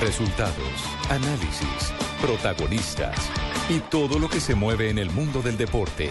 [0.00, 0.56] Resultados,
[1.10, 3.16] análisis, protagonistas
[3.68, 6.10] y todo lo que se mueve en el mundo del deporte.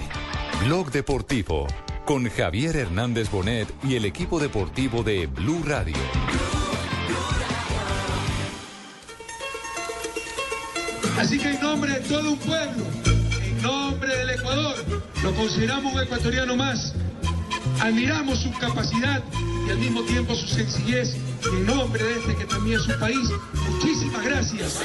[0.66, 1.68] Blog Deportivo
[2.05, 5.96] con Javier Hernández Bonet y el equipo deportivo de Blue Radio.
[11.20, 12.86] Así que en nombre de todo un pueblo,
[13.44, 14.76] en nombre del Ecuador,
[15.24, 16.94] lo consideramos un ecuatoriano más.
[17.80, 19.24] Admiramos su capacidad
[19.68, 21.16] y al mismo tiempo su sencillez.
[21.44, 23.30] Y en nombre de este que también es su país,
[23.70, 24.82] muchísimas gracias.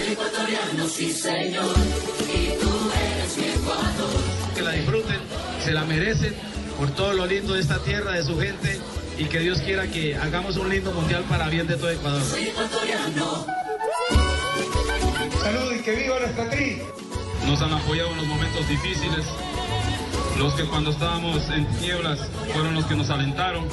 [4.55, 5.19] Que la disfruten,
[5.65, 6.35] se la merecen
[6.79, 8.81] por todo lo lindo de esta tierra, de su gente
[9.19, 12.23] y que Dios quiera que hagamos un lindo mundial para bien de todo Ecuador.
[15.43, 16.83] Salud y que viva nuestra tri.
[17.47, 19.25] Nos han apoyado en los momentos difíciles.
[20.39, 22.21] Los que cuando estábamos en tinieblas
[22.53, 23.67] fueron los que nos alentaron.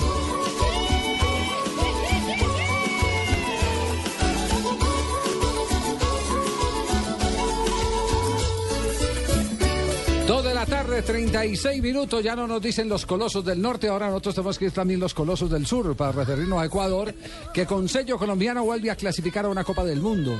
[10.33, 12.23] Dos de la tarde, 36 minutos.
[12.23, 13.87] Ya no nos dicen los colosos del norte.
[13.87, 17.13] Ahora nosotros tenemos que ir también los colosos del sur para referirnos a Ecuador,
[17.53, 20.35] que con sello colombiano vuelve a clasificar a una Copa del Mundo.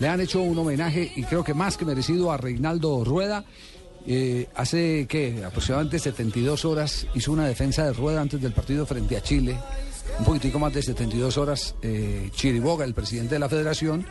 [0.00, 3.46] Le han hecho un homenaje y creo que más que merecido a Reinaldo Rueda.
[4.06, 9.16] Eh, hace que aproximadamente 72 horas hizo una defensa de Rueda antes del partido frente
[9.16, 9.56] a Chile.
[10.18, 14.04] Un poquitico más de 72 horas, eh, Chiriboga, el presidente de la federación,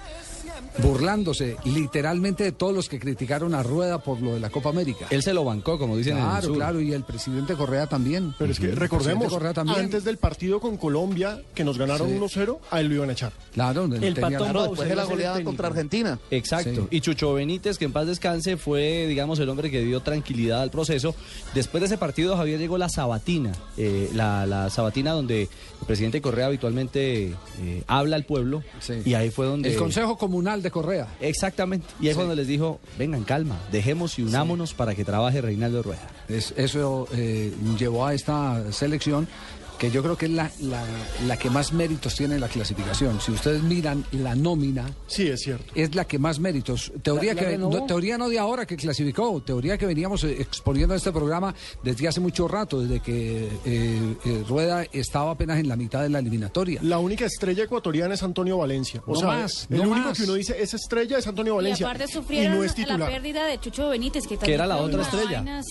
[0.81, 5.07] burlándose literalmente de todos los que criticaron a Rueda por lo de la Copa América.
[5.09, 6.55] Él se lo bancó, como dicen en el Claro, sur.
[6.57, 8.33] claro, y el presidente Correa también.
[8.37, 9.79] Pero es que recordemos, también.
[9.79, 12.15] antes del partido con Colombia, que nos ganaron Sí.
[12.15, 13.31] 1-0, a él lo iban a echar.
[13.53, 16.19] Claro, El tenía- patón Claro, después de la goleada contra Argentina.
[16.31, 16.87] Exacto.
[16.89, 16.97] Sí.
[16.97, 20.71] Y Chucho Benítez, que en paz descanse, fue, digamos, el hombre que dio tranquilidad al
[20.71, 21.15] proceso.
[21.53, 23.51] Después de ese partido, Javier llegó la sabatina.
[23.77, 28.63] eh, la, la sabatina donde el presidente Correa habitualmente eh, habla al pueblo.
[28.79, 28.93] Sí.
[29.05, 29.69] Y ahí fue donde.
[29.69, 31.07] El Consejo Comunal de Correa.
[31.19, 31.85] Exactamente.
[31.99, 36.07] Y fue donde les dijo: vengan, calma, dejemos y unámonos para que trabaje Reinaldo Rueda.
[36.29, 39.27] Es- eso eh, llevó a esta selección
[39.77, 40.83] que yo creo que es la, la,
[41.27, 43.19] la que más méritos tiene en la clasificación.
[43.21, 45.71] Si ustedes miran la nómina, Sí, es cierto.
[45.75, 46.91] es la que más méritos.
[47.01, 50.35] Teoría, La- la que, no, teoría no de ahora que clasificó, teoría que veníamos eh,
[50.39, 55.59] exponiendo en este programa desde hace mucho rato, desde que eh, eh, Rueda estaba apenas
[55.59, 56.79] en la mitad de la eliminatoria.
[56.83, 59.01] La única estrella ecuatoriana es Antonio Valencia.
[59.05, 60.17] O No sea, más, el no único más.
[60.17, 61.85] que uno dice, esa estrella es Antonio Y Valencia.
[61.87, 65.01] aparte sufrieron y no es la pérdida de Chucho Benítez, que, Que era la otra
[65.03, 65.41] estrella.
[65.43, 65.61] vaina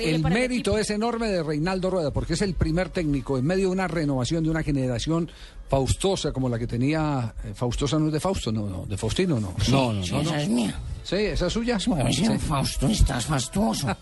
[0.00, 3.72] El mérito es enorme de Reinaldo Rueda, porque es el primer técnico en medio de
[3.72, 5.30] una renovación de una generación
[5.68, 7.34] faustosa como la que tenía.
[7.44, 9.52] eh, Faustosa no es de Fausto, no, no, de Faustino, no.
[9.70, 10.34] no, no, no, no.
[10.36, 10.78] es mía.
[11.02, 11.78] Sí, esa es suya.
[11.78, 11.90] Sí.
[12.38, 13.88] Fausto, estás fastuoso.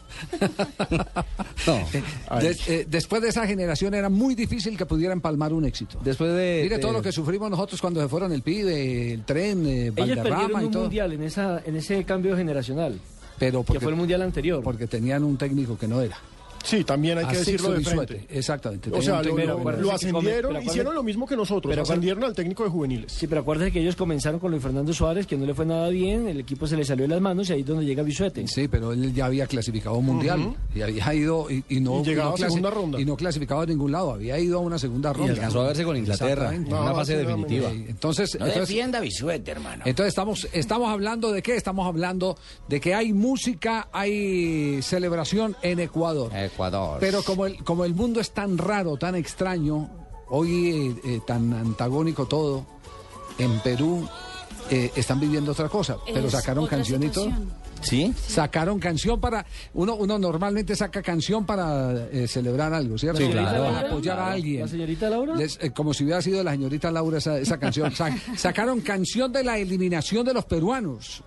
[1.66, 2.38] No.
[2.40, 5.98] De- eh, después de esa generación era muy difícil que pudiera empalmar un éxito.
[6.04, 6.60] Después de.
[6.64, 9.86] Mire de- todo lo que sufrimos nosotros cuando se fueron el pibe, el tren, eh,
[9.86, 10.82] Ellos Valderrama perdieron y un todo.
[10.82, 13.00] mundial en, esa, en ese cambio generacional,
[13.38, 14.62] Pero que porque, fue el mundial anterior.
[14.62, 16.18] porque tenían un técnico que no era.
[16.64, 18.26] Sí, también hay que decirlo de Bisuete.
[18.30, 18.90] Exactamente.
[18.90, 23.12] O sea, lo, ascendieron, hicieron lo mismo que nosotros, pero ascendieron al técnico de juveniles.
[23.12, 25.88] Sí, pero acuérdate que ellos comenzaron con Luis Fernando Suárez, que no le fue nada
[25.90, 28.46] bien, el equipo se le salió de las manos y ahí es donde llega Bisuete.
[28.48, 32.14] Sí, pero él ya había clasificado un mundial y había ido y, y no Y
[32.14, 33.00] no a segunda ronda.
[33.00, 35.32] y no clasificado a ningún lado, había ido a una segunda Y ronda.
[35.32, 37.70] alcanzó a verse con Inglaterra en una fase sí, definitiva.
[37.70, 39.82] Eh, Entonces, No entonces, defienda Bisuete, hermano.
[39.86, 41.56] entonces estamos estamos hablando de qué?
[41.56, 42.36] Estamos hablando
[42.68, 46.30] de que hay música, hay celebración en Ecuador.
[46.34, 46.53] Ecuador.
[47.00, 49.90] Pero como el como el mundo es tan raro, tan extraño,
[50.28, 52.64] hoy eh, eh, tan antagónico todo,
[53.38, 54.08] en Perú
[54.70, 57.30] eh, están viviendo otra cosa, pero sacaron canción y todo.
[57.82, 58.14] ¿Sí?
[58.28, 59.44] Sacaron canción para.
[59.74, 63.20] Uno, uno normalmente saca canción para eh, celebrar algo, ¿cierto?
[63.20, 63.64] Sí, claro.
[63.64, 64.62] Para apoyar a alguien.
[64.62, 65.34] ¿La señorita Laura?
[65.34, 67.94] Les- eh, como si hubiera sido la señorita Laura esa, esa canción.
[67.94, 71.22] Sa- sacaron canción de la eliminación de los peruanos.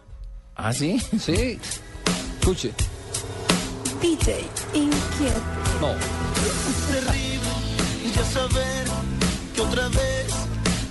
[0.56, 1.00] ¿Ah, sí?
[1.20, 1.60] Sí.
[2.40, 2.72] Escuche.
[4.02, 5.42] DJ inquieto.
[5.82, 5.94] No.
[6.92, 7.48] terrible
[8.16, 8.86] ya saber
[9.54, 10.28] que otra vez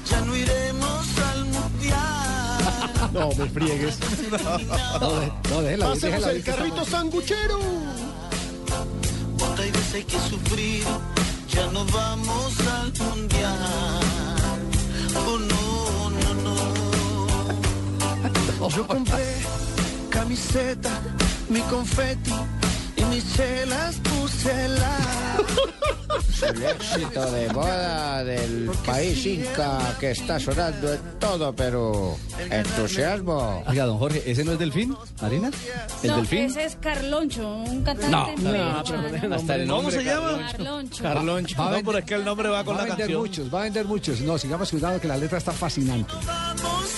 [0.09, 1.97] ya no iremos al mundial.
[3.13, 3.99] No, me friegues.
[5.01, 7.59] No, de- no, déjela, Hacemos déjela, el carrito sanguchero.
[9.37, 10.85] Otra vez hay que sufrir,
[11.49, 14.01] ya no vamos al mundial.
[15.27, 16.35] Oh no, no,
[18.59, 18.69] no.
[18.77, 19.37] Yo compré
[20.11, 20.91] camiseta,
[21.49, 22.35] mi confeti
[23.11, 24.97] mis chelas puse la.
[26.49, 32.17] El éxito de moda del país inca que está sonando en todo Perú.
[32.51, 33.65] Entusiasmo.
[33.67, 35.51] Oiga, don Jorge, ¿ese no es Delfín, Marina?
[36.03, 36.39] ¿El no, Delfín?
[36.45, 40.39] ese es Carloncho, un cantante No, no, hasta el ¿Cómo se llama?
[40.53, 41.03] Carloncho.
[41.03, 41.57] Carloncho.
[41.59, 43.07] Va a No, vender- pero es que el nombre va con va la a vender
[43.07, 43.21] canción.
[43.23, 44.21] muchos, va a vender muchos.
[44.21, 46.13] No, sigamos cuidado que la letra está fascinante.
[46.27, 46.95] Vamos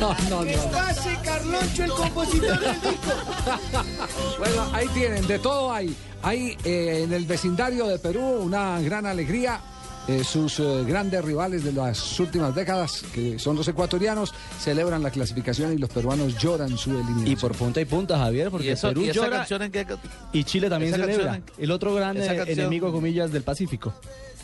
[0.00, 0.70] No, no, no.
[0.70, 3.12] pase Carloncho, el compositor del disco.
[4.38, 5.94] Bueno, ahí tienen, de todo hay.
[6.22, 9.60] Hay eh, en el vecindario de Perú una gran alegría.
[10.08, 15.10] Eh, sus eh, grandes rivales de las últimas décadas, que son los ecuatorianos, celebran la
[15.10, 17.26] clasificación y los peruanos lloran su eliminación.
[17.26, 19.84] Y por punta y punta, Javier, porque ¿Y, eso, Perú y llora en qué?
[20.32, 21.32] y Chile también celebra.
[21.32, 23.94] canción El otro gran enemigo, comillas, del Pacífico.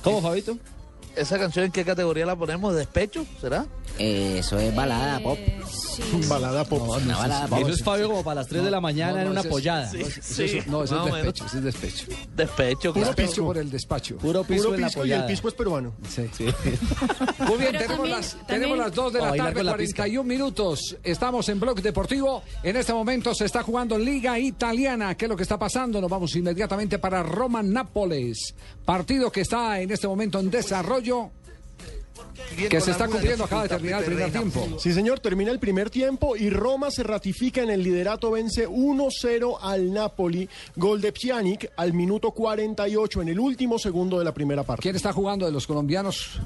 [0.02, 0.58] ¿Cómo, Fabito?
[1.16, 2.75] ¿Esa canción en qué categoría la ponemos?
[2.75, 3.26] ¿Despecho?
[3.40, 3.66] ¿Será?
[3.99, 5.38] Eso es balada pop.
[6.26, 6.88] Balada pop.
[6.88, 7.58] Una balada pop.
[7.60, 9.90] Eso es Fabio como para las 3 de la mañana no, en una pollada.
[9.90, 10.00] Sí,
[10.44, 12.06] es- no, ese más es despecho, es despecho.
[12.34, 13.08] Despecho, Puro claro.
[13.16, 14.16] Despecho por el despacho.
[14.16, 15.93] Puro piso Puro en la pisco y el pisco es peruano.
[16.08, 16.22] Sí.
[17.46, 19.96] Muy bien, tenemos, también- las, también- tenemos las 2 de la tarde, con la pizca.
[20.02, 20.96] 41 minutos.
[21.04, 22.43] Estamos en Blog Deportivo.
[22.62, 25.14] En este momento se está jugando Liga Italiana.
[25.14, 26.00] ¿Qué es lo que está pasando?
[26.00, 28.54] Nos vamos inmediatamente para Roma-Nápoles.
[28.87, 30.92] Partido que está en este momento en desarrollo.
[32.69, 34.79] Que se está cumpliendo, acaba de terminar el primer tiempo.
[34.79, 39.59] Sí, señor, termina el primer tiempo y Roma se ratifica en el liderato, vence 1-0
[39.61, 40.49] al Napoli.
[40.77, 44.83] Gol de Pjanic al minuto 48 en el último segundo de la primera parte.
[44.83, 46.41] ¿Quién está jugando de los colombianos?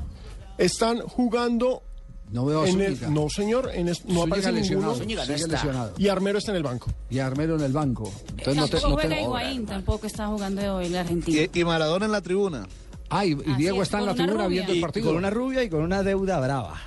[0.59, 1.83] Están jugando
[2.31, 4.95] No veo a en el, no, señor, en es- no aparece lesionado.
[5.01, 5.25] ninguno.
[5.25, 5.93] No lesionado.
[5.99, 6.91] Y Armero está en el banco.
[7.11, 8.11] Y Armero en el banco.
[8.31, 11.49] Entonces no te- Tampoco no te- juega Higuaín, tampoco está jugando hoy el argentino.
[11.53, 12.67] Y, y Maradona en la tribuna.
[13.09, 14.49] Ah, y, Diego es, está en la una tribuna rubia.
[14.49, 15.07] viendo el Y partido.
[15.07, 16.81] con una rubia y con una deuda brava.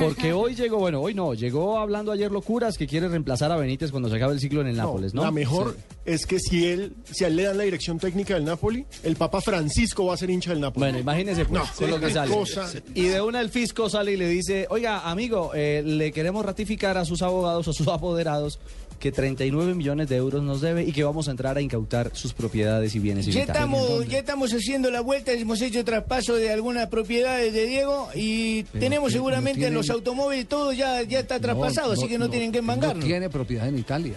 [0.00, 3.90] Porque hoy llegó, bueno, hoy no, llegó hablando ayer locuras que quiere reemplazar a Benítez
[3.90, 5.22] cuando se acabe el ciclo en el Nápoles, ¿no?
[5.22, 8.44] La mejor es que si él, si a él le dan la dirección técnica del
[8.44, 10.84] Napoli, el Papa Francisco va a ser hincha del Napoli.
[10.86, 12.34] Bueno, imagínese pues, No, con lo que sale.
[12.34, 12.70] cosa.
[12.94, 16.98] Y de una el fisco sale y le dice, oiga, amigo, eh, le queremos ratificar
[16.98, 18.58] a sus abogados, a sus apoderados,
[19.02, 22.32] que 39 millones de euros nos debe y que vamos a entrar a incautar sus
[22.32, 23.26] propiedades y bienes.
[23.26, 23.56] y Ya vitales.
[23.62, 28.62] estamos, ya estamos haciendo la vuelta, hemos hecho traspaso de algunas propiedades de Diego y
[28.78, 32.08] tenemos que seguramente no tiene- los automóviles, todo ya, ya está traspasado, No, así no,
[32.08, 32.98] que no, tienen que embangarnos.
[32.98, 34.14] No tiene propiedad en Italia.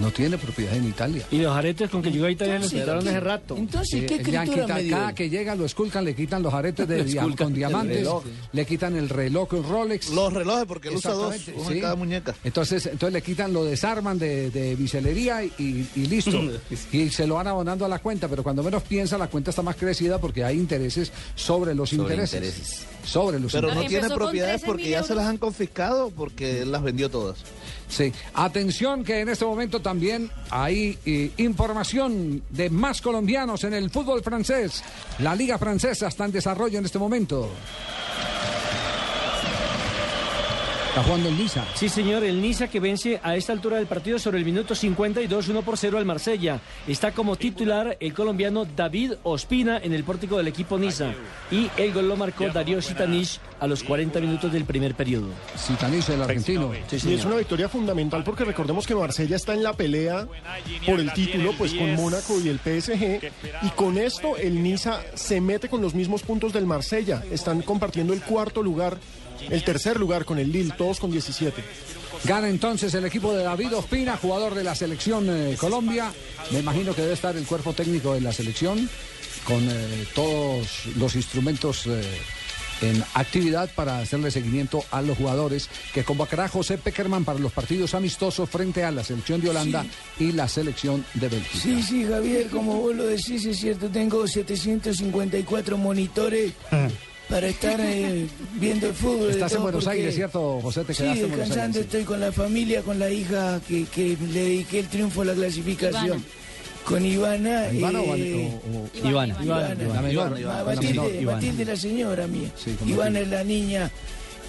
[0.00, 1.24] No tiene propiedad en Italia.
[1.30, 3.56] Y los aretes con que llegó a Italia los Entonces, quitaron ¿qué- hace rato.
[3.56, 4.96] Entonces, ¿qué Eh, le han escritura quitado- me dio?
[4.96, 8.24] cada que llega lo esculcan, le quitan los aretes de dia- con diamantes, reloj.
[8.52, 10.10] le quitan el reloj Rolex.
[10.10, 11.74] Los relojes, porque él usa dos, uno sí.
[11.74, 12.34] en cada muñeca.
[12.42, 15.50] Entonces, entonces le quitan, lo desarman de, de biselería y,
[15.94, 16.40] y listo.
[16.92, 19.62] y se lo van abonando a la cuenta, pero cuando menos piensa, la cuenta está
[19.62, 22.34] más crecida porque hay intereses sobre los Sobre intereses.
[22.40, 22.86] intereses.
[23.04, 23.88] Sobre los Pero no intereses.
[23.90, 27.10] tiene Empezó con propiedades 13 porque ya se las han confiscado porque él las vendió
[27.10, 27.38] todas.
[27.92, 33.90] Sí, atención que en este momento también hay eh, información de más colombianos en el
[33.90, 34.82] fútbol francés.
[35.18, 37.50] La liga francesa está en desarrollo en este momento.
[40.92, 41.64] Está jugando el Niza.
[41.74, 45.48] Sí, señor, el Niza que vence a esta altura del partido sobre el minuto 52,
[45.48, 46.60] 1 por 0 al Marsella.
[46.86, 51.14] Está como titular el colombiano David Ospina en el pórtico del equipo Niza.
[51.50, 55.28] Y el gol lo marcó Darío Sitanich a los 40 minutos del primer periodo.
[55.56, 56.70] Sitanich, el argentino.
[56.74, 60.26] y es una victoria fundamental porque recordemos que Marsella está en la pelea
[60.84, 63.32] por el título, pues con Mónaco y el PSG.
[63.62, 67.22] Y con esto el Niza se mete con los mismos puntos del Marsella.
[67.30, 68.98] Están compartiendo el cuarto lugar,
[69.50, 71.62] el tercer lugar con el Lille, todos con 17.
[72.24, 76.12] Gana entonces el equipo de David Ospina, jugador de la selección eh, Colombia.
[76.52, 78.88] Me imagino que debe estar el cuerpo técnico de la selección
[79.44, 82.02] con eh, todos los instrumentos eh,
[82.82, 87.94] en actividad para hacerle seguimiento a los jugadores que convocará José Peckerman para los partidos
[87.94, 89.84] amistosos frente a la selección de Holanda
[90.18, 91.58] y la selección de Bélgica.
[91.62, 96.52] Sí, sí, Javier, como vos lo decís, es cierto, tengo 754 monitores
[97.32, 99.30] para estar eh, viendo el fútbol.
[99.30, 100.84] Estás en Buenos porque- Aires, ¿cierto, José?
[100.84, 101.90] Te Sí, quedaste en Buenos descansando, Aires.
[101.90, 101.96] sí.
[101.98, 105.34] estoy con la familia, con la hija que, que le dediqué el triunfo a la
[105.34, 106.04] clasificación.
[106.06, 106.22] Ivana.
[106.84, 107.72] Con Ivana.
[107.72, 109.36] ¿Ivana o- eh, o- o- Ivana.
[109.42, 109.68] Ivana.
[109.74, 111.14] La menor, Ah, la Matilde, menor.
[111.14, 111.36] Ivana.
[111.36, 112.50] Matilde, la señora mía.
[112.56, 113.90] Sí, Ivana es la niña.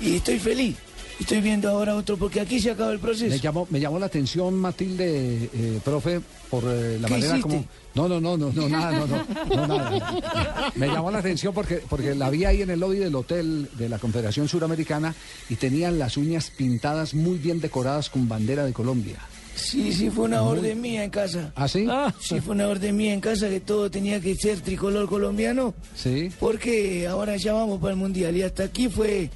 [0.02, 0.76] Y estoy feliz.
[1.20, 3.30] Estoy viendo ahora otro, porque aquí se acaba el proceso.
[3.30, 7.42] Me llamó, me llamó la atención, Matilde, eh, profe, por eh, la ¿Qué manera hiciste?
[7.42, 7.66] como...
[7.96, 10.72] No, no, no, no, no, nada, no, no, no, nada.
[10.76, 13.88] Me llamó la atención porque, porque la vi ahí en el lobby del hotel de
[13.88, 15.14] la Confederación Suramericana
[15.48, 19.20] y tenían las uñas pintadas muy bien decoradas con bandera de Colombia.
[19.56, 21.52] Sí, sí, fue una orden mía en casa.
[21.56, 21.88] ¿Ah, sí?
[22.20, 25.76] Sí, fue una orden mía en casa que todo tenía que ser tricolor colombiano.
[25.96, 26.32] Sí.
[26.40, 28.36] Porque ahora ya vamos para el mundial.
[28.36, 29.30] Y hasta aquí fue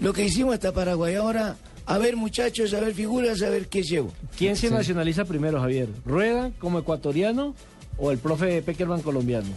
[0.00, 1.14] lo que hicimos hasta Paraguay.
[1.14, 4.12] Ahora, a ver, muchachos, a ver figuras, a ver qué llevo.
[4.36, 4.74] ¿Quién se Sí.
[4.74, 5.88] nacionaliza primero, Javier?
[6.04, 7.54] ¿Rueda como ecuatoriano
[7.98, 9.48] o el profe Peckerman colombiano?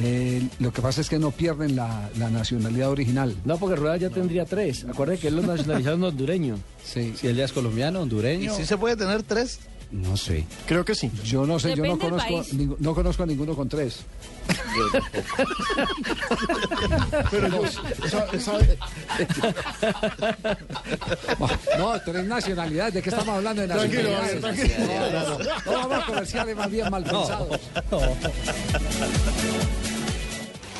[0.00, 3.34] Eh, lo que pasa es que no pierden la, la nacionalidad original.
[3.44, 4.84] No, porque Rueda ya tendría tres.
[4.88, 6.56] Acuérdense que él lo nacionalizaron hondureño.
[6.84, 7.14] Sí.
[7.16, 8.52] Si él ya es colombiano, hondureño.
[8.52, 9.58] ¿Y si se puede tener tres?
[9.90, 10.44] No sé.
[10.66, 11.10] Creo que sí.
[11.24, 14.00] Yo no sé, yo no conozco, ningú- no conozco a ninguno con tres.
[17.30, 17.48] Pero
[18.40, 18.78] sabe-
[21.78, 22.94] No, tres nacionalidades.
[22.94, 23.62] ¿De qué estamos hablando?
[23.62, 24.42] De Tranquilo, nacionalidades.
[24.42, 25.00] Javier, tranquilo.
[25.00, 25.38] No, no, no.
[25.38, 27.60] No, vamos a comerciales más bien mal pensados.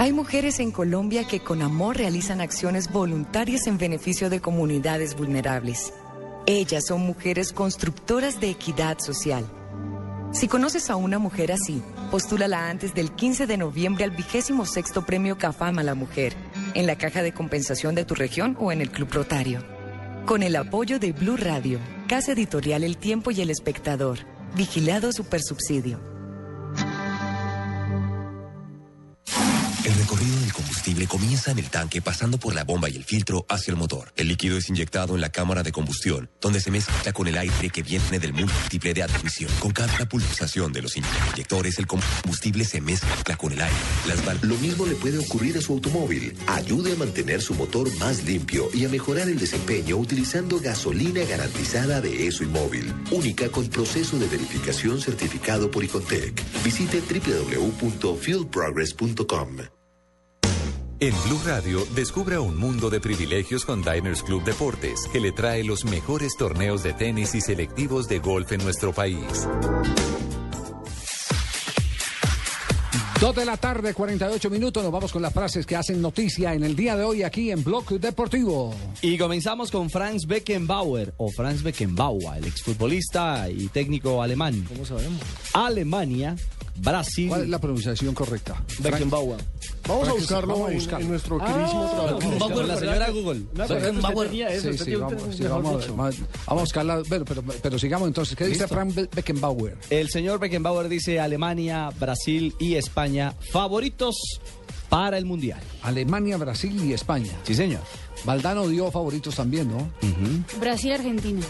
[0.00, 5.92] Hay mujeres en Colombia que con amor realizan acciones voluntarias en beneficio de comunidades vulnerables.
[6.46, 9.44] Ellas son mujeres constructoras de equidad social.
[10.32, 15.04] Si conoces a una mujer así, postúlala antes del 15 de noviembre al vigésimo sexto
[15.04, 16.34] premio CAFAM a la mujer,
[16.72, 19.62] en la caja de compensación de tu región o en el Club Rotario.
[20.24, 21.78] Con el apoyo de Blue Radio,
[22.08, 24.20] Casa Editorial El Tiempo y El Espectador.
[24.56, 26.00] Vigilado Supersubsidio.
[29.84, 33.44] El recorrido del combustible comienza en el tanque pasando por la bomba y el filtro
[33.48, 34.12] hacia el motor.
[34.16, 37.70] El líquido es inyectado en la cámara de combustión, donde se mezcla con el aire
[37.70, 39.50] que viene del múltiple de admisión.
[39.60, 43.76] Con cada pulsación de los inyectores, el combustible se mezcla con el aire.
[44.42, 46.34] Lo mismo le puede ocurrir a su automóvil.
[46.46, 52.00] Ayude a mantener su motor más limpio y a mejorar el desempeño utilizando gasolina garantizada
[52.00, 56.42] de ESO y móvil, única con proceso de verificación certificado por Icontec.
[56.64, 59.79] Visite www.fuelprogress.com.
[61.02, 65.64] En Blue Radio, descubra un mundo de privilegios con Diners Club Deportes, que le trae
[65.64, 69.48] los mejores torneos de tenis y selectivos de golf en nuestro país.
[73.18, 74.82] Dos de la tarde, 48 minutos.
[74.82, 77.64] Nos vamos con las frases que hacen noticia en el día de hoy aquí en
[77.64, 78.74] Bloque Deportivo.
[79.00, 84.66] Y comenzamos con Franz Beckenbauer o Franz Beckenbauer, el exfutbolista y técnico alemán.
[84.68, 85.20] ¿Cómo sabemos?
[85.54, 86.36] Alemania,
[86.80, 87.28] Brasil.
[87.28, 88.62] ¿Cuál es la pronunciación correcta?
[88.80, 89.38] Beckenbauer.
[89.86, 91.04] Vamos a buscarlo vamos a en- buscarlo.
[91.04, 92.52] en nuestro Ah, queridísimo traductor.
[92.52, 93.40] Con la señora Google.
[93.54, 97.02] Vamos, vamos, vamos a buscarla.
[97.08, 98.36] Bueno, pero, pero sigamos entonces.
[98.36, 98.66] ¿Qué dice.
[98.68, 99.76] Frank Be- Beckenbauer?
[99.90, 104.16] El señor Beckenbauer dice Alemania, Brasil y España favoritos
[104.90, 105.60] para el Mundial.
[105.82, 107.32] Alemania, Brasil y España.
[107.44, 107.80] Sí, señor.
[108.24, 109.90] Valdano dio favoritos también, ¿no?
[110.60, 111.40] Brasil, Argentina.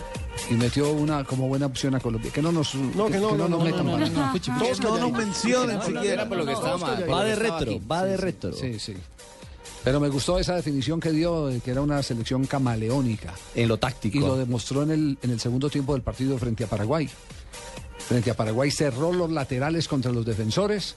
[0.49, 2.31] Y metió una como buena opción a Colombia.
[2.33, 4.41] Que no nos, No, que no, no, nos no, metan no, no, no.
[4.81, 6.29] Todos nos mencionen siquiera.
[6.29, 8.53] por lo que Va de retro, va de retro.
[8.53, 8.95] Sí, sí.
[9.83, 13.33] Pero me gustó esa definición que dio, de que era una selección camaleónica.
[13.55, 14.19] En lo táctico.
[14.19, 17.09] Y lo demostró en el, en el segundo tiempo del partido frente a Paraguay.
[17.99, 20.97] Frente a Paraguay cerró los laterales contra los defensores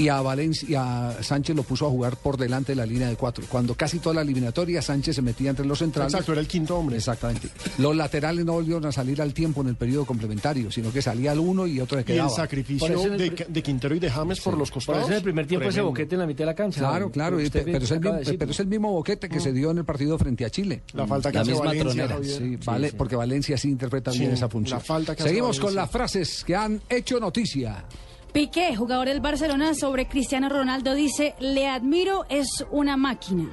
[0.00, 3.08] y a Valencia y a Sánchez lo puso a jugar por delante de la línea
[3.08, 3.44] de cuatro.
[3.48, 6.12] Cuando casi toda la eliminatoria Sánchez se metía entre los centrales.
[6.14, 6.96] Exacto, era el quinto hombre.
[6.96, 7.48] Exactamente.
[7.78, 11.32] Los laterales no volvieron a salir al tiempo en el periodo complementario, sino que salía
[11.32, 12.30] el uno y otro Y quedaba.
[12.30, 15.02] el sacrificio Por el de, Quintero y de James por los Por costados.
[15.02, 15.90] eso en el primer tiempo ese Tremendo.
[15.90, 16.80] boquete en la mitad de la cancha.
[16.80, 18.38] Claro, claro, y pero, es el mismo, de decirlo.
[18.38, 20.82] pero es el mismo boquete que se dio en el partido frente a Chile.
[20.94, 22.08] La falta que La hace misma Valencia.
[22.22, 22.94] Sí, vale, sí.
[22.96, 24.78] porque Valencia sí interpreta bien esa función.
[24.78, 27.84] la falta que hace Seguimos con las frases que han hecho noticia.
[28.32, 33.48] Piqué, jugador del Barcelona, sobre Cristiano Ronaldo dice, le admiro, es una máquina.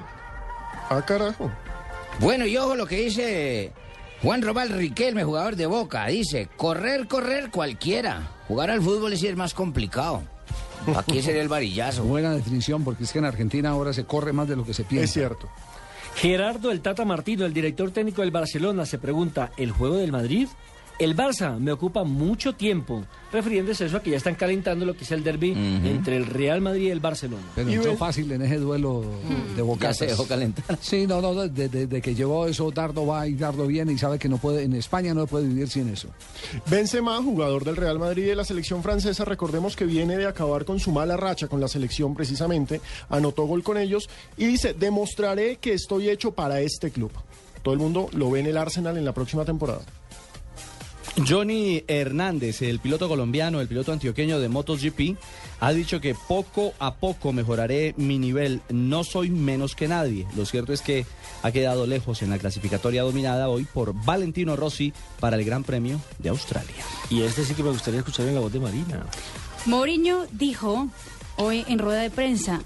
[0.88, 1.50] Ah, carajo.
[2.20, 3.72] Bueno, y ojo lo que dice
[4.22, 6.06] Juan Robal Riquelme, jugador de Boca.
[6.06, 8.32] Dice, correr, correr cualquiera.
[8.48, 10.22] Jugar al fútbol es más complicado.
[10.96, 12.04] Aquí sería el varillazo.
[12.04, 14.84] Buena definición, porque es que en Argentina ahora se corre más de lo que se
[14.84, 15.04] piensa.
[15.04, 15.48] Es cierto.
[16.16, 20.48] Gerardo el Tata Martino, el director técnico del Barcelona, se pregunta, ¿el juego del Madrid?
[20.98, 24.96] El Barça me ocupa mucho tiempo, refiriéndose a eso a que ya están calentando lo
[24.96, 27.44] que es el derby entre el Real Madrid y el Barcelona.
[27.54, 29.04] Pero entró fácil en ese duelo
[29.54, 29.94] de boca.
[29.94, 30.76] Se dejó calentar.
[30.80, 34.18] Sí, no, no, desde de, que llegó eso, Dardo va y Dardo viene y sabe
[34.18, 36.08] que no puede, en España no puede vivir sin eso.
[36.68, 40.64] Benzema, jugador del Real Madrid y de la selección francesa, recordemos que viene de acabar
[40.64, 45.56] con su mala racha con la selección precisamente, anotó gol con ellos y dice, demostraré
[45.56, 47.12] que estoy hecho para este club.
[47.62, 49.82] Todo el mundo lo ve en el Arsenal en la próxima temporada.
[51.26, 55.16] Johnny Hernández, el piloto colombiano, el piloto antioqueño de MotoGP,
[55.60, 58.60] ha dicho que poco a poco mejoraré mi nivel.
[58.68, 60.26] No soy menos que nadie.
[60.36, 61.06] Lo cierto es que
[61.42, 66.00] ha quedado lejos en la clasificatoria dominada hoy por Valentino Rossi para el Gran Premio
[66.18, 66.84] de Australia.
[67.10, 69.06] Y este sí que me gustaría escuchar en la voz de Marina.
[69.66, 70.88] Mourinho dijo
[71.38, 72.60] hoy en rueda de prensa,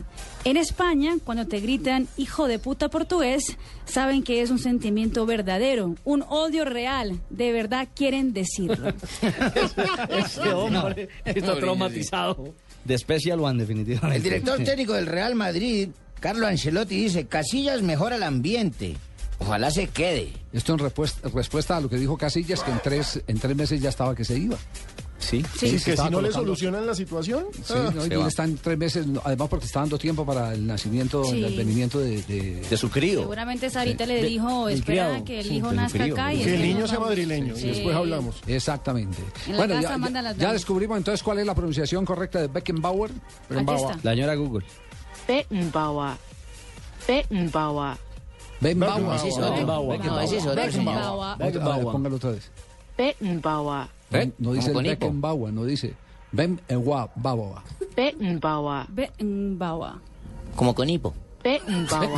[0.45, 5.95] en España, cuando te gritan hijo de puta portugués, saben que es un sentimiento verdadero,
[6.05, 7.21] un odio real.
[7.31, 8.93] De verdad quieren decirlo.
[10.09, 12.55] Ese hombre está traumatizado.
[12.85, 14.17] De Special One, definitivamente.
[14.17, 18.97] El director técnico del Real Madrid, Carlo Ancelotti, dice, Casillas mejora el ambiente.
[19.39, 20.33] Ojalá se quede.
[20.53, 23.81] Esto en respuesta, respuesta a lo que dijo Casillas, que en tres, en tres meses
[23.81, 24.59] ya estaba que se iba.
[25.23, 27.47] Sí, Sí, que si no le solucionan la situación.
[27.55, 28.29] Sí, ah, no, y se él va.
[28.29, 31.39] está en tres meses, además porque está dando tiempo para el nacimiento, Sí.
[31.39, 33.21] el advenimiento de, de- De su crío.
[33.21, 35.25] Seguramente Sarita le De- dijo, del espera criado.
[35.25, 36.15] que el Sí, hijo nazca crío.
[36.15, 36.35] acá.
[36.35, 37.67] y que el niño sea madrileño Sí.
[37.67, 38.37] y después hablamos.
[38.47, 39.19] Exactamente.
[39.47, 42.41] En la bueno, casa ya, ya- las ya descubrimos entonces cuál es la pronunciación correcta
[42.41, 43.11] de Beckenbauer.
[43.51, 43.99] Aquí está.
[44.03, 44.65] La señora Google.
[45.29, 46.17] Beckenbauer.
[47.07, 47.97] Beckenbauer.
[48.61, 49.17] Beckenbauer.
[49.27, 49.51] Es otro.
[49.51, 50.05] Beckenbauer.
[50.05, 50.57] No, es señor.
[50.57, 51.83] Beckenbauer.
[51.85, 52.51] Póngalo otra vez.
[52.97, 53.87] Beckenbauer.
[54.13, 54.83] No, no dice el.
[54.83, 55.95] Beckenbauer, no dice
[56.33, 57.63] Beckenbauer.
[57.97, 58.87] Beckenbauer.
[58.89, 59.93] Beckenbauer.
[60.57, 61.15] Como con hipo.
[61.43, 62.11] Beckenbauer.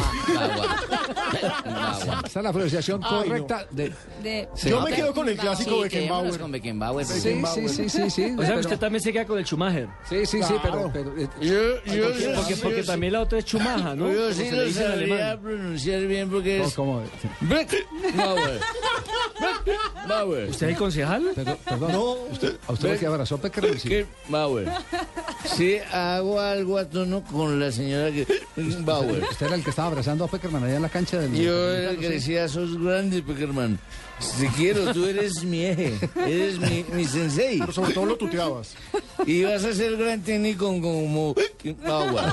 [2.25, 3.09] Esa es la pronunciación no.
[3.09, 3.93] correcta de...
[4.23, 4.49] De.
[4.65, 6.39] Yo me quedo con el clásico Sí, Beckenbauer.
[6.39, 7.07] con Beckenbauer.
[7.07, 7.21] Sí,
[7.55, 8.35] sí, sí, sí, sí.
[8.39, 9.89] O sea, usted también se queda con el Schumacher.
[10.09, 10.93] Sí, sí, sí, pero...
[10.95, 11.29] Eh,
[11.85, 14.13] Porque, porque, porque también la otra es Chumaja, ¿no?
[14.13, 15.41] Yo sí se le lo sabría alemán.
[15.43, 17.03] pronunciar bien porque no, es ¿cómo?
[17.41, 18.61] Beckenbauer.
[19.41, 20.49] Beckenbauer.
[20.51, 21.31] ¿Usted es el concejal?
[21.35, 21.95] Pero- perdón,
[22.31, 23.39] usted, ¿a usted lo que abrazó.
[23.39, 24.71] Beckenbauer.
[25.45, 28.27] Sí, hago algo a tono con la señora que...
[29.23, 31.35] Usted era el que estaba abrazando a Peckerman allá en la cancha del...
[31.35, 33.79] Yo era el que decía, sos grande, Peckerman.
[34.39, 37.59] Te quiero, tú eres mi eje, eres mi, mi sensei.
[37.59, 38.75] Pero sobre todo lo tuteabas.
[39.27, 42.33] Y vas a ser gran técnico como Beckenbauer.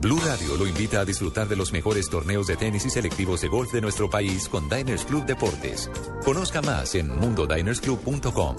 [0.00, 3.48] Blue Radio lo invita a disfrutar de los mejores torneos de tenis y selectivos de
[3.48, 5.90] golf de nuestro país con Diners Club Deportes.
[6.24, 8.56] Conozca más en mundodinersclub.com.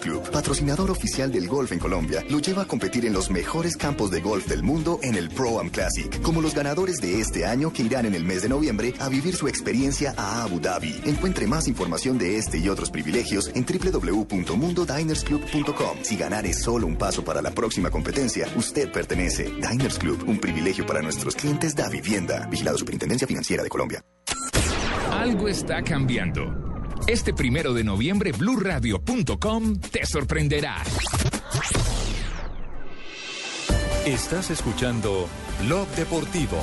[0.00, 4.10] Club, patrocinador oficial del golf en Colombia, lo lleva a competir en los mejores campos
[4.10, 7.72] de golf del mundo en el Pro Am Classic, como los ganadores de este año
[7.72, 11.02] que irán en el mes de noviembre a vivir su experiencia a Abu Dhabi.
[11.04, 15.98] Encuentre más información de este y otros privilegios en www.mundodinersclub.com.
[16.02, 19.44] Si ganar es solo un paso para la próxima competencia, usted pertenece.
[19.44, 22.46] Diners Club, un privilegio para nuestros clientes da vivienda.
[22.50, 24.02] Vigilado Superintendencia Financiera de Colombia.
[25.10, 26.71] Algo está cambiando.
[27.06, 30.82] Este primero de noviembre, BlueRadio.com te sorprenderá.
[34.06, 35.28] Estás escuchando
[35.64, 36.58] Blog Deportivo.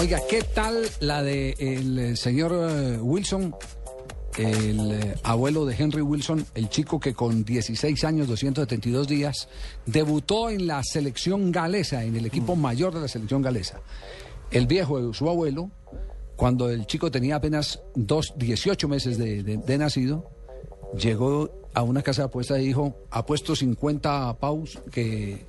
[0.00, 3.54] Oiga, ¿qué tal la de el eh, señor eh, Wilson,
[4.38, 9.48] el eh, abuelo de Henry Wilson, el chico que con 16 años, 272 días,
[9.84, 13.80] debutó en la selección galesa, en el equipo mayor de la selección galesa?
[14.50, 15.70] El viejo, su abuelo,
[16.36, 20.30] cuando el chico tenía apenas dos, 18 meses de, de- de nacido,
[20.98, 25.44] llegó a una casa de apuestas y dijo, apuesto 50 paus que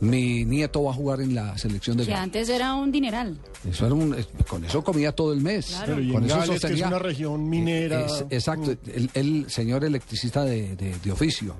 [0.00, 2.22] mi nieto va a jugar en la selección de Que Ghana".
[2.22, 3.36] antes era un dineral.
[3.68, 4.16] Eso era un-
[4.48, 5.66] con eso comía todo el mes.
[5.66, 5.86] Claro.
[5.86, 8.06] Pero y Con en eso Gales, que es una región minera.
[8.06, 11.54] Es- exacto, el, el señor electricista de, de- de oficio.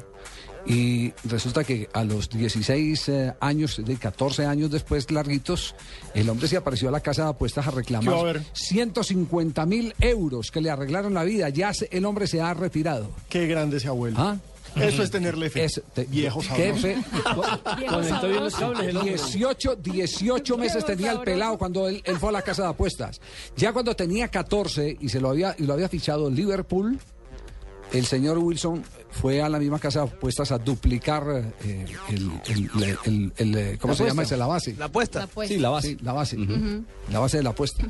[0.66, 5.74] Y resulta que a los 16 eh, años, de 14 años después, larguitos,
[6.14, 8.42] el hombre se apareció a la casa de apuestas a ¿Qué va a reclamar haber?
[8.52, 11.48] 150 mil euros que le arreglaron la vida.
[11.48, 13.10] Ya se- el hombre se ha retirado.
[13.28, 14.16] Qué grande ese abuelo.
[14.20, 14.38] ¿Ah?
[14.76, 15.64] Eso es tenerle fe.
[15.64, 16.80] Es- te- Viejo qué sabroso.
[16.80, 19.12] fe- Conectó bien los cables el hombre.
[19.16, 23.20] 18, 18 meses tenía el pelado cuando él, él fue a la casa de apuestas.
[23.56, 26.98] Ya cuando tenía 14 y se lo había y lo había fichado el Liverpool,
[27.92, 31.24] el señor Wilson fue a la misma casa de apuestas a duplicar
[31.64, 34.34] eh, el, el- el- el- el, eh, ¿cómo La se llama apuesta.
[34.34, 34.36] ese?
[34.38, 34.74] La base.
[34.78, 35.18] La apuesta.
[35.20, 35.54] La apuesta.
[35.54, 35.96] Sí, la base.
[36.02, 36.36] La base.
[37.10, 37.86] La base de la apuesta.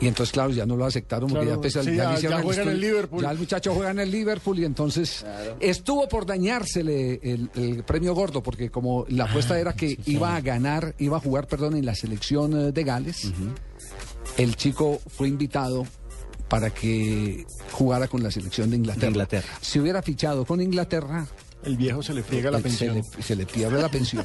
[0.00, 2.68] Y entonces, claro, ya no lo aceptaron porque Claro, ya, pesa- sí, ya juega en
[2.68, 2.80] el.
[2.80, 3.20] Liverpool.
[3.22, 5.24] Ya el muchacho juega en el Liverpool y entonces
[5.58, 10.40] estuvo por dañársele el, el premio gordo porque como la apuesta era que iba a
[10.40, 13.32] ganar, iba a jugar, perdón, en la selección eh, de Gales,
[14.36, 15.84] el chico fue invitado
[16.48, 19.08] para que jugara con la selección de Inglaterra.
[19.08, 19.48] Inglaterra.
[19.60, 21.26] Si hubiera fichado con Inglaterra,
[21.64, 22.94] El viejo se le friega la se pensión.
[22.94, 24.24] le, se le pierde la pensión.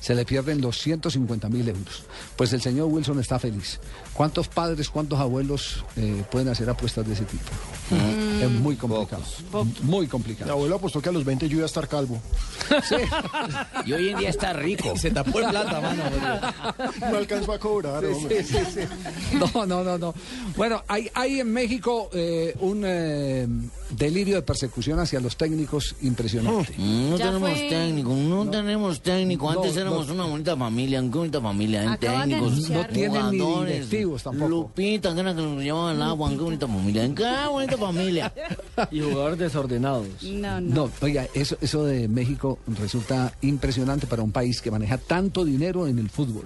[0.00, 2.02] se le pierden los 150 mil euros.
[2.36, 3.80] Pues el señor Wilson está feliz.
[4.12, 7.42] ¿Cuántos padres, cuántos abuelos eh, pueden hacer apuestas de ese tipo?
[8.40, 9.22] Es muy complicado.
[9.82, 10.52] Muy Mi complicado.
[10.52, 12.20] abuelo apostó que a los 20 yo iba a estar calvo.
[13.84, 14.94] Y hoy en día está rico.
[14.96, 16.02] Se tapó el plata, mano.
[17.10, 18.42] No alcanzó a cobrar, hombre.
[18.44, 19.36] Sí, sí, sí.
[19.36, 20.14] No, no, no, no.
[20.56, 23.46] Bueno, hay, hay en México eh, un eh,
[23.90, 26.73] delirio de persecución hacia los técnicos impresionante.
[26.76, 29.50] Mm, No Ya tenemos fue- técnico, no, tenemos técnico.
[29.50, 30.14] Antes No, éramos no.
[30.14, 31.84] una bonita familia, una bonita familia.
[31.84, 34.48] en técnicos, No tienen ni jugadores, directivos tampoco.
[34.48, 37.14] Lupita, que era que nos llamaban el agua, qué bonita familia.
[37.14, 38.34] Qué bonita familia.
[38.90, 40.06] Y jugadores desordenados.
[40.22, 40.74] No, no.
[40.86, 45.86] No, oiga, eso, eso de México resulta impresionante para un país que maneja tanto dinero
[45.86, 46.44] en el fútbol,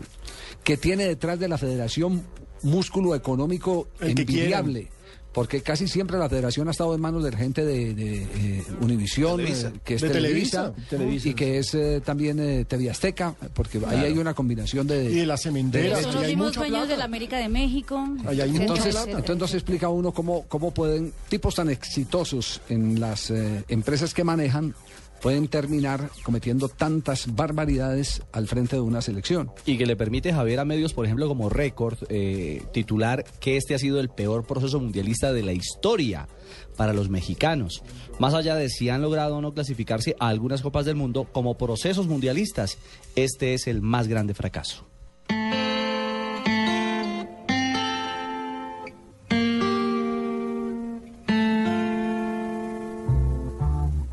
[0.62, 2.22] que tiene detrás de la federación
[2.62, 4.88] músculo económico El que envidiable.
[5.32, 9.40] Porque casi siempre la federación ha estado en manos de gente de, de, eh, Univisión,
[9.40, 11.28] eh, que es De Televisa, Televisa.
[11.28, 15.04] y que es eh, también eh, TV Azteca, porque ahí hay una combinación de...
[15.04, 16.00] Y de la cementera.
[16.00, 18.08] Son y los hay mismos mucha dueños de la América de México.
[18.26, 22.98] Ahí hay mucha Entonces, etcétera, entonces explica uno cómo, cómo pueden, tipos tan exitosos en
[22.98, 24.74] las eh, empresas que manejan,
[25.20, 29.50] pueden terminar cometiendo tantas barbaridades al frente de una selección.
[29.66, 33.74] Y que le permite Javier a medios, por ejemplo, como récord, eh, titular que este
[33.74, 36.28] ha sido el peor proceso mundialista de la historia
[36.76, 37.82] para los mexicanos.
[38.18, 41.58] Más allá de si han logrado o no clasificarse a algunas copas del mundo como
[41.58, 42.78] procesos mundialistas,
[43.16, 44.86] este es el más grande fracaso.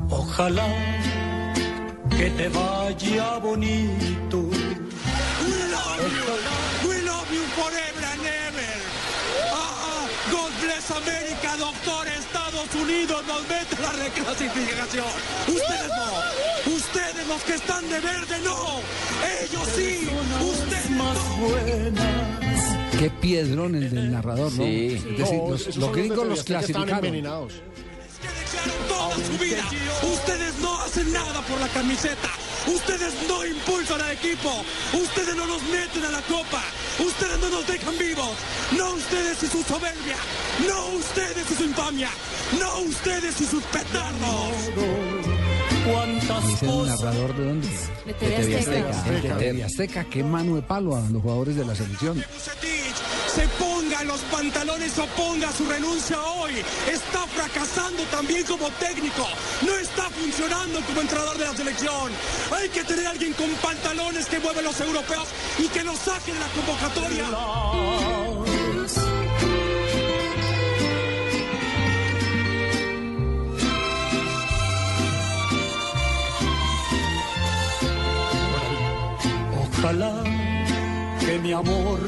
[0.09, 0.94] Ojalá
[2.37, 4.37] te vaya bonito.
[4.39, 6.89] We love you.
[6.89, 8.73] We love you forever and ever.
[9.53, 12.07] Ah, ah, God bless America, doctor.
[12.07, 15.05] Estados Unidos nos mete la reclasificación.
[15.47, 16.75] Ustedes no.
[16.75, 18.79] Ustedes los que están de verde no.
[19.41, 20.07] Ellos sí.
[20.41, 21.13] Ustedes no.
[22.99, 24.63] Qué piedrón el del narrador, ¿no?
[24.63, 24.95] Sí.
[24.95, 26.89] Es decir, No, los, esos los gringos los clasificaron.
[27.05, 27.53] envenenados.
[28.95, 29.63] Toda su vida.
[30.13, 32.29] Ustedes no hacen nada por la camiseta.
[32.67, 34.51] Ustedes no impulsan al equipo.
[34.93, 36.63] Ustedes no nos meten a la copa.
[36.99, 38.31] Ustedes no nos dejan vivos.
[38.77, 40.17] No ustedes y su soberbia.
[40.67, 42.09] No ustedes y su infamia.
[42.59, 45.15] No ustedes y sus petardos.
[46.53, 47.67] ¿Es el narrador de dónde?
[48.05, 49.03] De TV Azteca.
[49.03, 52.23] De TV Azteca, qué mano de palo a los jugadores de la selección.
[53.35, 56.53] Se ponga los pantalones o ponga su renuncia hoy.
[56.89, 59.27] Está fracasando también como técnico.
[59.61, 62.11] No está funcionando como entrenador de la selección.
[62.55, 65.27] Hay que tener a alguien con pantalones que mueve los europeos
[65.59, 67.25] y que los saque de la convocatoria.
[79.77, 80.23] Ojalá
[81.19, 81.99] que mi amor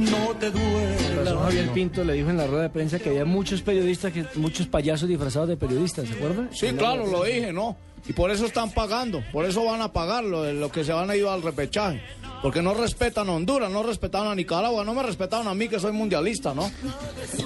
[0.00, 1.40] no te duela.
[1.42, 4.66] Javier Pinto le dijo en la rueda de prensa que había muchos periodistas, que, muchos
[4.66, 6.48] payasos disfrazados de periodistas, ¿se acuerda?
[6.52, 7.76] Sí, claro, lo dije, ¿no?
[8.08, 11.10] Y por eso están pagando, por eso van a pagar lo, lo que se van
[11.10, 12.00] a ir al repechaje.
[12.42, 15.78] Porque no respetan a Honduras, no respetaron a Nicaragua, no me respetaron a mí que
[15.78, 16.70] soy mundialista, ¿no?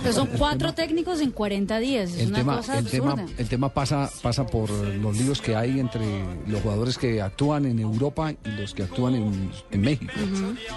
[0.03, 2.13] Pero son cuatro técnicos en 40 días.
[2.13, 3.33] Es El una tema, cosa el tema, absurda.
[3.39, 6.07] el tema pasa, pasa por los líos que hay entre
[6.47, 10.13] los jugadores que actúan en Europa y los que actúan en, en México,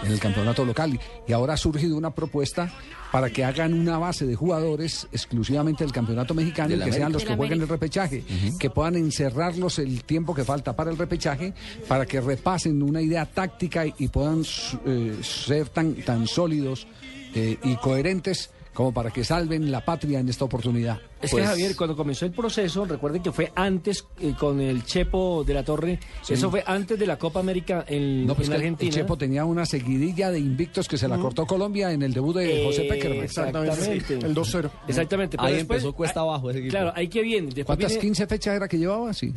[0.03, 0.95] en el campeonato local.
[0.95, 0.99] Y,
[1.29, 2.71] y ahora ha surgido una propuesta
[3.11, 7.11] para que hagan una base de jugadores exclusivamente del campeonato mexicano De y que sean
[7.11, 8.23] los que jueguen el repechaje,
[8.59, 11.53] que puedan encerrarlos el tiempo que falta para el repechaje,
[11.87, 14.43] para que repasen una idea táctica y, y puedan
[14.85, 16.87] eh, ser tan, tan sólidos
[17.33, 20.99] eh, y coherentes como para que salven la patria en esta oportunidad.
[21.19, 24.85] Es Pues- que Javier, cuando comenzó el proceso, recuerden que fue antes eh, con el
[24.85, 26.35] Chepo de la Torre, Sí.
[26.35, 28.89] eso fue antes de la Copa América en, No, pues en que el- Argentina.
[28.89, 32.35] El Chepo tenía una seguidilla de invictos que se la cortó Colombia en el debut
[32.37, 33.23] de José Peckerman.
[33.23, 34.13] Exactamente.
[34.23, 34.69] El 2-0.
[34.87, 35.37] Exactamente.
[35.39, 36.71] Ahí pero después- empezó cuesta abajo ese equipo.
[36.73, 37.47] Claro, ahí que viene.
[37.47, 39.11] Después ¿Cuántas viene- 15 fechas era que llevaba?
[39.11, 39.33] Sí.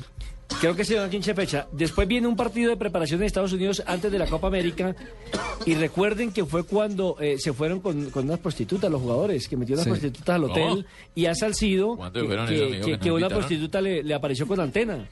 [0.60, 1.66] Creo que se dio 15 fecha.
[1.72, 4.94] Después viene un partido de preparación en Estados Unidos antes de la Copa América.
[5.64, 9.56] Y recuerden que fue cuando eh, se fueron con, con unas prostitutas los jugadores, que
[9.56, 10.00] metieron unas Sí.
[10.00, 10.84] prostitutas al hotel ¿Cómo?
[11.14, 15.06] y a Salcido ¿Cuántos que, que- que- que una prostituta le, le apareció con antena.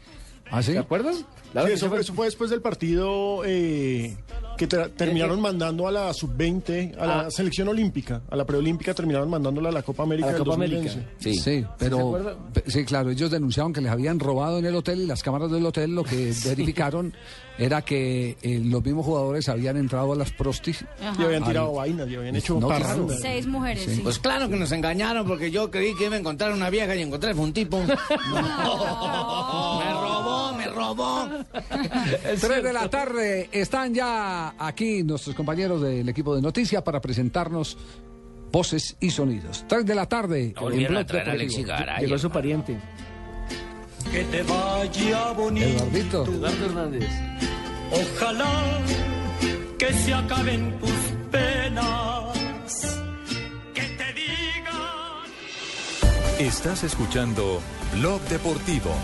[0.51, 0.73] ¿Ah, sí?
[0.73, 1.17] ¿Te acuerdas?
[1.17, 4.15] Sí, eso, fue, eso fue después del partido eh,
[4.59, 7.31] que ter- terminaron mandando a la sub-20, a la Ah.
[7.31, 10.29] selección olímpica, a la preolímpica, terminaron mandándola a la Copa América.
[10.29, 10.91] A la Copa 2011.
[10.93, 11.11] América.
[11.19, 15.01] Sí, ¿Sí se pero sí, claro, ellos denunciaban que les habían robado en el hotel
[15.01, 17.15] y las cámaras del hotel lo que verificaron
[17.57, 20.85] era que eh, los mismos jugadores habían entrado a las prostis
[21.19, 23.09] Y habían tirado vainas, y habían hecho No, claro.
[23.21, 24.01] Seis mujeres, sí.
[24.03, 27.01] Pues claro que nos engañaron porque yo creí que iba a encontrar una vieja y
[27.03, 27.79] encontré fue un tipo.
[27.83, 27.95] me
[29.93, 31.29] robó, me robó.
[32.41, 37.77] Tres de la tarde están ya aquí nuestros compañeros del equipo de noticias para presentarnos
[38.51, 39.65] voces y sonidos.
[39.69, 40.55] Tres de la tarde.
[40.61, 41.33] No en a traer a.
[41.33, 42.05] Alexis Garay.
[42.05, 42.79] Llegó su pariente.
[44.11, 45.67] Que te vaya bonito.
[45.67, 46.25] Eduardito.
[46.25, 47.09] Eduardo Hernández.
[47.91, 48.81] Ojalá
[49.79, 50.91] que se acaben tus
[51.31, 53.03] penas.
[53.75, 55.27] Que te digan.
[56.39, 57.61] Estás escuchando
[57.95, 58.95] Blog Deportivo.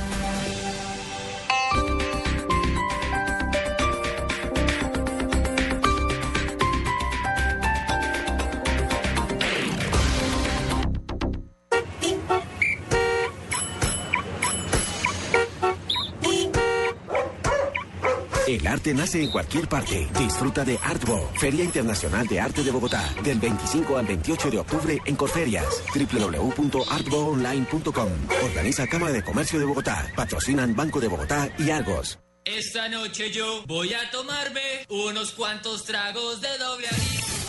[18.55, 20.07] El arte nace en cualquier parte.
[20.17, 25.03] Disfruta de Artbo, Feria Internacional de Arte de Bogotá, del 25 al 28 de octubre
[25.05, 25.83] en Corferias.
[25.93, 28.09] www.artboonline.com.
[28.45, 30.07] Organiza Cámara de Comercio de Bogotá.
[30.14, 32.21] Patrocinan Banco de Bogotá y Argos.
[32.45, 36.87] Esta noche yo voy a tomarme unos cuantos tragos de doble.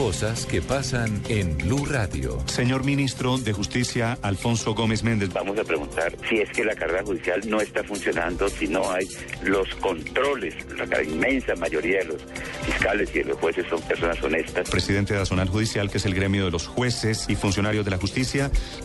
[0.00, 2.42] Cosas que pasan en Blue Radio.
[2.46, 5.30] Señor ministro de Justicia, Alfonso Gómez Méndez.
[5.30, 9.06] Vamos a preguntar si es que la carrera judicial no está funcionando, si no hay
[9.44, 10.54] los controles.
[10.88, 12.22] La inmensa mayoría de los
[12.64, 14.70] fiscales y de los jueces son personas honestas.
[14.70, 17.98] Presidente de Azonal Judicial, que es el gremio de los jueces y funcionarios de la
[17.98, 18.29] justicia,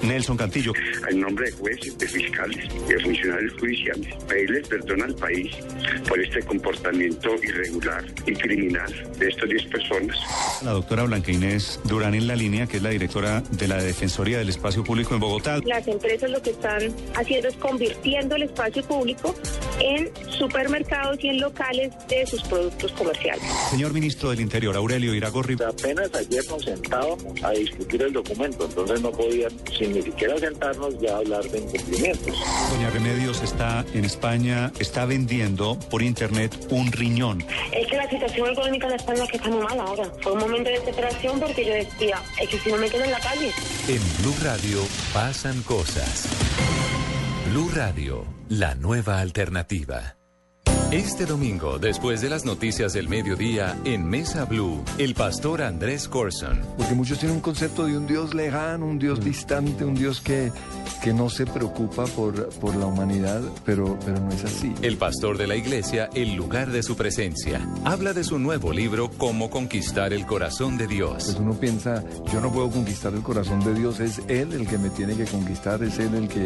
[0.02, 0.74] Nelson Cantillo.
[1.10, 5.52] En nombre de jueces, de fiscales, de funcionarios judiciales, pedirles perdón al país
[6.08, 10.18] por este comportamiento irregular y criminal de estas 10 personas.
[10.64, 14.40] La doctora Blanca Inés Durán en la línea, que es la directora de la Defensoría
[14.40, 15.60] del Espacio Público en Bogotá.
[15.66, 16.82] Las empresas lo que están
[17.16, 19.36] haciendo es convirtiendo el espacio público
[19.80, 23.44] en supermercados y en locales de sus productos comerciales.
[23.70, 25.58] Señor ministro del Interior, Aurelio Iragorri.
[25.66, 31.00] Apenas ayer nos sentábamos a discutir el documento, entonces no podían, sin ni siquiera sentarnos,
[31.00, 32.36] ya hablar de incumplimientos.
[32.72, 37.44] Doña Remedios está en España, está vendiendo por internet un riñón.
[37.72, 40.12] Es que la situación económica en España es que está muy mal ahora.
[40.22, 43.12] Fue un momento de desesperación porque yo decía, es que si no me quedo en
[43.12, 43.52] la calle.
[43.88, 44.80] En Blue Radio
[45.14, 46.28] pasan cosas.
[47.56, 50.25] Blue Radio, la nueva alternativa.
[50.92, 56.62] Este domingo, después de las noticias del mediodía, en Mesa Blue, el pastor Andrés Corson.
[56.78, 60.52] Porque muchos tienen un concepto de un Dios lejano, un Dios distante, un Dios que,
[61.04, 64.74] que no se preocupa por, por la humanidad, pero, pero no es así.
[64.84, 67.68] El pastor de la iglesia, el lugar de su presencia.
[67.84, 71.24] Habla de su nuevo libro, Cómo conquistar el corazón de Dios.
[71.26, 74.78] Pues uno piensa, yo no puedo conquistar el corazón de Dios, es Él el que
[74.78, 76.44] me tiene que conquistar, es Él el que,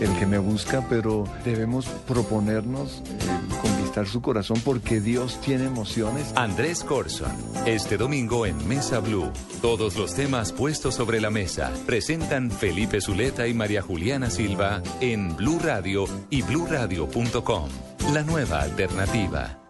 [0.00, 6.32] el que me busca, pero debemos proponernos eh, conquistar su corazón porque Dios tiene emociones.
[6.36, 7.32] Andrés Corson,
[7.64, 9.30] este domingo en Mesa Blue.
[9.62, 15.36] Todos los temas puestos sobre la mesa presentan Felipe Zuleta y María Juliana Silva en
[15.36, 17.68] Blue Radio y bluradio.com.
[18.12, 19.63] La nueva alternativa.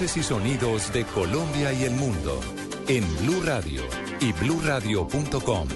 [0.00, 2.38] Y sonidos de Colombia y el mundo
[2.86, 3.82] en Blue Radio
[4.20, 5.66] y bluradio.com.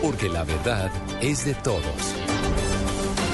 [0.00, 1.82] Porque la verdad es de todos.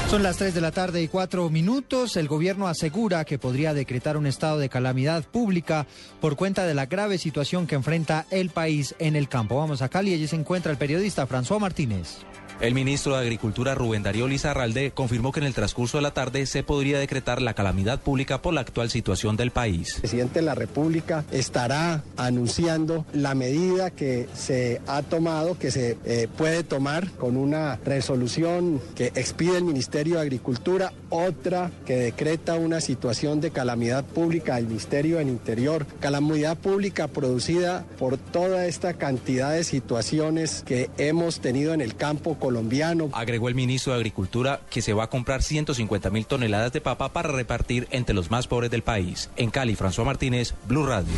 [0.09, 2.17] Son las 3 de la tarde y 4 minutos.
[2.17, 5.87] El gobierno asegura que podría decretar un estado de calamidad pública
[6.23, 9.59] por cuenta de la grave situación que enfrenta el país en el campo.
[9.59, 12.25] Vamos a Cali, allí se encuentra el periodista François Martínez.
[12.61, 16.47] El ministro de Agricultura Rubén Darío Lizarralde confirmó que en el transcurso de la tarde
[16.47, 19.97] se podría decretar la calamidad pública por la actual situación del país.
[19.97, 25.99] El presidente de la República estará anunciando la medida que se ha tomado, que se
[26.05, 32.55] eh, puede tomar con una resolución que expide el Ministerio de Agricultura, otra que decreta
[32.55, 38.95] una situación de calamidad pública del Ministerio del Interior, calamidad pública producida por toda esta
[38.95, 43.09] cantidad de situaciones que hemos tenido en el campo colombiano.
[43.15, 47.11] Agregó el ministro de Agricultura que se va a comprar 150 mil toneladas de papa
[47.11, 49.31] para repartir entre los más pobres del país.
[49.37, 51.15] En Cali, François Martínez, Blue Radio.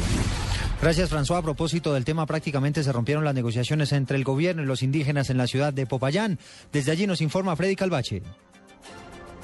[0.80, 1.38] Gracias, François.
[1.38, 5.28] A propósito del tema, prácticamente se rompieron las negociaciones entre el gobierno y los indígenas
[5.28, 6.38] en la ciudad de Popayán.
[6.72, 8.22] Desde allí nos informa Freddy Calvache.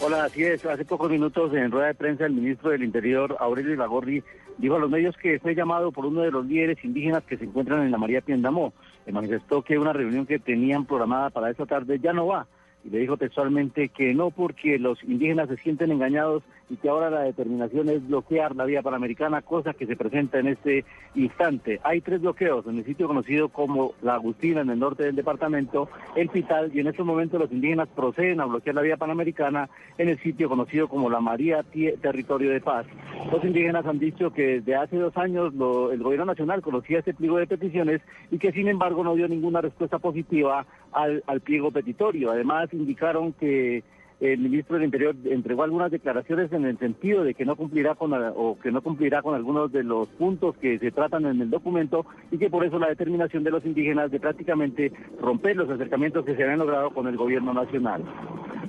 [0.01, 0.65] Hola, así es.
[0.65, 4.23] Hace pocos minutos en rueda de prensa el ministro del Interior, Aurelio Lagorri,
[4.59, 7.45] dijo a los medios que fue llamado por uno de los líderes indígenas que se
[7.45, 8.73] encuentran en la María Piendamó.
[9.11, 12.47] Manifestó que una reunión que tenían programada para esta tarde ya no va.
[12.85, 17.11] Y le dijo textualmente que no porque los indígenas se sienten engañados y que ahora
[17.11, 21.81] la determinación es bloquear la vía panamericana, cosa que se presenta en este instante.
[21.85, 25.91] Hay tres bloqueos en el sitio conocido como La Agustina, en el norte del departamento,
[26.17, 30.09] El Pital, y en estos momentos los indígenas proceden a bloquear la vía panamericana en
[30.09, 31.63] el sitio conocido como La María
[32.01, 32.87] Territorio de Paz.
[33.31, 37.13] Los indígenas han dicho que desde hace dos años lo- el gobierno nacional conocía este
[37.13, 41.71] pliego de peticiones y que sin embargo no dio ninguna respuesta positiva al, al pliego
[41.71, 42.31] petitorio.
[42.31, 43.83] Además indicaron que
[44.23, 48.13] el ministro del Interior entregó algunas declaraciones en el sentido de que no cumplirá con
[48.15, 52.07] o que no cumplirá con algunos de los puntos que se tratan en el documento
[52.31, 56.37] y que por eso la determinación de los indígenas de prácticamente romper los acercamientos que
[56.37, 58.05] se habían logrado con el gobierno nacional.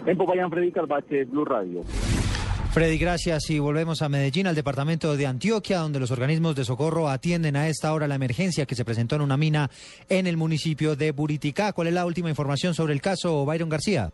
[0.07, 1.81] En Popayán, Freddy Carbache, Blue Radio.
[2.71, 3.51] Freddy, gracias.
[3.51, 7.67] Y volvemos a Medellín, al departamento de Antioquia, donde los organismos de socorro atienden a
[7.67, 9.69] esta hora la emergencia que se presentó en una mina
[10.09, 11.73] en el municipio de Buriticá.
[11.73, 14.11] ¿Cuál es la última información sobre el caso, Byron García?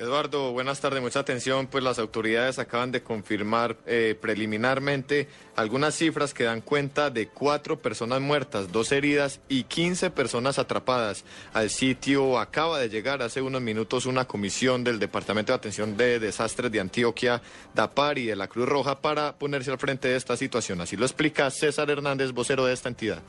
[0.00, 1.66] Eduardo, buenas tardes, mucha atención.
[1.66, 7.78] Pues las autoridades acaban de confirmar eh, preliminarmente algunas cifras que dan cuenta de cuatro
[7.78, 11.26] personas muertas, dos heridas y 15 personas atrapadas.
[11.52, 16.18] Al sitio acaba de llegar hace unos minutos una comisión del Departamento de Atención de
[16.18, 17.42] Desastres de Antioquia,
[17.74, 20.80] DAPAR y de la Cruz Roja para ponerse al frente de esta situación.
[20.80, 23.20] Así lo explica César Hernández, vocero de esta entidad.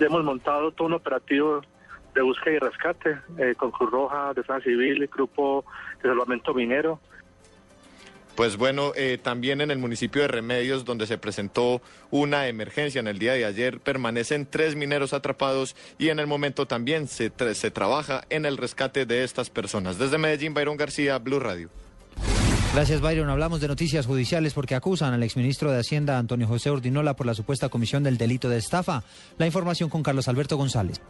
[0.00, 1.60] Hemos montado todo un operativo
[2.14, 5.64] de búsqueda y rescate eh, con Cruz Roja, Defensa Civil, Grupo
[6.02, 7.00] de Salvamento Minero.
[8.34, 13.08] Pues bueno, eh, también en el municipio de Remedios, donde se presentó una emergencia en
[13.08, 17.52] el día de ayer, permanecen tres mineros atrapados y en el momento también se, tra-
[17.54, 19.98] se trabaja en el rescate de estas personas.
[19.98, 21.68] Desde Medellín, Byron García, Blue Radio.
[22.74, 23.28] Gracias, Byron.
[23.28, 27.34] Hablamos de noticias judiciales porque acusan al exministro de Hacienda, Antonio José Ordinola, por la
[27.34, 29.02] supuesta comisión del delito de estafa.
[29.38, 31.00] La información con Carlos Alberto González.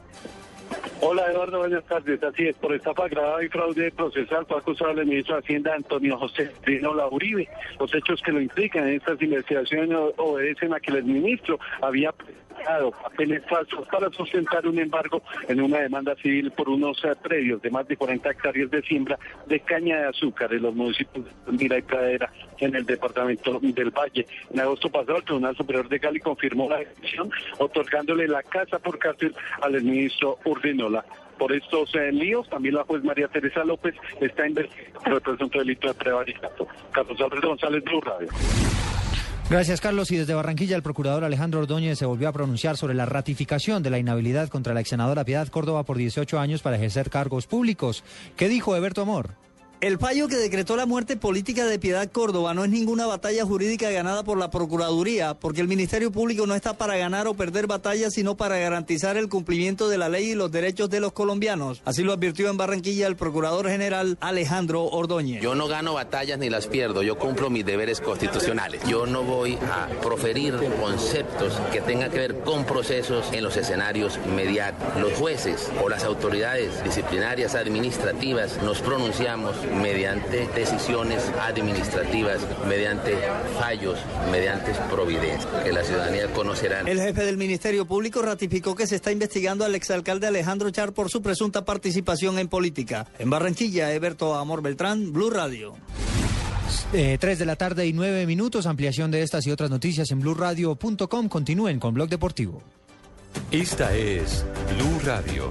[1.01, 2.22] Hola Eduardo, buenas tardes.
[2.22, 6.18] Así es, por estafa agravada y fraude procesal fue acusado el ministro de Hacienda Antonio
[6.18, 7.48] José Rinola Uribe.
[7.79, 12.90] Los hechos que lo implican en estas investigaciones obedecen a que el ministro había presentado
[12.90, 17.70] papeles falsos para sustentar un embargo en una demanda civil por unos eh, predios de
[17.70, 21.79] más de 40 hectáreas de siembra de caña de azúcar en los municipios de Mira
[21.79, 24.27] y Pradera en el departamento del Valle.
[24.53, 28.98] En agosto pasado, el Tribunal Superior de Cali confirmó la decisión otorgándole la casa por
[28.98, 30.38] cárcel al ministro
[31.38, 35.58] Por estos eh, líos, también la juez María Teresa López está investigando por el presunto
[35.58, 36.66] delito de prevaricato.
[36.92, 38.28] Carlos Alberto González, Blue Radio.
[39.50, 40.10] Gracias, Carlos.
[40.10, 43.88] Y desde Barranquilla, el procurador Alejandro Ordóñez se volvió a pronunciar sobre la ratificación de
[43.90, 48.04] la inhabilidad contra la ex senadora Piedad Córdoba por 18 años para ejercer cargos públicos.
[48.36, 49.30] ¿Qué dijo Eberto Amor?
[49.80, 53.88] El fallo que decretó la muerte política de Piedad Córdoba no es ninguna batalla jurídica
[53.90, 58.14] ganada por la Procuraduría, porque el Ministerio Público no está para ganar o perder batallas,
[58.14, 61.80] sino para garantizar el cumplimiento de la ley y los derechos de los colombianos.
[61.84, 65.40] Así lo advirtió en Barranquilla el Procurador General Alejandro Ordóñez.
[65.40, 68.82] Yo no gano batallas ni las pierdo, yo cumplo mis deberes constitucionales.
[68.88, 74.18] Yo no voy a proferir conceptos que tengan que ver con procesos en los escenarios
[74.34, 75.00] mediáticos.
[75.00, 83.16] Los jueces o las autoridades disciplinarias administrativas nos pronunciamos mediante decisiones administrativas, mediante
[83.59, 83.98] fallos,
[84.31, 86.81] mediante providencias que la ciudadanía conocerá.
[86.81, 91.11] El jefe del Ministerio Público ratificó que se está investigando al exalcalde Alejandro Char por
[91.11, 93.07] su presunta participación en política.
[93.18, 95.74] En Barranquilla, Eberto Amor Beltrán, Blue Radio.
[96.92, 98.66] Eh, 3 de la tarde y 9 minutos.
[98.66, 101.28] Ampliación de estas y otras noticias en blurradio.com.
[101.28, 102.62] Continúen con Blog Deportivo.
[103.50, 104.44] Esta es
[104.76, 105.50] Blue Radio.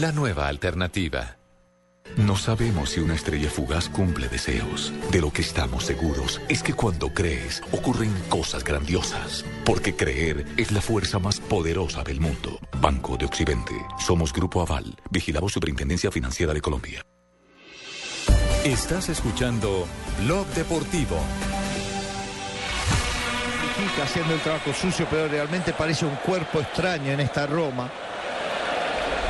[0.00, 1.36] La nueva alternativa.
[2.16, 4.94] No sabemos si una estrella fugaz cumple deseos.
[5.12, 9.44] De lo que estamos seguros es que cuando crees ocurren cosas grandiosas.
[9.62, 12.58] Porque creer es la fuerza más poderosa del mundo.
[12.80, 13.74] Banco de Occidente.
[13.98, 14.96] Somos Grupo Aval.
[15.10, 17.04] Vigilamos Superintendencia Financiera de Colombia.
[18.64, 19.86] Estás escuchando
[20.24, 21.18] Blog Deportivo.
[24.02, 27.90] Haciendo el trabajo sucio, pero realmente parece un cuerpo extraño en esta Roma.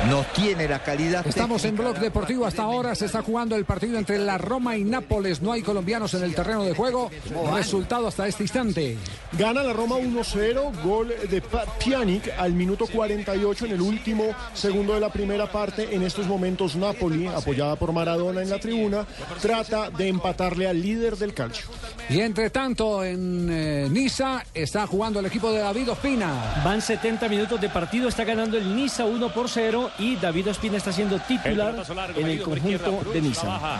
[0.09, 1.25] No tiene la calidad.
[1.27, 1.75] Estamos en.
[1.75, 2.45] Blog Deportivo.
[2.45, 5.41] Hasta ahora se está jugando el partido entre la Roma y Nápoles.
[5.41, 7.09] No hay colombianos en el terreno de juego.
[7.53, 8.97] Resultado hasta este instante.
[9.33, 14.99] Gana la Roma 1-0, gol de Pjanic al minuto 48 en el último segundo de
[14.99, 15.95] la primera parte.
[15.95, 19.05] En estos momentos Napoli, apoyada por Maradona en la tribuna,
[19.41, 21.67] trata de empatarle al líder del calcio.
[22.09, 26.61] Y entre tanto, en eh, Niza está jugando el equipo de David Ospina.
[26.65, 30.77] Van 70 minutos de partido, está ganando el Niza 1 por 0 y David Ospina
[30.77, 31.75] está siendo titular
[32.15, 33.79] en el conjunto de Niza.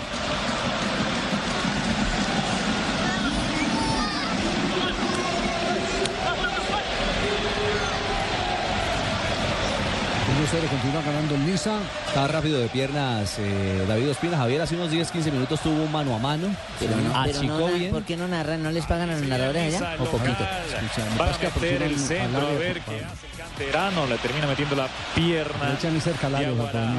[10.42, 11.78] El 0 continúa ganando el Niza.
[12.08, 14.38] Está rápido de piernas eh, David Ospina.
[14.38, 16.48] Javier hace unos 10-15 minutos tuvo un mano a mano.
[16.80, 17.92] Pero no, pero no, bien.
[17.92, 18.64] ¿Por qué no narran?
[18.64, 19.98] ¿No les pagan a los narradores allá?
[20.00, 20.44] Un poquito.
[21.20, 24.06] Va a meter el centro, a ver qué hace el canterano.
[24.08, 25.78] Le termina metiendo la pierna.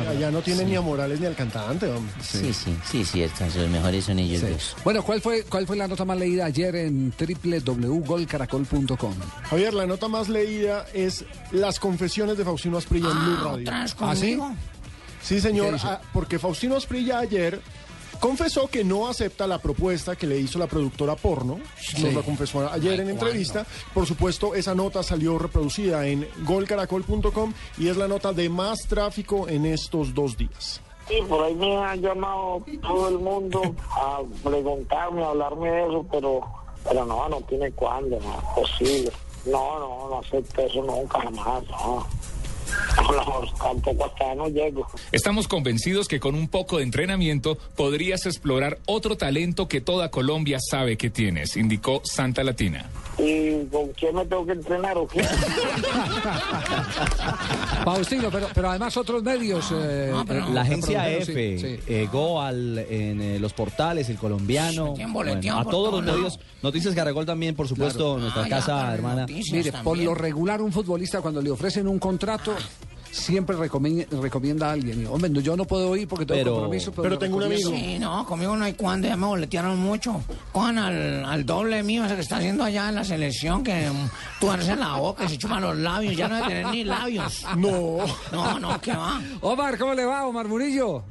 [0.09, 2.15] Allá no tiene ni a Morales ni al cantante, hombre.
[2.21, 3.45] Sí, sí, sí, cierto.
[3.45, 4.77] Los mejores son ellos dos.
[4.85, 9.15] Bueno, ¿cuál fue, ¿cuál fue la nota más leída ayer en www.golcaracol.com?
[9.45, 13.63] Javier, la nota más leída es las confesiones de Faustino Asprilla en Blue Radio.
[13.63, 14.37] ¿otras ¿Ah, sí?
[14.37, 14.55] conmigo?
[15.23, 17.61] Sí, ¿Qué señor, ah, porque Faustino Asprilla ayer
[18.23, 21.59] confesó que no acepta la propuesta que le hizo la productora porno.
[21.77, 22.05] Sí.
[22.05, 23.66] Nos lo confesó ayer en entrevista.
[23.93, 29.49] Por supuesto, esa nota salió reproducida en golcaracol.com y es la nota de más tráfico
[29.49, 30.81] en estos dos días.
[31.09, 33.61] Sí, por ahí me han llamado todo el mundo
[33.91, 36.43] a preguntarme, a hablarme de eso, pero,
[36.85, 39.11] pero no, no tiene cuándo, no es posible.
[39.47, 42.07] No, no, no acepto eso nunca, jamás, no.
[42.97, 44.87] No, no, tampoco hasta no llego.
[45.12, 50.59] Estamos convencidos que con un poco de entrenamiento podrías explorar otro talento que toda Colombia
[50.61, 52.89] sabe que tienes, indicó Santa Latina.
[53.18, 55.23] ¿Y con quién me tengo que entrenar o qué?
[57.85, 59.70] Faustino, pero, pero además otros medios.
[59.73, 61.79] eh, eh, La agencia producción, sí, sí.
[61.87, 67.27] eh, Goal, en eh, los portales, el colombiano, bueno, a todos los medios, Noticias Caracol
[67.27, 69.27] también, por supuesto, nuestra casa hermana.
[69.29, 72.55] Mire, por lo regular un futbolista cuando le ofrecen un contrato
[73.11, 75.03] siempre recomienda, recomienda a alguien.
[75.03, 76.93] Y, Hombre, no, yo no puedo ir porque tengo Pero- compromiso.
[76.93, 77.71] pero tengo un amigo.
[77.71, 80.23] Sí, no, conmigo no hay cuándo, ya me boletearon mucho.
[80.53, 84.09] Cojan al, al doble mío, ese que está haciendo allá en la selección, que um,
[84.41, 87.45] tuerce la boca, se chupan los labios, ya no debe tener ni labios.
[87.57, 87.99] No.
[88.33, 89.21] No, no, ¿qué va?
[89.43, 91.05] Omar, ¿cómo le va, Omar Murillo?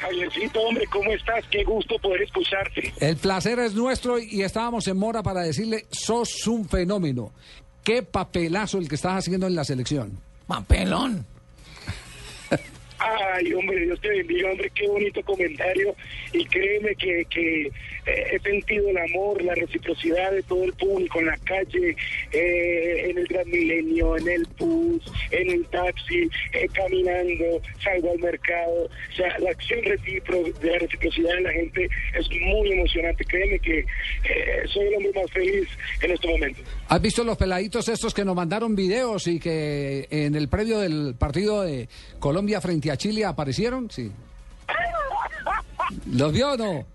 [0.00, 1.44] Javiercito, hombre, ¿cómo estás?
[1.50, 2.92] Qué gusto poder escucharte.
[2.98, 7.32] El placer es nuestro y estábamos en Mora para decirle, sos un fenómeno.
[7.84, 10.18] Qué papelazo el que estás haciendo en la selección.
[10.46, 11.26] Papelón.
[12.98, 15.96] Ay, hombre, Dios te bendiga, hombre, qué bonito comentario.
[16.32, 17.72] Y créeme que, que
[18.06, 21.96] eh, he sentido el amor, la reciprocidad de todo el público en la calle,
[22.32, 28.18] eh, en el Gran Milenio, en el bus, en el taxi, eh, caminando, salgo al
[28.18, 28.84] mercado.
[28.84, 31.88] O sea, la acción recipro- de la reciprocidad de la gente
[32.18, 33.24] es muy emocionante.
[33.24, 33.84] Créeme que eh,
[34.72, 35.68] soy el hombre más feliz
[36.02, 36.60] en este momento.
[36.88, 41.14] ¿Has visto los peladitos estos que nos mandaron videos y que en el previo del
[41.18, 41.88] partido de
[42.18, 43.90] Colombia frente a Chile aparecieron?
[43.90, 44.10] Sí.
[46.12, 46.86] ¿Los vio o no?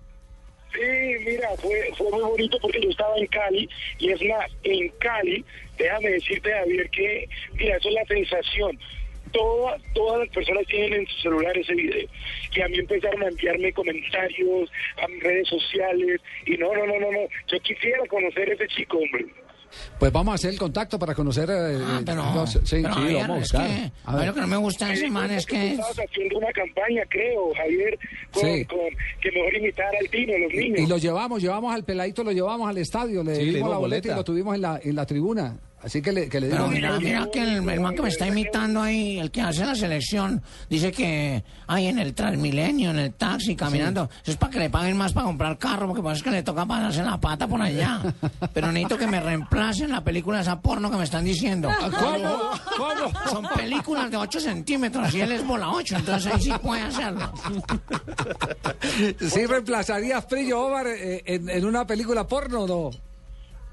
[0.77, 3.67] Sí, mira, fue, fue muy bonito porque yo estaba en Cali
[3.97, 5.43] y es más, en Cali,
[5.75, 8.79] déjame decirte, Javier, que, mira, eso es la sensación.
[9.31, 12.07] Todas, todas las personas tienen en su celular ese video.
[12.55, 14.71] Y a mí empezaron a enviarme comentarios
[15.01, 16.21] a mis redes sociales.
[16.45, 17.27] Y no, no, no, no, no.
[17.47, 19.25] Yo quisiera conocer a ese chico, hombre.
[19.99, 21.49] Pues vamos a hacer el contacto para conocer.
[21.49, 23.67] eh, Ah, eh, pero, los- sí, sí, pero, lo Javier, vamos a es buscar.
[23.67, 24.27] que, A ver.
[24.27, 25.71] lo que no me gusta ese man es que es...
[25.73, 27.99] Estabas haciendo una campaña, creo, Javier,
[28.31, 28.65] con, Sí.
[28.65, 28.79] con
[29.21, 30.79] que mejor imitar al Tino, los niños.
[30.79, 34.07] Y lo llevamos, llevamos al peladito, lo llevamos al estadio, le Sí, dimos la boleta
[34.07, 34.15] y boleta.
[34.17, 35.57] lo tuvimos en la, en la tribuna.
[35.83, 36.75] Así que le, que le Pero dimos.
[36.75, 39.75] mira, mira que el, el man que me está imitando ahí, el que hace la
[39.75, 44.09] selección, dice que hay en el Transmilenio, en el taxi, caminando.
[44.23, 46.41] Eso es para que le paguen más para comprar carro, porque pasa es que le
[46.43, 48.01] toca pasarse la pata por allá.
[48.53, 51.69] Pero necesito que me reemplacen la película esa porno que me están diciendo.
[51.79, 52.39] ¿Cómo?
[52.75, 53.29] ¿Cómo?
[53.29, 57.31] Son películas de 8 centímetros y él es bola 8, entonces ahí sí puede hacerlo.
[59.29, 63.06] ¿Sí reemplazarías Prillo Omar eh, en, en una película porno o no?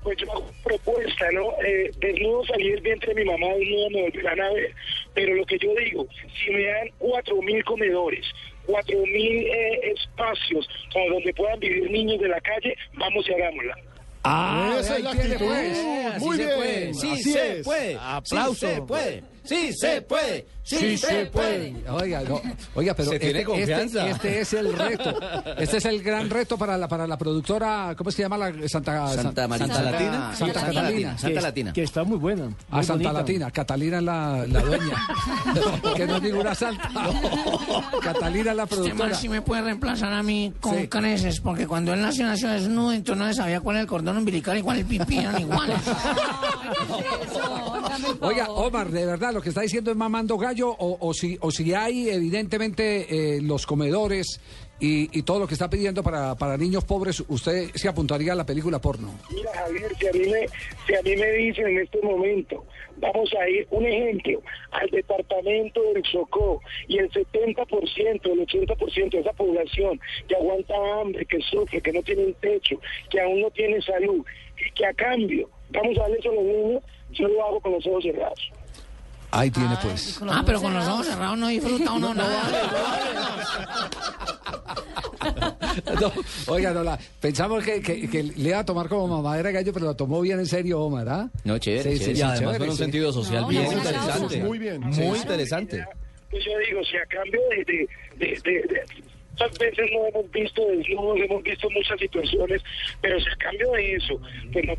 [0.05, 1.51] Pues yo hago propuesta, ¿no?
[1.67, 4.73] Eh, desnudo salí del vientre de mi mamá, desnudo me volverán a ver.
[5.15, 6.07] Pero lo que yo digo,
[6.45, 8.25] si me dan cuatro mil comedores,
[8.67, 13.75] cuatro mil eh, espacios como donde puedan vivir niños de la calle, vamos y hagámosla.
[14.25, 15.37] Ah, Esa es la actitud.
[15.39, 16.19] pues.
[16.21, 16.95] Muy se bien, puede.
[16.95, 17.65] Sí así se es.
[17.65, 17.97] puede.
[18.01, 18.55] Aplauso.
[18.69, 19.23] Sí se puede.
[19.45, 20.47] Sí se puede.
[20.63, 21.75] Sí, se puede.
[21.91, 22.41] Oiga, no,
[22.75, 24.09] oiga, pero Se tiene este, confianza.
[24.09, 25.15] este- este es el reto.
[25.59, 29.07] Este es el gran reto para la para la productora, ¿cómo se llama la Santa
[29.09, 29.75] Santa Marina.
[29.75, 30.35] Santa, Latina.
[30.35, 30.83] Santa Santa Catalina.
[30.91, 31.19] Latina.
[31.19, 31.73] Santa Latina.
[31.75, 32.45] Que está muy buena.
[32.71, 33.13] A muy Santa bonita.
[33.13, 35.07] Latina, Catalina es la, la dueña.
[35.97, 36.91] que no es ninguna santa.
[38.03, 39.15] Catalina es la Este productora.
[39.15, 40.89] sí me puede reemplazar a mí con Sí.
[40.89, 44.57] creces, porque cuando él nació, nació desnudo, entonces no sabía cuál era el cordón umbilical
[44.57, 45.77] y cuál el pipí, eran iguales.
[48.21, 51.51] Oiga, Omar, de verdad, lo que está diciendo es mamando gallo, o, o si, o
[51.51, 54.41] si hay evidentemente eh, los comedores
[54.80, 58.37] y, y todo lo que está pidiendo para, para niños pobres, usted se apuntaría a
[58.37, 59.14] la película porno.
[59.30, 60.47] Mira, Javier, si a mí me,
[60.87, 62.64] si a mí me dicen en este momento,
[62.97, 64.41] vamos a ir, un ejemplo,
[64.72, 67.66] al departamento del Chocó y el 70%,
[68.24, 72.80] el 80% de esa población que aguanta hambre, que sufre, que no tiene un techo,
[73.11, 74.24] que aún no tiene salud
[74.59, 77.72] y que a cambio vamos a darle eso a los niños, yo lo hago con
[77.72, 78.51] los ojos cerrados.
[79.37, 80.20] Ahí tiene pues.
[80.28, 82.43] Ah, pero con los ojos cerrados no disfruta uno nada.
[86.01, 86.12] No,
[86.53, 89.72] oiga, no, la, pensamos que, que- que le iba a tomar como mamadera de gallo,
[89.72, 91.28] pero lo tomó bien en serio, Omar, ¿ah?
[91.45, 92.14] No, chévere, Sí, chévere.
[92.14, 92.82] sí, y además chévere, con un sí.
[92.82, 94.43] sentido social No, bien no, interesante.
[94.43, 94.80] muy bien.
[94.80, 95.03] Muy Sí.
[95.22, 95.85] interesante.
[96.30, 97.57] Pues yo digo, si a cambio de...
[97.64, 98.85] de, de, de- de-
[99.32, 102.62] muchas veces no hemos visto desnudos, hemos visto muchas situaciones,
[103.01, 104.20] pero si a cambio de eso,
[104.53, 104.74] pues no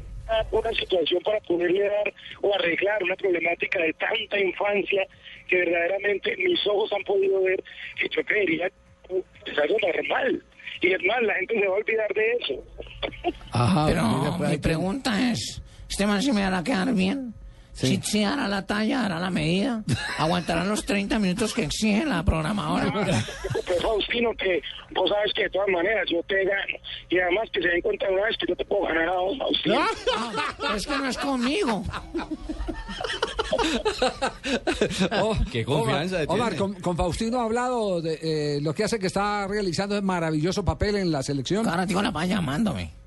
[0.51, 5.05] una situación para poderle dar o arreglar una problemática de tanta infancia
[5.47, 7.63] que verdaderamente mis ojos han podido ver,
[7.99, 8.69] que yo creería
[9.07, 10.43] que es algo normal.
[10.81, 12.63] Y es más, la gente se va a olvidar de eso.
[13.51, 17.33] Ajá, Pero mi pregunta es, ¿este man sí me hará quedar bien?
[17.75, 17.99] Sí.
[18.03, 19.83] sí hará la talla, hará la medida,
[20.17, 22.91] aguantará los 30 minutos que exige la programadora.
[22.91, 24.61] Pues Faustino, que
[24.91, 26.77] vos sabes que de todas maneras yo te gano.
[27.09, 29.37] Y además que se den cuenta una vez que yo te puedo ganar a vos,
[29.37, 29.79] Faustino.
[30.17, 31.83] Ah, es que no es conmigo.
[35.21, 38.99] Oh, Qué confianza Omar, Omar, con, con Faustino ha hablado de eh, lo que hace
[38.99, 41.67] que está realizando es maravilloso papel en la selección.
[41.67, 43.04] Ahora digo la va llamándome.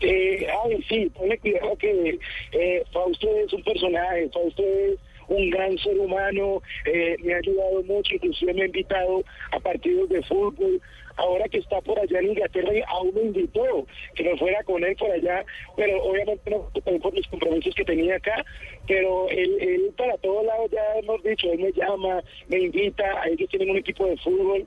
[0.00, 2.18] Eh, ay, sí, ponle cuidado que
[2.52, 7.82] eh, Fausto es un personaje, Fausto es un gran ser humano, eh, me ha ayudado
[7.84, 10.80] mucho, inclusive me ha invitado a partidos de fútbol.
[11.16, 13.84] Ahora que está por allá en Inglaterra, aún me invitó
[14.14, 15.44] que me fuera con él por allá,
[15.76, 16.70] pero obviamente no
[17.00, 18.44] por los compromisos que tenía acá,
[18.86, 23.48] pero él, él para todos lados ya hemos dicho, él me llama, me invita, ellos
[23.50, 24.64] tienen un equipo de fútbol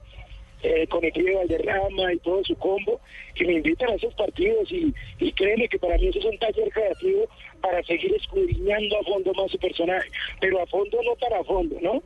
[0.64, 3.00] eh, con de Valderrama y todo su combo,
[3.36, 6.38] que me invitan a esos partidos y, y créeme que para mí eso es un
[6.38, 7.28] taller creativo
[7.62, 10.10] para seguir escudriñando a fondo más su personaje,
[10.40, 12.02] pero a fondo no tan a fondo, ¿no?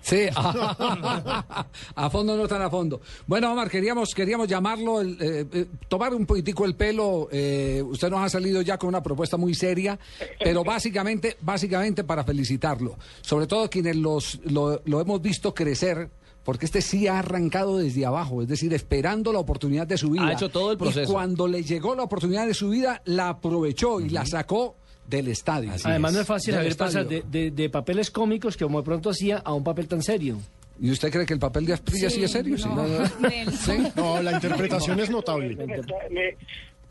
[0.00, 3.00] Sí, a fondo no tan a fondo.
[3.26, 7.28] Bueno, Omar, queríamos, queríamos llamarlo, eh, eh, tomar un poquitico el pelo.
[7.30, 9.98] eh, usted nos ha salido ya con una propuesta muy seria,
[10.42, 12.96] pero básicamente, básicamente para felicitarlo.
[13.20, 16.08] Sobre todo quienes los, lo, lo hemos visto crecer.
[16.48, 20.28] Porque este sí ha arrancado desde abajo, es decir, esperando la oportunidad de su vida.
[20.28, 21.12] Ha hecho todo el Y proceso.
[21.12, 24.74] cuando le llegó la oportunidad de su vida, la aprovechó y la sacó
[25.06, 25.70] del estadio.
[25.84, 29.10] Además no es fácil Javier, pasar de, de- de papeles cómicos que como de pronto
[29.10, 30.38] hacía a un papel tan serio.
[30.80, 32.56] ¿Y usted cree que el papel de Asprilla sí, es serio?
[32.56, 32.64] Sí.
[33.66, 33.72] ¿Sí?
[33.94, 35.54] No, la interpretación es notable.
[35.66, 36.36] Me, me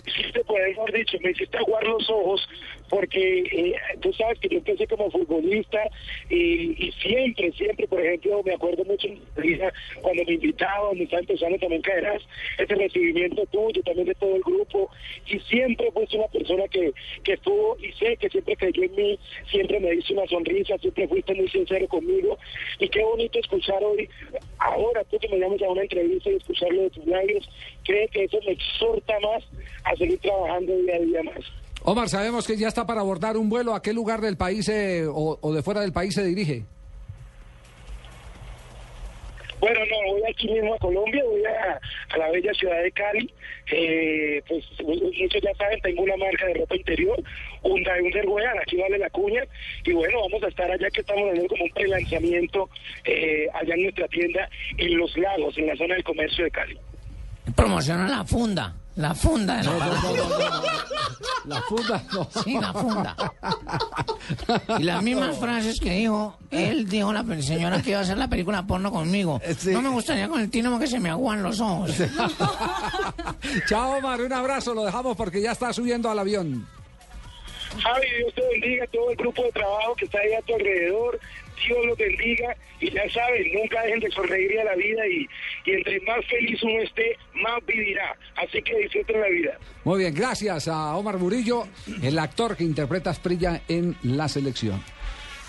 [0.08, 2.48] hiciste, por mejor dicho, me hiciste aguar los ojos
[2.90, 5.80] porque eh, tú sabes que yo empecé como futbolista
[6.30, 9.08] y, siempre, siempre, por ejemplo, me acuerdo mucho
[10.02, 12.22] cuando me invitaban, me estaba empezando también caerás,
[12.58, 14.90] ese recibimiento tuyo, también de todo el grupo
[15.28, 16.92] y siempre fuiste una persona que,
[17.24, 19.20] que estuvo y sé que siempre creyó en mí,
[19.52, 22.38] siempre me diste una sonrisa, siempre fuiste muy sincero conmigo
[22.80, 24.10] y qué bonito escuchar hoy,
[24.60, 27.50] ahora tú que me llamas a una entrevista y escucharlo de tus labios,
[27.84, 29.44] cree que eso me exhorta más
[29.84, 31.46] a seguir trabajando día a día más.
[31.84, 33.74] Omar, sabemos que ya está para abordar un vuelo.
[33.74, 36.64] ¿A qué lugar del país eh, o, o de fuera del país se dirige?
[39.60, 41.80] Bueno, no, voy aquí mismo a Colombia, voy a,
[42.14, 43.34] a la bella ciudad de Cali.
[43.72, 47.20] Eh, pues muchos ya saben, tengo una marca de ropa interior,
[47.64, 49.44] un Underwear, aquí vale la cuña.
[49.84, 52.70] Y bueno, vamos a estar allá que estamos haciendo como un pre-lanzamiento
[53.06, 56.78] eh, allá en nuestra tienda en Los Lagos, en la zona del comercio de Cali.
[57.56, 58.74] Promociona la funda.
[58.96, 59.74] La funda de la
[61.46, 62.28] La funda, no.
[62.44, 63.16] Sí, la funda.
[64.80, 68.28] Y las mismas frases que dijo, él dijo la señora que iba a hacer la
[68.28, 69.40] película porno conmigo.
[69.66, 71.92] No me gustaría con el tino porque se me aguan los ojos.
[73.70, 74.74] Chao, Omar, un abrazo.
[74.74, 76.68] Lo dejamos porque ya está subiendo al avión.
[77.82, 81.20] Javi, Dios te bendiga, todo el grupo de trabajo que está ahí a tu alrededor,
[81.66, 85.28] Dios los bendiga y ya saben, nunca dejen de sonreír a la vida y,
[85.66, 88.16] y entre más feliz uno esté, más vivirá.
[88.36, 89.58] Así que disfruten la vida.
[89.84, 91.68] Muy bien, gracias a Omar Murillo,
[92.02, 94.82] el actor que interpreta a Asprilla en la selección.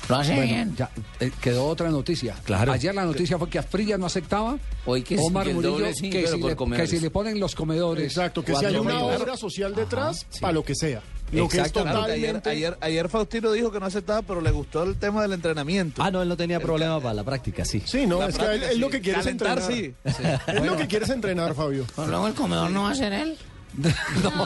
[0.08, 0.76] Lo hace Bueno, bien.
[0.76, 0.90] ya,
[1.20, 2.34] eh, quedó otra noticia.
[2.44, 2.72] Claro.
[2.72, 4.56] Ayer la noticia fue que Asprilla no aceptaba.
[4.86, 6.90] Hoy que Omar Murillo, doble sí, que, si le, comedores.
[6.90, 8.04] que si le ponen los comedores.
[8.04, 11.02] Exacto, que si hay una obra social detrás, para lo que sea.
[11.32, 14.96] Lo que es ayer, ayer, ayer Faustino dijo que no aceptaba, pero le gustó el
[14.96, 16.02] tema del entrenamiento.
[16.02, 17.82] Ah, no, él no tenía problema para la práctica, sí.
[17.84, 18.92] Sí, no, La es que él, lo sí.
[18.92, 19.62] que quiere es entrenar.
[19.62, 19.94] sí.
[20.46, 21.84] Él lo que quiere es entrenar, Fabio.
[21.94, 23.36] Pero luego el comedor no va a ser él.
[23.76, 24.30] No,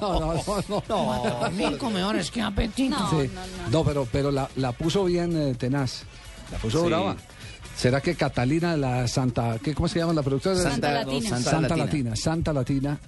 [0.00, 0.34] no,
[0.88, 1.50] no, no.
[1.50, 2.96] Mil comedores, qué apetito.
[3.10, 3.30] Sí.
[3.70, 6.04] No, pero, pero la, la puso bien eh, tenaz.
[6.52, 6.86] La puso Sí.
[6.86, 7.16] brava.
[7.76, 10.56] ¿Será que Catalina, la Santa, ¿qué, ¿cómo se llama la productora?
[10.56, 11.28] Santa Latina.
[11.28, 11.84] Santa, Santa Latina.
[11.84, 12.16] Latina.
[12.16, 12.98] Santa Latina.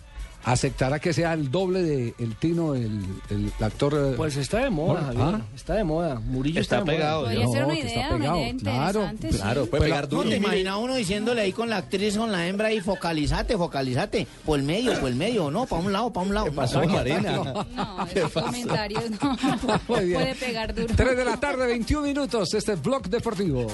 [0.49, 3.93] ¿Aceptará que sea el doble de el Tino, el, el actor?
[3.95, 4.15] eh?
[4.17, 5.13] Pues está de moda, Ah.
[5.15, 5.41] Javier.
[5.55, 6.21] Está de moda.
[6.21, 7.25] Murillo está, Está pegado.
[7.25, 8.39] Podría ser una que está idea, una pegado.
[8.39, 9.29] idea Claro, sí.
[9.29, 10.31] Claro, puede pegar ¿No duro.
[10.31, 14.59] te imaginas uno diciéndole ahí con la actriz, con la hembra ahí, focalizate, focalizate, por
[14.59, 16.47] el medio, por el medio, no, para un lado, para un lado.
[16.47, 17.33] ¿Qué pasó, Marina?
[17.77, 19.37] No, esos comentarios no.
[19.87, 20.95] Puede pegar duro.
[20.97, 22.55] 3 de la tarde, 21 minutos.
[22.55, 23.67] Este es Blog Deportivo.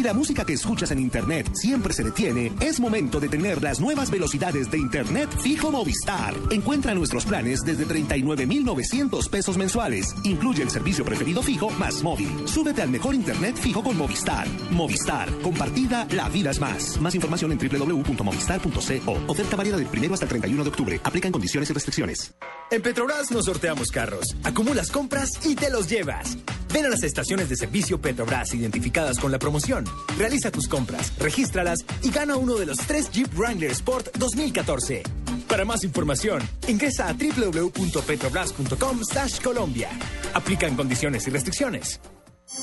[0.00, 3.80] Si la música que escuchas en Internet siempre se detiene, es momento de tener las
[3.80, 6.32] nuevas velocidades de Internet fijo Movistar.
[6.50, 10.14] Encuentra nuestros planes desde 39,900 pesos mensuales.
[10.24, 12.30] Incluye el servicio preferido fijo más móvil.
[12.46, 14.48] Súbete al mejor Internet fijo con Movistar.
[14.70, 15.28] Movistar.
[15.42, 16.98] Compartida, la vida es más.
[16.98, 19.18] Más información en www.movistar.co.
[19.26, 21.00] Oferta válida del primero hasta el 31 de octubre.
[21.04, 22.32] Aplican condiciones y restricciones.
[22.70, 26.38] En Petrobras nos sorteamos carros, acumulas compras y te los llevas.
[26.72, 29.84] Ven a las estaciones de servicio Petrobras identificadas con la promoción.
[30.18, 35.02] Realiza tus compras, regístralas y gana uno de los tres Jeep Wrangler Sport 2014.
[35.48, 39.88] Para más información, ingresa a www.petrobras.com slash Colombia.
[40.34, 42.00] Aplican condiciones y restricciones.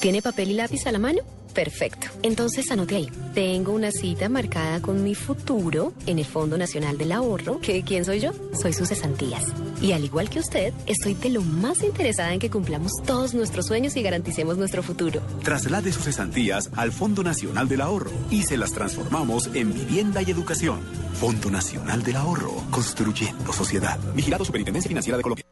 [0.01, 1.21] ¿Tiene papel y lápiz a la mano?
[1.55, 2.07] Perfecto.
[2.21, 3.09] Entonces anote ahí.
[3.33, 7.59] Tengo una cita marcada con mi futuro en el Fondo Nacional del Ahorro.
[7.61, 8.31] ¿Que quién soy yo?
[8.53, 9.43] Soy sus cesantías.
[9.81, 13.65] Y al igual que usted, estoy de lo más interesada en que cumplamos todos nuestros
[13.65, 15.19] sueños y garanticemos nuestro futuro.
[15.43, 20.29] Traslade sus cesantías al Fondo Nacional del Ahorro y se las transformamos en vivienda y
[20.29, 20.81] educación.
[21.19, 23.97] Fondo Nacional del Ahorro, construyendo sociedad.
[24.13, 25.45] Vigilado Superintendencia Financiera de Colombia.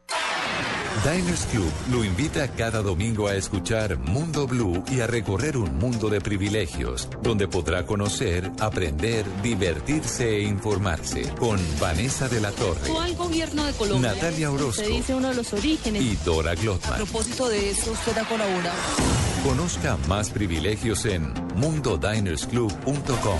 [1.06, 6.08] Diners Club lo invita cada domingo a escuchar Mundo Blue y a recorrer un mundo
[6.08, 13.14] de privilegios, donde podrá conocer, aprender, divertirse e informarse con Vanessa de la Torre al
[13.14, 14.14] gobierno de Colombia.
[14.14, 14.82] Natalia Orozco.
[14.82, 16.02] Se dice uno de los orígenes.
[16.02, 16.96] y Dora A Glotman.
[16.96, 18.76] propósito de eso, usted ha colaborado.
[19.44, 23.38] Conozca más privilegios en mundodinersclub.com.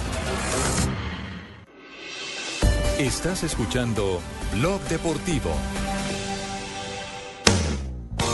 [3.00, 4.20] Estás escuchando
[4.54, 5.50] Blog Deportivo.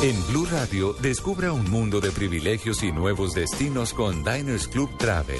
[0.02, 5.38] En Blue Radio, descubra un mundo de privilegios y nuevos destinos con Diners Club Travel.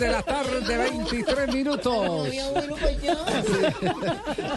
[0.00, 2.28] De la tarde, 23 minutos.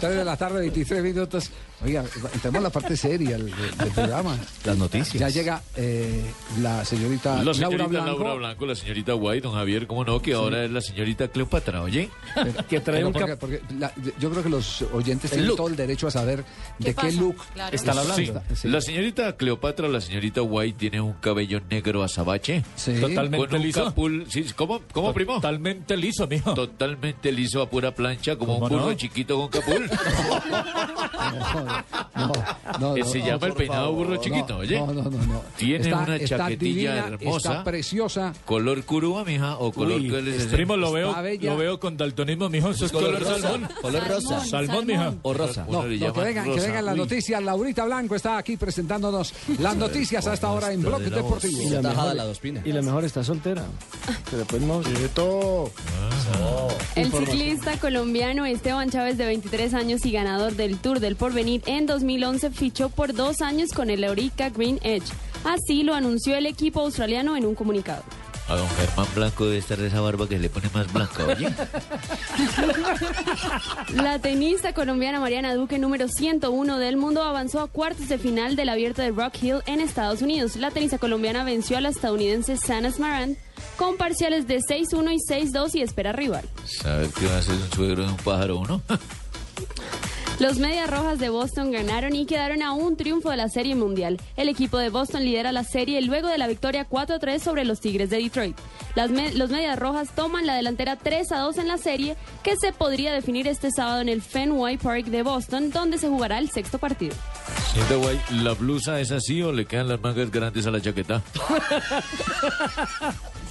[0.16, 1.50] de la tarde, 23 minutos.
[1.84, 4.38] Oiga, entremos a la parte seria del, del programa.
[4.64, 5.14] Las noticias.
[5.20, 6.24] Ya llega eh,
[6.62, 8.06] la señorita La Laura señorita Blanco.
[8.18, 10.22] Laura Blanco, la señorita White, don Javier, ¿cómo no?
[10.22, 12.08] Que ahora es la señorita Cleopatra, ¿oye?
[12.68, 15.56] Que trae Pero un porque- porque la- yo creo que los oyentes El tienen look.
[15.58, 16.44] todo el derecho a saber
[16.78, 17.74] ¿Qué de qué look Claro.
[17.76, 18.00] están Sí.
[18.00, 18.42] hablando.
[18.54, 18.68] Sí.
[18.68, 22.64] La señorita Cleopatra, la señorita White, tiene un cabello negro azabache.
[22.76, 22.94] Sí.
[22.98, 23.84] Totalmente Con un liso.
[23.94, 25.33] capul- sí, ¿Cómo, cómo primo?
[25.34, 26.54] Totalmente liso, mijo.
[26.54, 28.94] Totalmente liso a pura plancha, como un ¿Cómo burro no?
[28.94, 29.90] chiquito con capul.
[32.80, 34.78] No, Eh, no, se no, llama el peinado favor, burro no, chiquito, oye.
[34.78, 35.42] No, no, no, no.
[35.56, 37.48] Tiene Está- una está chaquetilla divina, hermosa.
[37.50, 38.32] Está preciosa.
[38.44, 39.58] ¿Color curúa, mija?
[39.58, 40.46] ¿O color Uy, es?
[40.46, 42.70] Primo, lo veo, lo veo con daltonismo, mijo.
[42.70, 43.68] Eso es Color color, rosa, salmón.
[43.80, 44.44] color rosa.
[44.44, 45.14] Salmón, mija.
[45.22, 45.66] O rosa.
[45.68, 46.66] No, no, que vengan, que rosa.
[46.66, 47.42] vengan las noticias.
[47.42, 51.62] Laurita Blanco está aquí presentándonos las noticias a esta hora en Blog Deportivo.
[51.62, 52.62] Y la, mejor, la Dospina.
[52.64, 53.64] y la mejor está soltera.
[54.30, 54.80] Que después no.
[55.24, 55.70] Quieto.
[56.96, 61.86] El ciclista colombiano Esteban Chávez, de 23 años y ganador del Tour del Porvenir en
[61.86, 65.06] 2011, fichó por dos años con el Eurica Green Edge.
[65.44, 68.04] Así lo anunció el equipo australiano en un comunicado.
[68.46, 71.48] A don Germán Blanco debe estar de esa barba que le pone más blanca, oye.
[73.94, 78.68] La tenista colombiana Mariana Duque, número 101 del mundo, avanzó a cuartos de final del
[78.68, 80.56] abierto de Rock Hill en Estados Unidos.
[80.56, 83.38] La tenista colombiana venció a la estadounidense Sana Smarant
[83.76, 86.46] con parciales de 6-1 y 6-2 y espera rival.
[86.66, 88.82] ¿Saber qué va a hacer un suegro de un pájaro uno?
[90.40, 94.20] Los Medias Rojas de Boston ganaron y quedaron a un triunfo de la Serie Mundial.
[94.36, 98.10] El equipo de Boston lidera la serie luego de la victoria 4-3 sobre los Tigres
[98.10, 98.56] de Detroit.
[98.96, 103.12] Las me- los Medias Rojas toman la delantera 3-2 en la serie que se podría
[103.12, 107.14] definir este sábado en el Fenway Park de Boston, donde se jugará el sexto partido.
[107.72, 111.22] Siente guay, ¿la blusa es así o le quedan las mangas grandes a la chaqueta?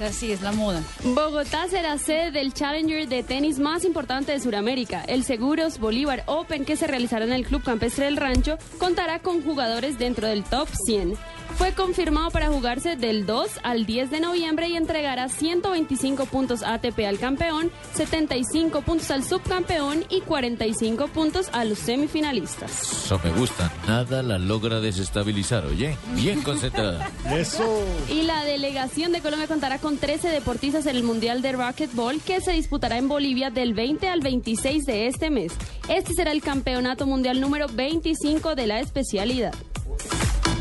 [0.03, 0.83] O sea, sí, es la moda.
[1.05, 5.01] Bogotá será sede del Challenger de tenis más importante de Sudamérica.
[5.07, 9.41] El Seguros Bolívar Open que se realizará en el Club Campestre del Rancho contará con
[9.41, 11.13] jugadores dentro del top 100.
[11.57, 16.99] Fue confirmado para jugarse del 2 al 10 de noviembre y entregará 125 puntos ATP
[17.07, 23.05] al campeón, 75 puntos al subcampeón y 45 puntos a los semifinalistas.
[23.05, 23.71] Eso me gusta.
[23.87, 25.95] Nada la logra desestabilizar, oye.
[26.15, 27.11] Bien concentrada.
[27.31, 27.85] Eso.
[28.09, 32.41] Y la delegación de Colombia contará con 13 deportistas en el Mundial de Racquetball que
[32.41, 35.53] se disputará en Bolivia del 20 al 26 de este mes.
[35.89, 39.53] Este será el campeonato mundial número 25 de la especialidad.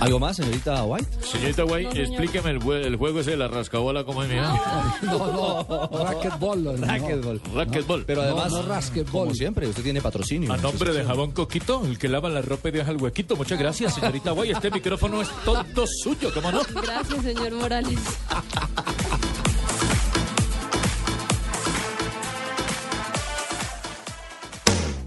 [0.01, 1.07] ¿Algo más, señorita White?
[1.21, 1.97] Señorita No, señor.
[1.97, 4.99] explíqueme el, el juego ese de la rascabola, ¿cómo es, mija?
[5.03, 6.65] No, no, racquetball.
[6.65, 6.73] no.
[6.77, 7.41] Racquetball.
[7.55, 8.05] Racquetball.
[8.05, 10.53] Pero además, no como siempre, usted tiene patrocinio.
[10.53, 13.37] A nombre de Jabón Coquito, el que lava la ropa y deja el huequito.
[13.37, 14.51] Muchas gracias, señorita Guay.
[14.51, 16.63] Este micrófono es todo suyo, ¿cómo no?
[16.83, 18.01] Gracias, señor Morales.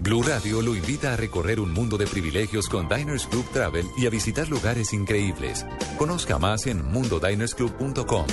[0.06, 4.06] Blue Radio lo invita a recorrer un mundo de privilegios con Diners Club Travel y
[4.06, 5.66] a visitar lugares increíbles.
[5.98, 8.26] Conozca más en mundodinersclub.com.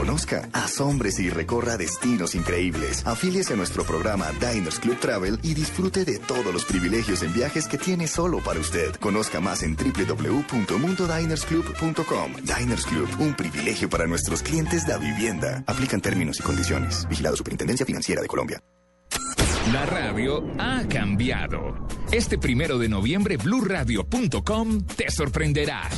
[0.00, 3.06] Conozca, asómbrese y recorra destinos increíbles.
[3.06, 7.68] Afíliese a nuestro programa Diners Club Travel y disfrute de todos los privilegios en viajes
[7.68, 8.96] que tiene solo para usted.
[8.96, 12.32] Conozca más en www.mundodinersclub.com.
[12.36, 15.62] Diners Club, un privilegio para nuestros clientes de vivienda.
[15.66, 17.06] Aplican términos y condiciones.
[17.10, 18.62] Vigilado Superintendencia Financiera de Colombia.
[19.70, 21.86] La radio ha cambiado.
[22.10, 25.90] Este primero de noviembre, blurradio.com te sorprenderá.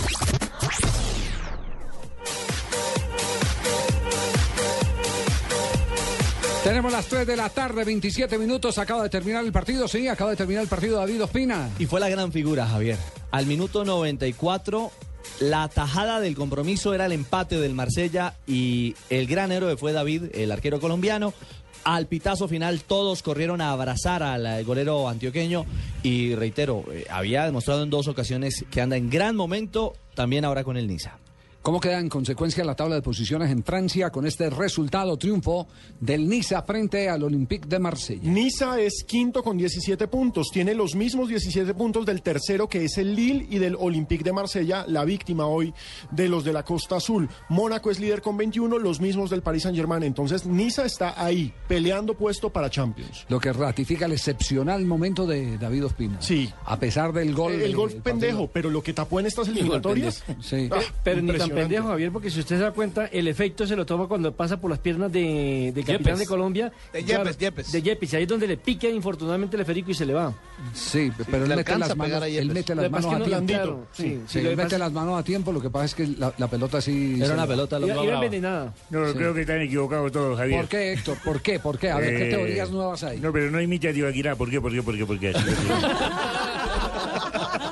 [6.64, 8.78] Tenemos las 3 de la tarde, 27 minutos.
[8.78, 9.88] Acaba de terminar el partido.
[9.88, 11.68] Sí, acaba de terminar el partido David Ospina.
[11.80, 12.98] Y fue la gran figura, Javier.
[13.32, 14.92] Al minuto 94,
[15.40, 20.26] la tajada del compromiso era el empate del Marsella y el gran héroe fue David,
[20.34, 21.34] el arquero colombiano.
[21.82, 25.66] Al pitazo final todos corrieron a abrazar al eh, golero antioqueño
[26.04, 30.62] y reitero, eh, había demostrado en dos ocasiones que anda en gran momento, también ahora
[30.62, 31.18] con el Niza.
[31.62, 35.68] ¿Cómo queda en consecuencia la tabla de posiciones en Francia con este resultado triunfo
[36.00, 38.28] del Niza frente al Olympique de Marsella?
[38.28, 40.48] Niza es quinto con 17 puntos.
[40.52, 44.32] Tiene los mismos 17 puntos del tercero que es el Lille y del Olympique de
[44.32, 45.72] Marsella, la víctima hoy
[46.10, 47.28] de los de la Costa Azul.
[47.48, 50.02] Mónaco es líder con 21, los mismos del Paris Saint-Germain.
[50.02, 53.24] Entonces Niza está ahí, peleando puesto para Champions.
[53.28, 56.20] Lo que ratifica el excepcional momento de David Ospina.
[56.20, 56.52] Sí.
[56.64, 57.52] A pesar del gol.
[57.52, 58.50] el gol del pendejo, partido.
[58.52, 60.24] pero lo que tapó en estas eliminatorias.
[60.40, 60.68] Sí.
[60.72, 61.51] Ah, Pero ni tan impresionante.
[61.55, 64.61] Pendejo, Javier, porque si usted se da cuenta, el efecto se lo toma cuando pasa
[64.61, 66.18] por las piernas de, de capitán Yepes.
[66.20, 66.72] de Colombia.
[66.92, 67.72] De Claro, Yepes, Yepes.
[67.72, 70.32] De Yepes, ahí es donde le pica infortunadamente el Federico y se le va.
[70.74, 73.86] Sí, pero él le mete, alcanza las manos, él mete Lo las manos a tiempo.
[73.92, 76.48] sí, él lo mete las manos a tiempo, lo que pasa es que la, la
[76.48, 77.20] pelota sí...
[77.22, 78.72] Era una pelota envenenada.
[78.90, 79.14] No, Sí.
[79.14, 80.61] creo que están equivocados todos, Javier.
[80.61, 81.16] ¿Por qué, Héctor?
[81.24, 81.59] ¿Por qué?
[81.59, 81.90] ¿Por qué?
[81.90, 83.18] A ver, ¿qué Eh, teorías nuevas hay?
[83.20, 84.36] No, pero no imita a Tibaquirá.
[84.36, 84.61] ¿Por qué?
[84.61, 84.82] ¿Por qué?
[84.82, 85.05] ¿Por qué?
[85.07, 85.28] ¿Por qué?
[85.30, 85.53] Así que-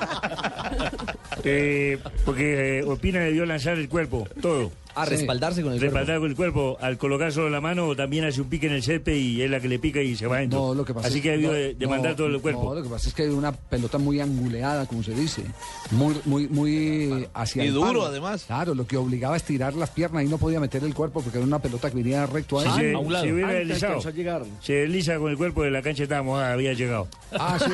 [1.45, 4.70] Eh, porque eh, Opina debió lanzar el cuerpo, todo.
[4.93, 6.76] A respaldarse con el Respaldar con el cuerpo.
[6.80, 9.61] Al colocar solo la mano, también hace un pique en el césped y es la
[9.61, 10.59] que le pica y se va dentro.
[10.59, 12.26] No, lo que pasa Así es- que ha debido no, de, de mandar no, todo
[12.26, 12.64] el cuerpo.
[12.64, 15.45] No, lo que pasa es que hay una pelota muy anguleada, como se dice.
[15.93, 18.07] Muy, muy, muy hacia Y el duro, palo.
[18.07, 18.45] además.
[18.49, 21.38] Claro, lo que obligaba a estirar las piernas y no podía meter el cuerpo porque
[21.38, 22.91] era una pelota que venía recto a Si él.
[22.91, 23.24] se, a un lado.
[23.24, 23.93] se hubiera Antes deslizado.
[23.93, 24.43] alcanzó a llegar.
[24.61, 27.07] Se desliza con el cuerpo de la cancha estaba mojada, había llegado.
[27.32, 27.70] Ah, sí,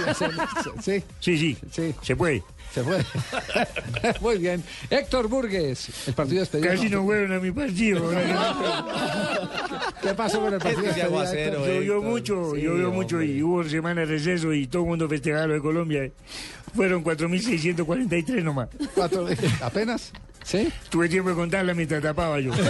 [0.82, 1.38] sí, sí.
[1.38, 1.94] Sí, sí.
[2.02, 2.42] Se puede.
[2.76, 3.06] Se puede.
[4.20, 4.62] Muy bien.
[4.90, 6.68] Héctor Burgues, el partido despedido.
[6.74, 8.10] Casi no juegan a mi partido.
[10.02, 11.68] ¿Qué pasó con el partido Este despedida, aguacero, Héctor?
[11.82, 15.46] Llovió mucho, Sí, llovió mucho y hubo semana de receso y todo el mundo festejaba
[15.46, 16.10] lo de Colombia.
[16.74, 18.68] Fueron 4.643 nomás.
[18.94, 19.26] Cuatro-
[19.62, 20.12] ¿Apenas?
[20.44, 20.68] ¿Sí?
[20.90, 22.52] Tuve tiempo de contarla mientras tapaba yo.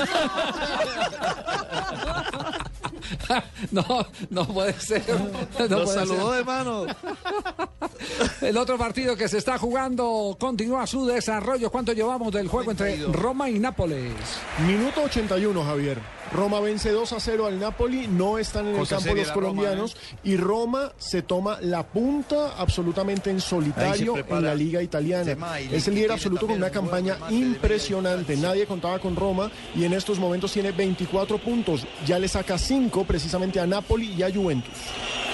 [3.71, 3.85] No,
[4.31, 5.03] no puede ser.
[5.71, 6.39] No saludó ser.
[6.39, 6.87] de mano.
[8.41, 11.71] El otro partido que se está jugando continúa su desarrollo.
[11.71, 14.13] ¿Cuánto llevamos del juego entre Roma y Nápoles?
[14.67, 15.99] Minuto 81, Javier.
[16.37, 19.35] Roma vence 2 a 0 al Napoli, no están en el campo los la Roma,
[19.35, 25.35] colombianos y Roma se toma la punta absolutamente en solitario en la liga italiana.
[25.73, 28.37] Es el líder absoluto con una campaña impresionante.
[28.37, 31.87] Nadie contaba con Roma y en estos momentos tiene 24 puntos.
[32.07, 34.75] Ya le saca 5 precisamente a Napoli y a Juventus.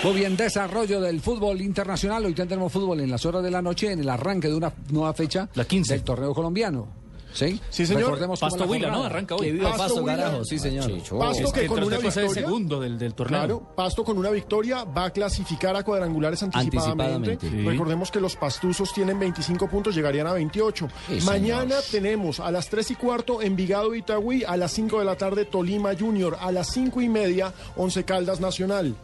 [0.05, 2.25] Muy bien, desarrollo del fútbol internacional.
[2.27, 5.13] Hoy tendremos fútbol en las horas de la noche en el arranque de una nueva
[5.15, 7.02] fecha del torneo colombiano.
[7.33, 7.61] ¿Sí?
[7.71, 8.05] Sí, señor.
[8.05, 9.05] Recordemos Pasto la Huila, ¿no?
[9.05, 9.53] Arranca Que hoy.
[9.53, 10.91] viva Pasto Pasto sí señor.
[11.19, 12.31] Pasto Es que con una es victoria...
[12.31, 13.39] segundo del, del torneo.
[13.39, 17.33] Claro, Pasto con una victoria va a clasificar a cuadrangulares anticipadamente.
[17.33, 17.51] Anticipadamente.
[17.51, 17.69] Sí.
[17.69, 20.89] Recordemos que los pastuzos tienen 25 puntos, llegarían a 28.
[21.09, 21.83] Sí, Mañana señor.
[21.91, 25.91] tenemos a las 3 y cuarto Envigado Itagüí, a las 5 de la tarde Tolima
[25.99, 28.95] Junior, a las 5 y media Once Caldas Nacional.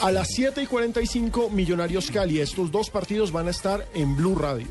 [0.00, 2.40] A las 7 y 45 Millonarios Cali.
[2.40, 4.66] Estos dos partidos van a estar en Blue Radio.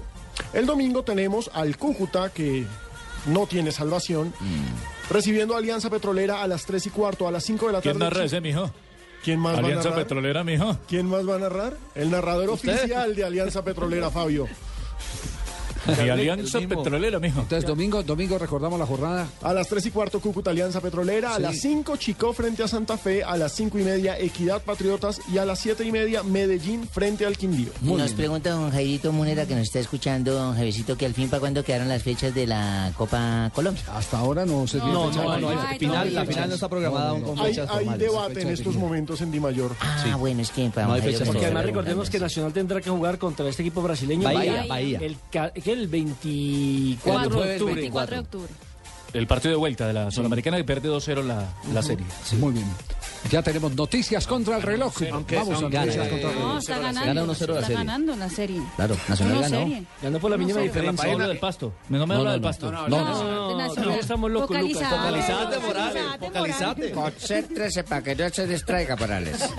[0.53, 2.65] El domingo tenemos al Cúcuta que
[3.27, 4.33] no tiene salvación.
[5.09, 7.91] Recibiendo a Alianza Petrolera a las 3 y cuarto, a las 5 de la tarde.
[7.91, 8.71] ¿Quién narra ese, mijo?
[9.23, 10.03] ¿Quién más va a Alianza narrar?
[10.03, 10.77] Petrolera, mijo.
[10.87, 11.77] ¿Quién más va a narrar?
[11.95, 12.75] El narrador ¿Usted?
[12.75, 14.47] oficial de Alianza Petrolera, Fabio.
[15.87, 16.59] Alianza.
[16.59, 17.41] Petrolera, mijo.
[17.41, 19.27] Entonces, domingo, domingo recordamos la jornada.
[19.41, 21.35] A las 3 y cuarto, Cúcuta Alianza Petrolera.
[21.35, 23.23] A las 5, Chicó frente a Santa Fe.
[23.23, 25.21] A las 5 y media, Equidad Patriotas.
[25.31, 27.69] Y a las 7 y media, Medellín frente al Quindío.
[27.81, 28.17] Muy nos bien.
[28.17, 31.63] pregunta don Jairito Munera, que nos está escuchando, don Javiercito, que al fin para cuándo
[31.63, 33.83] quedaron las fechas de la Copa Colombia.
[33.93, 37.19] Hasta ahora no se tiene No, no, no, hay- final, la final no está programada
[37.21, 37.99] con Hay, fechas hay formales.
[38.11, 39.75] debate en estos momentos en Di Mayor.
[39.79, 42.15] Ah, bueno, es que para No hay fechas Porque además recordemos que.
[42.25, 44.23] Nacional tendrá que jugar contra este equipo brasileño.
[44.23, 44.99] Bahía, Bahía.
[44.99, 47.73] El, que el 24 de octubre.
[47.75, 48.49] 24 de octubre.
[49.13, 52.05] El partido de vuelta de la Sudamericana que pierde 2-0 la, la serie.
[52.37, 52.65] Muy bien.
[53.31, 54.93] Ya tenemos noticias contra el reloj.
[55.09, 56.51] Vamos a noticias eh, contra el reloj.
[56.51, 57.23] No, está Gana ganando.
[57.23, 57.75] 1-0 la Está serie.
[57.77, 58.61] ganando en la serie.
[58.75, 59.85] Claro, Nacional ganó.
[60.01, 61.15] Ganó por la mínima diferencia.
[61.17, 61.73] No del pasto.
[61.87, 62.47] No me No, habla no, del no.
[62.47, 62.71] pasto.
[62.71, 63.67] No, No, no.
[63.85, 64.89] no, estamos locos, Lucas.
[64.89, 66.91] Focalizate, Morales, focalizate, focalizate.
[66.91, 69.39] Concéntrese para que no se distraiga, Morales.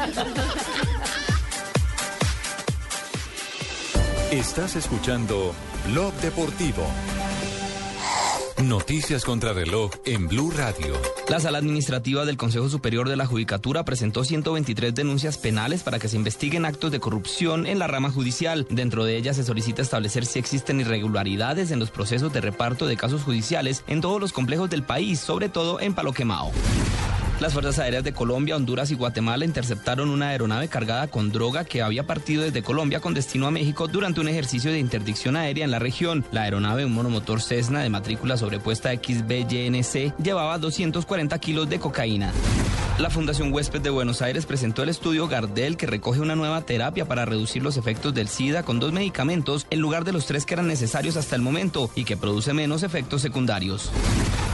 [4.37, 5.55] Estás escuchando
[5.87, 6.87] Blog Deportivo.
[8.63, 10.93] Noticias contra reloj en Blue Radio.
[11.31, 16.09] La sala administrativa del Consejo Superior de la Judicatura presentó 123 denuncias penales para que
[16.09, 18.67] se investiguen actos de corrupción en la rama judicial.
[18.69, 22.99] Dentro de ellas se solicita establecer si existen irregularidades en los procesos de reparto de
[22.99, 26.53] casos judiciales en todos los complejos del país, sobre todo en Palo Quemao.
[27.39, 31.83] Las Fuerzas Aéreas de Colombia, Honduras y Guatemala interceptaron una aeronave cargada con droga que
[31.83, 35.71] había partido desde Colombia con destino a México durante un ejercicio de interdicción aérea en
[35.71, 36.25] la región.
[36.33, 42.33] La aeronave, un monomotor Cessna de matrícula sobrepuesta XBYNC, llevaba 240 kilos de cocaína.
[42.99, 47.05] La Fundación Huésped de Buenos Aires presentó el estudio Gardel que recoge una nueva terapia
[47.05, 50.55] para reducir los efectos del SIDA con dos medicamentos en lugar de los tres que
[50.55, 53.93] eran necesarios hasta el momento y que produce menos efectos secundarios.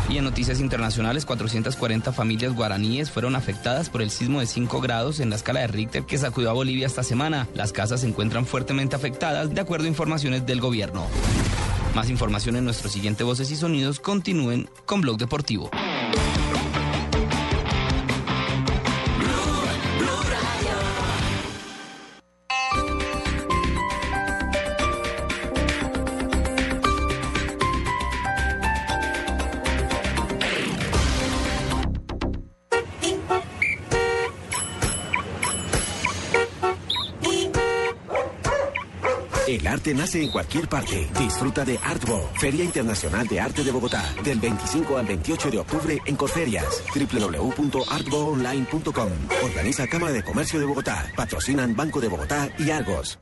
[0.08, 5.20] Y en noticias internacionales, 440 familias guaraníes fueron afectadas por el sismo de 5 grados
[5.20, 7.46] en la escala de Richter que sacudió a Bolivia esta semana.
[7.54, 11.06] Las casas se encuentran fuertemente afectadas de acuerdo a informaciones del gobierno.
[11.94, 14.00] Más información en nuestro siguiente Voces y Sonidos.
[14.00, 15.70] Continúen con Blog Deportivo.
[39.82, 41.10] Arte nace en cualquier parte.
[41.18, 45.98] Disfruta de Artbo, Feria Internacional de Arte de Bogotá, del 25 al 28 de octubre
[46.06, 46.84] en Corferias.
[46.94, 49.10] www.artboonline.com.
[49.42, 51.10] Organiza Cámara de Comercio de Bogotá.
[51.16, 53.18] Patrocinan Banco de Bogotá y Argos.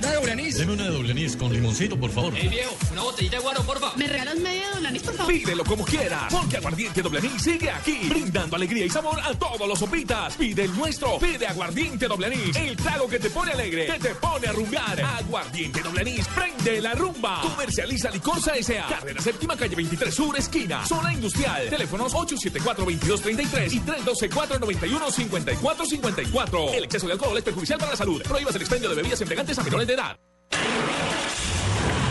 [0.00, 0.58] No, anís?
[0.58, 2.32] Deme una de doble anís con limoncito, por favor.
[2.36, 3.92] Ey, viejo, una botellita de guaro, porfa.
[3.96, 5.32] ¿Me regalas media doble anís, por favor?
[5.32, 9.66] Pídelo como quieras, porque Aguardiente Doble Anís sigue aquí, brindando alegría y sabor a todos
[9.66, 10.36] los sopitas.
[10.36, 14.14] Pide el nuestro, pide Aguardiente Doble Anís, el trago que te pone alegre, que te
[14.14, 15.00] pone a rumbear.
[15.00, 17.40] Aguardiente Doble Anís, prende la rumba.
[17.42, 18.86] Comercializa Licorsa S.A.
[18.86, 21.68] Carrera Séptima, calle 23 Sur, esquina, zona industrial.
[21.68, 26.74] Teléfonos 874-2233 y 312-491-5454.
[26.74, 28.22] El exceso de alcohol es perjudicial para la salud.
[28.22, 30.18] Prohíbas el expendio de bebidas embriagantes a menores de edad.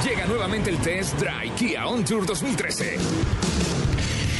[0.03, 2.97] Llega nuevamente el Test Drive Kia On Tour 2013.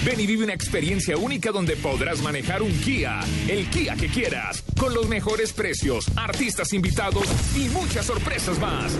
[0.06, 3.20] Ven y vive una experiencia única donde podrás manejar un Kia,
[3.50, 7.26] el Kia que quieras, con los mejores precios, artistas invitados
[7.58, 8.94] y muchas sorpresas más.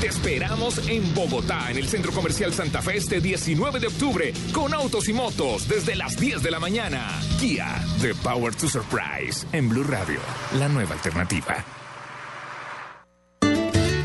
[0.00, 4.72] Te esperamos en Bogotá, en el Centro Comercial Santa Fe este 19 de octubre, con
[4.74, 7.20] autos y motos desde las 10 de la mañana.
[7.40, 10.20] Kia, The Power to Surprise, en Blue Radio,
[10.56, 11.64] la nueva alternativa.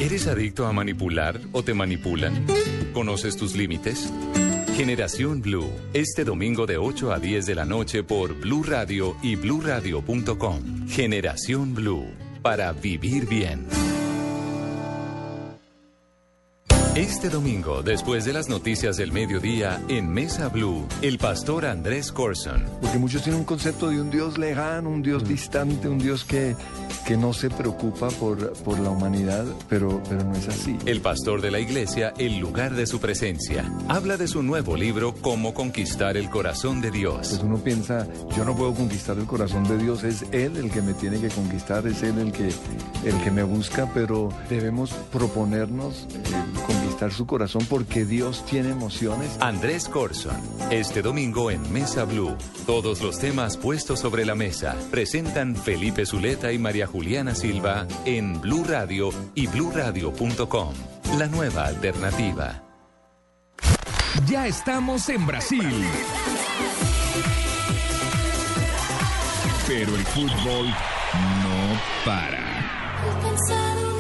[0.04, 2.46] ¿Eres adicto a manipular o te manipulan?
[2.94, 4.12] ¿Conoces tus límites?
[4.76, 9.38] Generación Blue, este domingo de 8 a 10 de la noche por Blue Radio y
[9.38, 10.90] bluradio.com.
[10.90, 12.06] Generación Blue,
[12.42, 13.66] para vivir bien.
[16.96, 22.68] Este domingo, después de las noticias del mediodía, en Mesa Blue, el pastor Andrés Corson.
[22.82, 26.56] Porque muchos tienen un concepto de un Dios lejano, un Dios distante, un Dios que,
[27.08, 30.78] que no se preocupa por, por la humanidad, pero, pero no es así.
[30.86, 33.66] El pastor de la iglesia, el lugar de su presencia.
[33.88, 37.30] Habla de su nuevo libro, Cómo conquistar el corazón de Dios.
[37.30, 40.84] Pues uno piensa, yo no puedo conquistar el corazón de Dios, es Él el que
[40.84, 42.50] me tiene que conquistar, es Él el que,
[43.04, 49.38] el que me busca, pero debemos proponernos eh, conquistar su corazón porque Dios tiene emociones.
[49.40, 50.36] Andrés Corson,
[50.70, 52.36] este domingo en Mesa Blue.
[52.68, 58.40] Todos los temas puestos sobre la mesa presentan Felipe Zuleta y María Juliana Silva en
[58.40, 60.74] Blue Radio y bluradio.com.
[61.18, 62.62] La nueva alternativa.
[64.28, 65.86] Ya estamos en Brasil.
[69.68, 73.93] Pero el fútbol no para.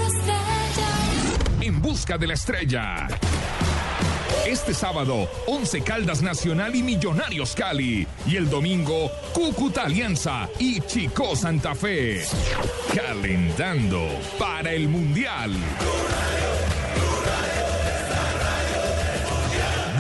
[1.93, 3.07] Busca de la estrella.
[4.47, 8.07] Este sábado, Once Caldas Nacional y Millonarios Cali.
[8.25, 12.25] Y el domingo, Cúcuta Alianza y Chico Santa Fe.
[12.95, 15.53] Calentando para el Mundial.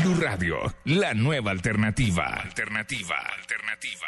[0.01, 2.25] Blue Radio, la nueva alternativa.
[2.25, 4.07] Alternativa, alternativa.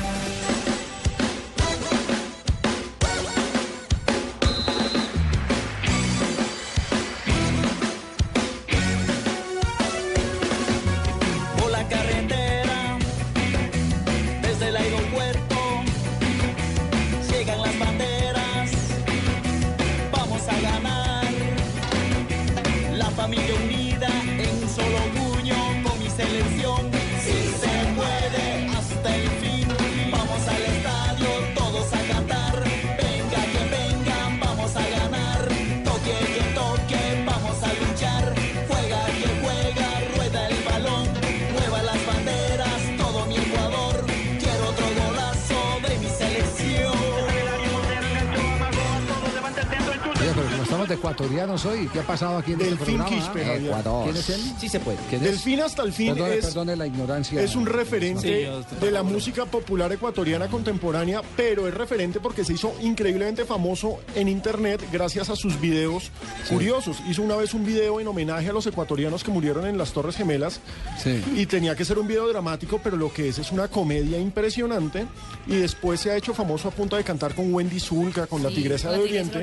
[51.93, 53.09] ¿Qué ha pasado aquí en el Delfín programa?
[53.09, 53.65] Quispe, Ah, Javier.
[53.71, 54.03] Ecuador.
[54.05, 54.41] ¿Quién es él?
[54.59, 54.97] Sí se puede.
[55.09, 55.27] ¿Quién es?
[55.31, 57.41] Delfín hasta el fin Perdone, es, perdone la ignorancia.
[57.41, 62.53] es un referente Sí, de la música popular ecuatoriana contemporánea, pero es referente porque se
[62.53, 66.11] hizo increíblemente famoso en internet gracias a sus videos
[66.49, 66.97] curiosos.
[67.09, 70.15] Hizo una vez un video en homenaje a los ecuatorianos que murieron en las Torres
[70.15, 70.59] Gemelas
[71.35, 75.05] y tenía que ser un video dramático, pero lo que es es una comedia impresionante
[75.47, 78.49] y después se ha hecho famoso a punto de cantar con Wendy Zulka, con la
[78.49, 79.39] Tigresa de Oriente.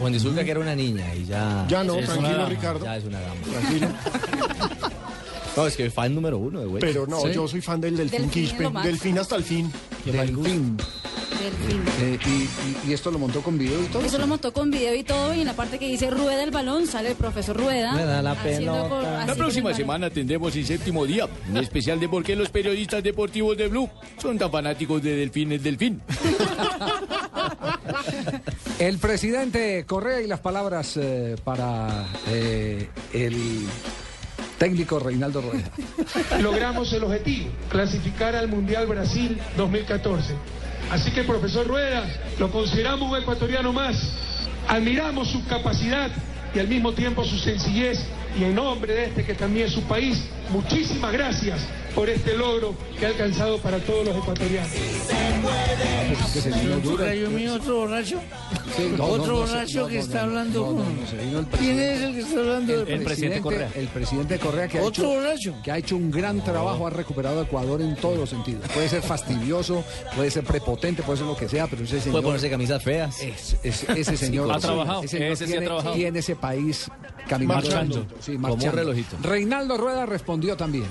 [0.00, 1.66] Wendy Zulka, que era una niña y ya.
[1.68, 2.84] Ya no, es tranquilo, Ricardo.
[2.84, 3.40] Ya es una dama.
[3.42, 3.88] Tranquilo.
[5.54, 6.80] No, es que fan número uno de Wendy.
[6.80, 8.70] Pero no, yo soy fan del Delfín Quispe.
[8.82, 9.70] Delfín hasta el fin.
[10.04, 10.78] Delfín.
[12.00, 14.02] Eh, y, y- y esto lo montó con video y todo.
[14.04, 16.50] Eso lo montó con video y todo, y en la parte que dice rueda el
[16.50, 17.92] balón sale el profesor Rueda.
[17.92, 18.88] Rueda la haciendo pelota.
[18.88, 22.48] por- La La próxima semana tendremos el séptimo día, un especial de por qué los
[22.50, 23.88] periodistas deportivos de Blue
[24.20, 26.00] son tan fanáticos de Delfín el Delfín.
[28.78, 33.66] El presidente Correa y las palabras eh, para eh, el
[34.58, 35.70] técnico Reinaldo Rueda.
[36.40, 40.34] logramos el objetivo, clasificar al Mundial Brasil 2014.
[40.92, 42.04] Así que, profesor Rueda,
[42.38, 43.96] lo consideramos un ecuatoriano más.
[44.68, 46.10] Admiramos su capacidad
[46.54, 47.98] y al mismo tiempo su sencillez
[48.38, 51.60] y en nombre de este que también es su país, muchísimas gracias
[51.94, 54.70] por este logro que ha alcanzado para todos los ecuatorianos.
[56.98, 58.20] ¿Cayó mío otro borracho?
[58.76, 60.80] Sí, no, otro no, no, borracho no, que no, está no, hablando con...
[60.80, 62.82] el ¿Quién es el que está hablando?
[62.86, 63.70] El, presidente Correa.
[63.74, 65.54] El presidente Correa que ha, ¿Otro hecho, borracho?
[65.62, 68.62] que ha hecho un gran trabajo, ha recuperado a Ecuador en todos los sentidos.
[68.72, 69.84] Puede ser fastidioso,
[70.16, 72.12] puede ser prepotente, puede ser lo que sea, pero ese señor...
[72.12, 73.20] Puede ponerse camisas feas.
[73.22, 74.50] Es- es- ese señor...
[74.50, 75.94] Ha trabajado, ese señor ese sí ha tiene, trabajado.
[75.94, 76.90] tiene ese país
[77.28, 77.54] caminando.
[77.68, 78.06] Marchando.
[78.22, 78.76] Sí, Como un marchando.
[78.76, 79.16] relojito.
[79.22, 80.86] Reinaldo Rueda respondió también.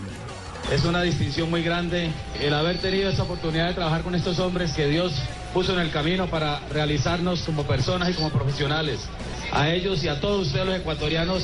[0.72, 4.72] Es una distinción muy grande el haber tenido esta oportunidad de trabajar con estos hombres
[4.74, 5.14] que Dios
[5.54, 9.00] puso en el camino para realizarnos como personas y como profesionales.
[9.52, 11.44] A ellos y a todos ustedes los ecuatorianos,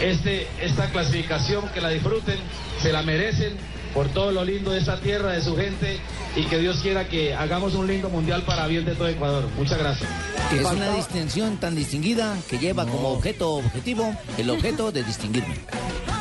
[0.00, 2.38] este, esta clasificación que la disfruten,
[2.82, 3.56] se la merecen
[3.96, 5.98] por todo lo lindo de esta tierra, de su gente
[6.36, 9.44] y que Dios quiera que hagamos un lindo mundial para bien de todo Ecuador.
[9.56, 10.10] Muchas gracias.
[10.52, 15.54] Es una distinción tan distinguida que lleva como objeto objetivo el objeto de distinguirme.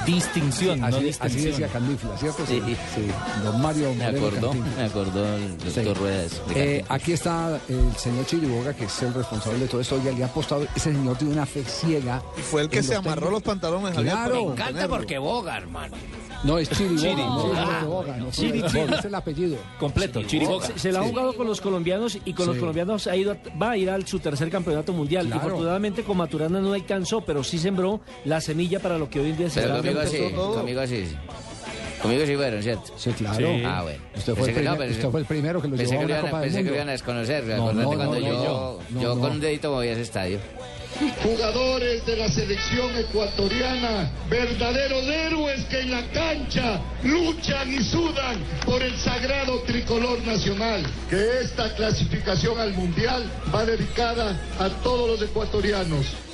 [0.06, 1.46] Distinción, Así, no así distinción.
[1.52, 2.46] decía Cantinflas, ¿cierto?
[2.46, 2.62] Sí.
[2.96, 3.08] sí.
[3.44, 5.94] Don Mario Me acordó, me acordó el doctor Sí.
[5.96, 6.42] Ruedas.
[6.56, 9.96] Eh, aquí está el señor Chiriboga, que es el responsable de todo esto.
[9.96, 10.66] Oiga, le ha apostado.
[10.76, 12.22] Ese señor tiene una fe ciega.
[12.38, 14.46] Y fue el que se los amarró los pantalones, Claro.
[14.46, 15.98] Me encanta porque boga, hermano.
[16.44, 17.02] No, es Chiriboga.
[17.02, 17.24] Chiri.
[17.86, 18.18] Boga.
[18.18, 18.94] no, Chiri, Chiri.
[18.98, 19.58] Es el apellido.
[19.80, 20.68] Completo, Chiriboga.
[20.68, 23.38] Se, se la ha jugado con los colombianos y con los colombianos ha ido a-
[23.58, 25.26] va a ir al su tercer campeonato mundial.
[25.28, 25.42] Claro.
[25.42, 29.32] Y afortunadamente con Maturana no alcanzó, pero sí sembró la semilla para lo que hoy
[29.32, 30.52] en día se Pero conmigo viendo.
[30.52, 31.06] sí, conmigo sí.
[32.02, 32.94] Conmigo sí fueron, ¿cierto?
[32.98, 33.38] Sí, claro.
[33.38, 33.64] Sí.
[33.66, 34.00] Ah, bueno.
[34.16, 35.92] Usted fue, Pensé el que no, primer- pensé- usted fue el primero que lo Pensé
[35.94, 36.70] llevó a que, una iban a, Copa del pensé que Mundo.
[36.72, 37.44] lo iban a desconocer.
[37.46, 39.92] No, Acordate no, cuando no, yo, no, no, yo con un dedito me voy a
[39.94, 40.40] ese estadio.
[41.22, 48.82] Jugadores de la selección ecuatoriana, verdaderos héroes que en la cancha luchan y sudan por
[48.82, 50.86] el sagrado tricolor nacional.
[51.10, 56.25] Que esta clasificación al mundial va dedicada a todos los ecuatorianos.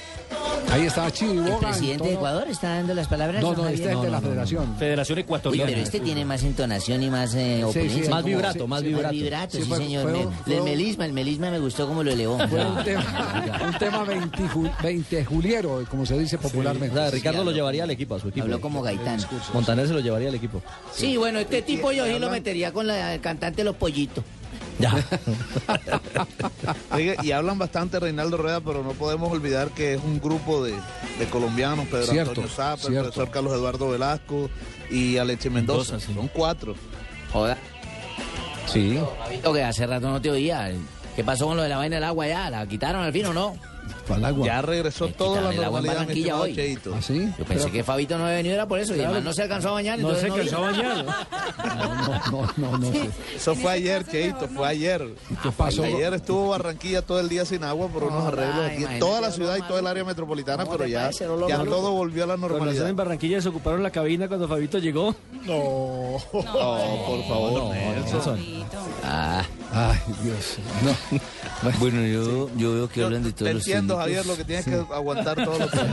[0.72, 1.50] Ahí está Chiriboga.
[1.54, 3.42] ¿El presidente en de Ecuador está dando las palabras?
[3.42, 4.76] No, no, este es el de la Federación.
[4.78, 5.70] Federación Uy, Ecuatoriana.
[5.70, 9.58] pero este tiene más entonación y más eh, opulencia, Más como- vibrato, más sí, vibrato.
[9.58, 10.04] sí, Sí, fue- señor.
[10.10, 12.38] fue fue el melisma, el melisma me gustó como lo elevó.
[12.48, 16.98] Fue un tema, un tema 20, ju- 20 juliero, como se dice popularmente.
[16.98, 18.46] O sea, Ricardo lo llevaría al equipo, a su equipo.
[18.46, 19.20] Habló como Gaitán.
[19.54, 20.62] Montaner se lo llevaría al equipo.
[20.94, 24.24] Sí, bueno, este tipo yo sí lo metería con la cantante Los Pollitos.
[24.80, 24.94] Ya.
[26.92, 30.74] Oiga, y hablan bastante Reinaldo Rueda, pero no podemos olvidar que es un grupo de,
[31.20, 34.50] de colombianos, Pedro Cierto, Antonio Zapa, el profesor Carlos Eduardo Velasco
[34.90, 36.00] y Aleche Mendoza.
[36.00, 36.76] Son cuatro.
[37.32, 37.58] Joda.
[38.68, 39.00] Sí.
[39.54, 40.72] Que hace rato no te oía.
[41.16, 42.50] ¿Qué pasó con lo de la vaina del agua ya?
[42.50, 43.56] ¿La quitaron al fin o no?
[44.12, 44.46] ¿Cuál agua?
[44.46, 46.54] Ya regresó Le toda la normalidad, mi hoy.
[46.54, 46.94] Cheito.
[46.96, 47.32] ¿Ah, sí?
[47.38, 48.96] Yo pensé que Fabito no había venido era por eso.
[48.96, 50.00] Y además no se alcanzó a bañar.
[50.00, 50.84] No se alcanzó a vino.
[50.84, 51.06] bañar.
[51.72, 53.10] No, no, no, no sé.
[53.36, 55.08] Eso fue ayer, Cheito, fue ayer.
[55.42, 55.84] ¿Qué pasó?
[55.84, 59.32] Ayer estuvo Barranquilla todo el día sin agua por unos arreglos aquí en toda la
[59.32, 62.90] ciudad y todo el área metropolitana, ¿Cómo pero ya, ya todo volvió a la normalidad.
[62.90, 65.16] en Barranquilla se ocuparon la cabina cuando Fabito llegó.
[65.46, 66.44] No, por
[67.28, 68.40] favor, Nelson.
[69.04, 69.44] Ah,
[69.74, 70.58] Ay, Dios.
[70.84, 71.72] No.
[71.80, 74.01] bueno, yo, yo veo que hablan de los entiendo.
[74.02, 75.88] Javier, lo que tienes que aguantar todos los días.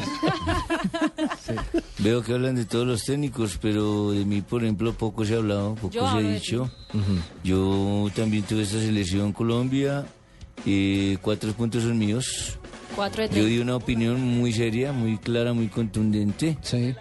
[1.99, 5.39] Veo que hablan de todos los técnicos, pero de mí, por ejemplo, poco se ha
[5.39, 6.71] hablado, poco Yo se ha hablo de dicho.
[7.45, 10.07] Yo también tuve esta selección Colombia,
[10.65, 12.59] eh, cuatro puntos son míos.
[12.95, 16.57] Cuatro de Yo di una opinión muy seria, muy clara, muy contundente.
[16.63, 16.95] Sí.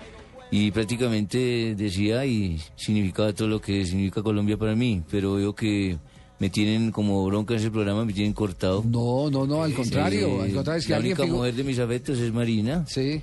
[0.49, 5.97] Y prácticamente decía y significaba todo lo que significa Colombia para mí, pero veo que
[6.39, 8.83] me tienen como bronca en ese programa, me tienen cortado.
[8.85, 10.27] No, no, no, al contrario.
[10.27, 12.85] Eh, al contrario, es que la única mujer de mis afectos es Marina.
[12.87, 13.21] Sí.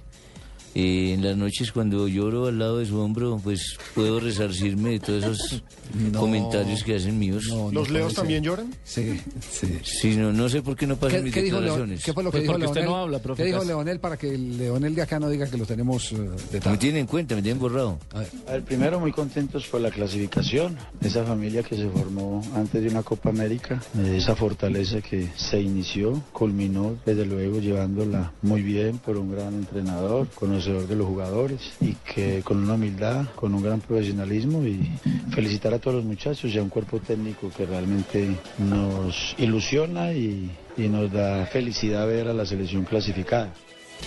[0.75, 5.01] Eh, en las noches cuando lloro al lado de su hombro, pues puedo resarcirme de
[5.01, 5.63] todos esos
[6.13, 6.19] No.
[6.19, 7.45] comentarios que hacen míos.
[7.73, 8.75] ¿Los leos también lloran?
[8.83, 9.79] Sí, sí.
[9.85, 12.03] Sí, no, no sé por qué no pasan ¿Qué, mis qué dijo declaraciones.
[12.03, 12.97] ¿Qué fue lo que Pues dijo porque usted Leonel?
[12.97, 13.63] no habla, profe ¿Qué dijo.
[13.65, 16.17] Leonel para que el Leonel de acá no diga que lo tenemos eh,
[16.51, 17.99] de Me tienen en cuenta, me tienen borrado.
[18.13, 18.21] A
[18.51, 18.63] ver.
[18.65, 23.29] Primero muy contentos por la clasificación, esa familia que se formó antes de una Copa
[23.29, 29.31] América, eh, esa fortaleza que se inició, culminó desde luego llevándola muy bien por un
[29.31, 30.27] gran entrenador,
[30.65, 34.91] conocedor de los jugadores y que con una humildad, con un gran profesionalismo y
[35.31, 40.51] felicitar a todos los muchachos y a un cuerpo técnico que realmente nos ilusiona y,
[40.77, 43.53] y nos da felicidad ver a la selección clasificada.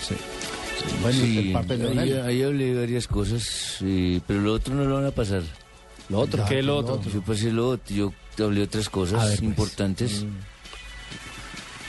[0.00, 0.14] Sí.
[1.02, 5.06] Bueno, Sí, de de ahí, hablé varias cosas, eh, pero lo otro no lo van
[5.06, 5.42] a pasar.
[6.08, 6.44] Lo otro.
[6.46, 7.00] ¿Qué lo otro?
[7.10, 8.12] Yo pasé lo otro, yo
[8.44, 9.42] hablé otras cosas ver, pues.
[9.42, 10.24] importantes.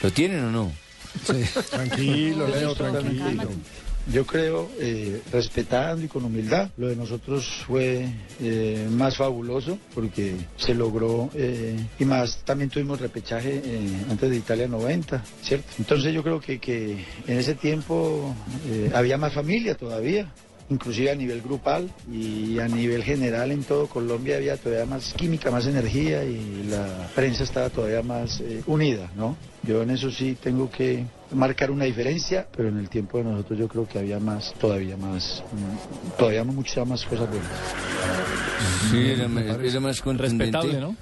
[0.02, 0.72] ¿Lo tienen o no?
[1.24, 1.44] Sí.
[1.70, 3.50] Tranquilo, Leo, tranquilo.
[4.12, 6.70] Yo creo, eh, respetando y con humildad.
[6.76, 8.08] Lo de nosotros fue
[8.40, 14.36] eh, más fabuloso porque se logró eh, y más también tuvimos repechaje eh, antes de
[14.36, 15.66] Italia 90, ¿cierto?
[15.78, 18.34] Entonces yo creo que, que en ese tiempo
[18.66, 20.32] eh, había más familia todavía
[20.70, 25.50] inclusive a nivel grupal y a nivel general en todo Colombia había todavía más química,
[25.50, 29.36] más energía y la prensa estaba todavía más eh, unida, ¿no?
[29.62, 33.58] Yo en eso sí tengo que marcar una diferencia, pero en el tiempo de nosotros
[33.58, 37.50] yo creo que había más, todavía más, mm, todavía muchas más cosas buenas.
[38.90, 40.44] Sí, era, más- era más contundente.
[40.44, 40.96] Respetable, ¿no?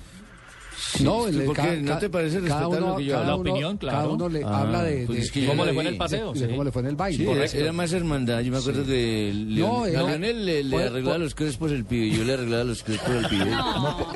[0.91, 1.63] Sí, No, el- ¿por qué?
[1.63, 3.99] ca- ¿No te parece cada respetable uno- lo que yo cada La opinión, claro.
[3.99, 5.83] Cada uno le Ah, habla de, pues de- es que de- yo ¿Cómo le fue
[5.83, 6.33] en el paseo?
[6.33, 6.51] de- de Sí.
[6.51, 7.17] cómo le fue en el baile.
[7.19, 7.57] Sí, era, Correcto.
[7.59, 8.41] era más hermandad.
[8.41, 11.35] Yo me acuerdo que Leon- No, a era- Leonel le, le puede- arreglaba puede- los
[11.35, 13.45] crespos el pibe y yo le arreglaba los crespos al pibe.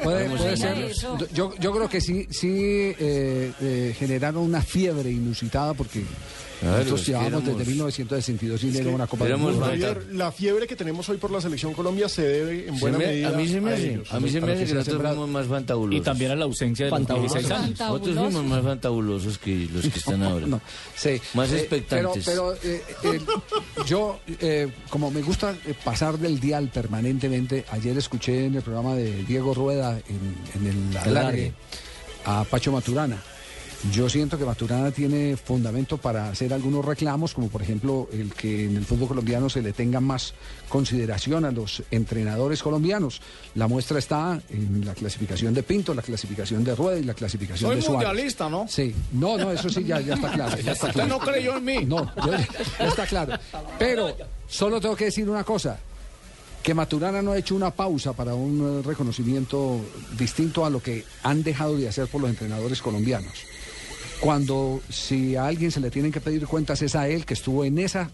[0.03, 0.93] Puede, Vamos puede a ser.
[1.35, 6.03] Yo, yo creo que sí, sí eh, eh, generaron una fiebre inusitada porque
[6.63, 9.65] Claro, nosotros llevamos éramos- desde 1962 sin una Copa del Mundo.
[9.65, 13.07] Javier, la fiebre que tenemos hoy por la selección Colombia se debe en buena me-
[13.09, 14.75] medida a mí se me a hace, a mí se me hace que que sea
[14.77, 15.17] nosotros sembrado.
[15.17, 16.01] fuimos más fantabulosos.
[16.01, 17.35] Y también a la ausencia de los Fantabuloso.
[17.35, 17.79] 16 años.
[17.81, 20.47] Nosotros fuimos más fantabulosos que los que están ahora.
[20.47, 20.61] No,
[20.97, 21.21] sí.
[21.35, 22.25] Más Eh, expectantes.
[22.25, 23.21] Pero, pero, eh, eh,
[23.87, 28.95] yo, eh, como me gusta eh, pasar del dial permanentemente, ayer escuché en el programa
[28.95, 31.11] de Diego Rueda en, en el Alargue.
[31.11, 31.53] alargue
[32.25, 33.21] a Pacho Maturana.
[33.91, 38.67] Yo siento que Maturana tiene fundamento para hacer algunos reclamos, como por ejemplo el que
[38.67, 40.35] en el fútbol colombiano se le tenga más
[40.69, 43.21] consideración a los entrenadores colombianos.
[43.57, 47.71] La muestra está en la clasificación de Pinto, la clasificación de Rueda y la clasificación
[47.71, 48.07] Soy de Suárez.
[48.09, 48.67] mundialista, ¿no?
[48.69, 50.57] Sí, no, no, eso sí ya, ya está claro.
[50.63, 51.09] Ya está Usted claro.
[51.09, 51.85] no creyó en mí.
[51.85, 52.33] No, yo-
[52.79, 53.37] ya está claro.
[53.81, 54.15] Pero
[54.49, 55.77] solo tengo que decir una cosa,
[56.63, 59.81] que Maturana no ha hecho una pausa para un reconocimiento
[60.17, 63.33] distinto a lo que han dejado de hacer por los entrenadores colombianos.
[64.23, 67.65] Cuando si a alguien se le tienen que pedir cuentas es a él que estuvo
[67.65, 68.09] en esa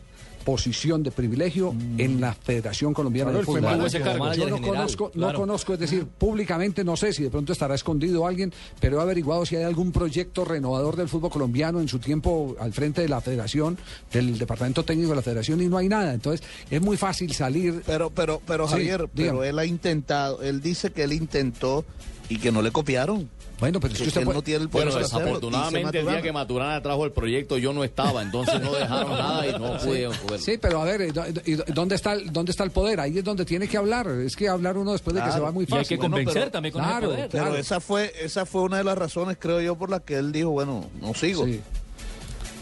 [0.49, 4.35] posición de privilegio en la Federación Colombiana Claro, de Fútbol.
[4.35, 7.75] Yo no general, conozco, no conozco, es decir, públicamente no sé si de pronto estará
[7.75, 8.51] escondido alguien,
[8.81, 12.73] pero he averiguado si hay algún proyecto renovador del fútbol colombiano en su tiempo al
[12.73, 13.77] frente de la Federación,
[14.11, 16.15] del Departamento Técnico de la Federación y no hay nada.
[16.15, 17.83] Entonces, es muy fácil salir.
[17.85, 19.49] Pero, pero, pero Sí, Javier, pero dígame.
[19.51, 21.85] él ha intentado, él dice que él intentó
[22.31, 23.29] y que no le copiaron.
[23.61, 26.31] Bueno, pero es que usted puede- no tiene el poder Bueno, desafortunadamente el día que
[26.33, 30.07] Maturana trajo el proyecto yo no estaba, entonces no dejaron nada y no pude
[30.39, 33.01] Sí, pero a ver, ¿y dó- y dó- ¿dónde está, el- ¿dónde está el poder?
[33.01, 34.09] Ahí es donde tiene que hablar.
[34.09, 35.97] Es que hablar uno después de que se va muy Y hay fácil.
[35.97, 37.28] que Bueno, convencer pero- también con claro, el poder.
[37.31, 37.59] Pero claro.
[37.59, 40.51] esa fue, esa fue una de las razones, creo yo, por las que él dijo,
[40.51, 41.44] bueno, no sigo.
[41.47, 41.60] Sí.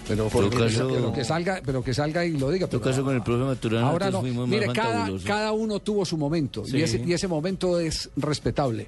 [0.09, 2.69] Pero, porque- caso- pero que salga, pero que salga y lo diga.
[2.69, 4.23] Pero- caso con el Maturana Ahora no.
[4.23, 6.77] Mire, cada, cada uno tuvo su momento Sí.
[6.77, 8.86] y, ese, y ese momento es respetable.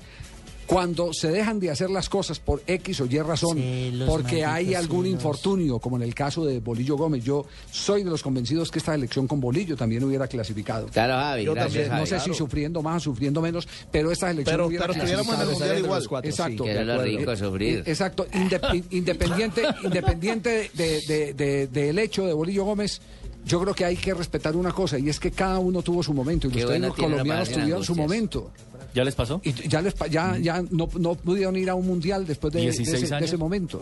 [0.69, 3.59] Cuando se dejan de hacer las cosas por X o Y razón,
[4.07, 8.23] porque hay algún infortunio, como en el caso de Bolillo Gómez, yo soy de los
[8.23, 10.87] convencidos que esta elección con Bolillo también hubiera clasificado.
[10.89, 14.31] Claro, Javi, Yo gracias, también, No sé si sufriendo más o sufriendo menos, pero esta
[14.31, 15.69] elección Pero- hubiera pero estuviéramos en el clasificado.
[15.71, 16.09] Mundial igual.
[16.09, 16.65] cuatro, Exacto.
[16.65, 17.83] sí, que era lo rico sufrir.
[17.87, 18.27] Exacto.
[18.35, 23.01] Inde- independiente, independiente de- de- de- del hecho de Bolillo Gómez,
[23.47, 26.13] yo creo que hay que respetar una cosa y es que cada uno tuvo su
[26.13, 28.51] momento y Qué los técnicos colombianos tuvieron su momento.
[28.99, 29.41] ¿Ya les pasó?
[29.45, 32.65] Y ya, les, ya, ya no, no pudieron ir a un mundial después de, de
[32.67, 33.29] 16 ese, de años.
[33.29, 33.81] ese momento.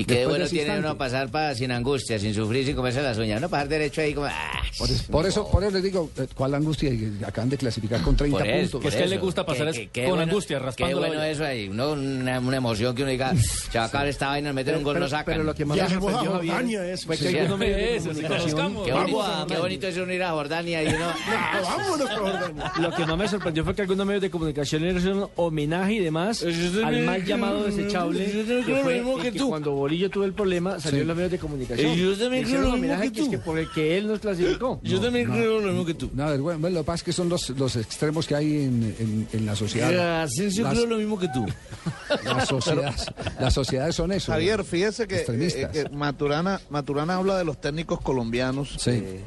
[0.00, 0.80] Y qué bueno tiene instante.
[0.88, 3.40] uno pasar para sin angustia, sin sufrir, sin comerse las uñas.
[3.40, 4.26] No pasar derecho ahí como...
[4.28, 6.90] ah, Por, eso- por eso, por eso les digo, eh, ¿cuál angustia?
[6.90, 8.80] Y acaban de clasificar con 30 Por eso, puntos.
[8.82, 11.00] por Que es le gusta pasar Qué- es qué- qué con bueno- angustia, Qué raspando
[11.00, 14.06] la bueno eso ahí, uno, una, una emoción que uno diga, se va a acabar
[14.08, 15.24] esta vaina, meter un gol, no sacan.
[15.26, 17.06] pero lo que más me sorprendió, Javier, Jordania, eso.
[17.06, 18.86] fue que medios de eso, conozcamos.
[18.86, 21.06] Qué bonito, qué bonito es uno ir a Jordania y uno...
[21.28, 22.72] ah, Vámonos Jordania.
[22.80, 25.98] Lo que más me sorprendió fue que algunos medios de comunicación le hicieron homenaje y
[26.00, 26.44] demás
[26.84, 30.98] al mal llamado desechable que creo lo fue que cuando Bolillo tuvo el problema salió
[30.98, 31.00] Sí.
[31.02, 31.94] en los medios de comunicación.
[31.96, 33.30] Yo también creo lo mismo que que es tú.
[33.30, 34.80] que por el que él nos clasificó.
[34.82, 36.10] Yo también creo lo mismo que tú.
[36.14, 38.94] No, bueno, bueno, lo que pasa es que son los, los extremos que hay en,
[38.98, 40.22] en- en la sociedad.
[40.22, 41.46] Asensio Las- creo lo mismo que tú.
[42.24, 43.06] Las sociedades,
[43.40, 44.32] las sociedades son eso.
[44.32, 48.86] Javier, fíjese que, eh, que Maturana, Maturana habla de los técnicos colombianos.
[48.86, 49.20] eh,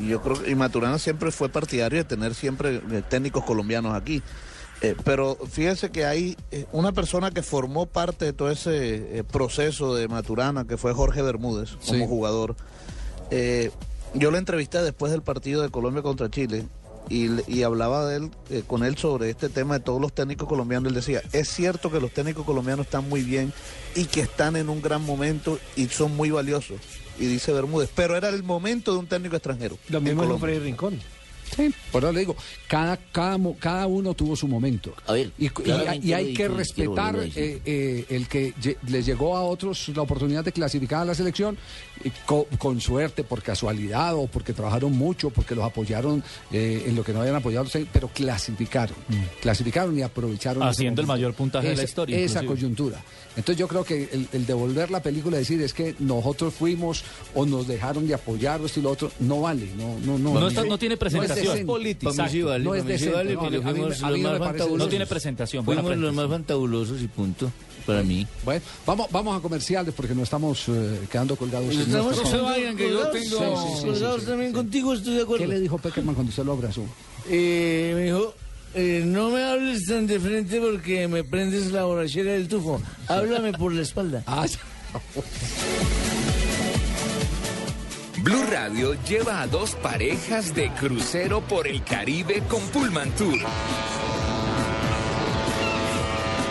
[0.00, 3.44] y, y yo creo que y Maturana siempre fue partidario de tener siempre eh, técnicos
[3.44, 4.22] colombianos aquí.
[4.80, 9.24] Eh, pero fíjese que hay eh, una persona que formó parte de todo ese eh,
[9.24, 12.54] proceso de Maturana, que fue Jorge Bermúdez, como jugador.
[13.30, 13.70] Eh,
[14.14, 16.64] yo lo entrevisté después del partido de Colombia contra Chile
[17.08, 20.88] y, y hablaba de él, con él sobre este tema de todos los técnicos colombianos.
[20.88, 23.52] Él decía, es cierto que los técnicos colombianos están muy bien
[23.94, 26.78] y que están en un gran momento y son muy valiosos.
[27.18, 29.76] Y dice Bermúdez, pero era el momento de un técnico extranjero.
[29.88, 31.00] Lo mismo Rincón.
[31.54, 34.94] Sí, por eso le digo, cada, cada, uno tuvo su momento.
[35.38, 38.54] y, y- claramente y hay que respetar a eh, eh, el que
[38.86, 41.56] les llegó a otros la oportunidad de clasificar a la selección
[42.04, 46.22] y co- con, suerte, por casualidad o porque trabajaron mucho, porque los apoyaron
[46.52, 48.96] eh, en lo que no habían apoyado, pero clasificaron.
[49.40, 50.62] Clasificaron y aprovecharon.
[50.62, 52.46] esa Haciendo el mayor puntaje de la Esa- historia, Esa inclusive.
[52.54, 53.02] coyuntura.
[53.36, 57.04] Entonces yo creo que el, el devolver la película y decir es que nosotros fuimos
[57.34, 59.68] o nos dejaron de apoyar o esto y lo otro, no vale.
[59.76, 61.37] No, no, no, No está- no tiene presentación.
[62.28, 63.34] Sí vale, no es decente.
[63.34, 63.72] No, a mí- a
[64.10, 64.76] mí- no.
[64.76, 67.50] No tiene presentación, Fuimos los más fantabulosos y punto,
[67.86, 68.26] para mí.
[68.44, 71.72] Bueno, vamos, vamos a comerciales porque nos estamos eh, quedando colgados.
[71.74, 74.26] en Estamos no se vayan, que yo tengo sí, sí, sí, colgados sí.
[74.26, 75.44] también contigo, estoy de acuerdo.
[75.44, 76.82] ¿Qué le dijo Peckerman cuando usted lo abrazó?
[77.30, 78.34] Eh, me dijo,
[78.74, 82.80] eh, no me hables tan de frente porque me prendes la borrachera del tufo.
[83.06, 84.22] Háblame por la espalda.
[84.26, 84.46] Ah,
[88.28, 93.38] Blue Radio lleva a dos parejas de crucero por el Caribe con Pullman Tour.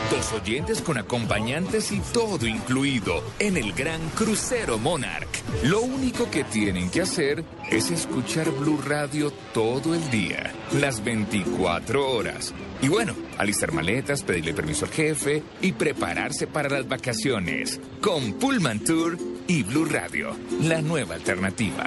[0.09, 5.27] Dos oyentes con acompañantes y todo incluido en el gran crucero Monarch.
[5.65, 10.51] Lo único que tienen que hacer es escuchar Blue Radio todo el día,
[10.81, 12.55] las 24 horas.
[12.81, 17.79] Y bueno, alistar maletas, pedirle permiso al jefe y prepararse para las vacaciones.
[18.01, 21.85] Con Pullman Tour y Blue Radio, la nueva alternativa.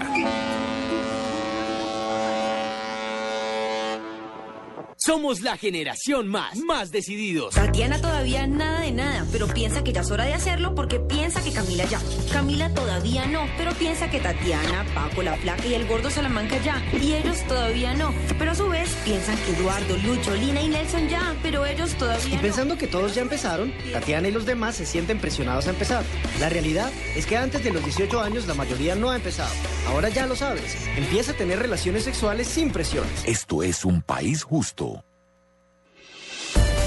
[5.02, 7.55] Somos la generación más, más decididos.
[7.55, 11.43] Tatiana todavía nada de nada, pero piensa que ya es hora de hacerlo porque piensa
[11.43, 11.98] que Camila ya.
[12.31, 16.82] Camila todavía no, pero piensa que Tatiana, Paco, la Flaca y el Gordo Salamanca ya.
[17.01, 21.09] Y ellos todavía no, pero a su vez piensan que Eduardo, Lucho, Lina y Nelson
[21.09, 22.43] ya, pero ellos Y todavía no.
[22.43, 26.05] pensando que todos ya empezaron, Tatiana y los demás se sienten presionados a empezar.
[26.40, 29.55] La realidad es que antes de los 18 años la mayoría no ha empezado.
[29.89, 30.77] Ahora ya lo sabes.
[30.94, 33.24] Empieza a tener relaciones sexuales sin presiones.
[33.24, 34.89] Esto es un país justo.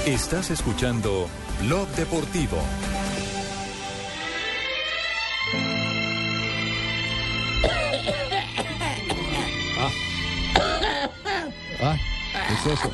[0.06, 1.28] Estás escuchando
[1.62, 2.58] Blog Deportivo.
[11.82, 11.96] Ah,
[12.32, 12.90] ¿qué es eso?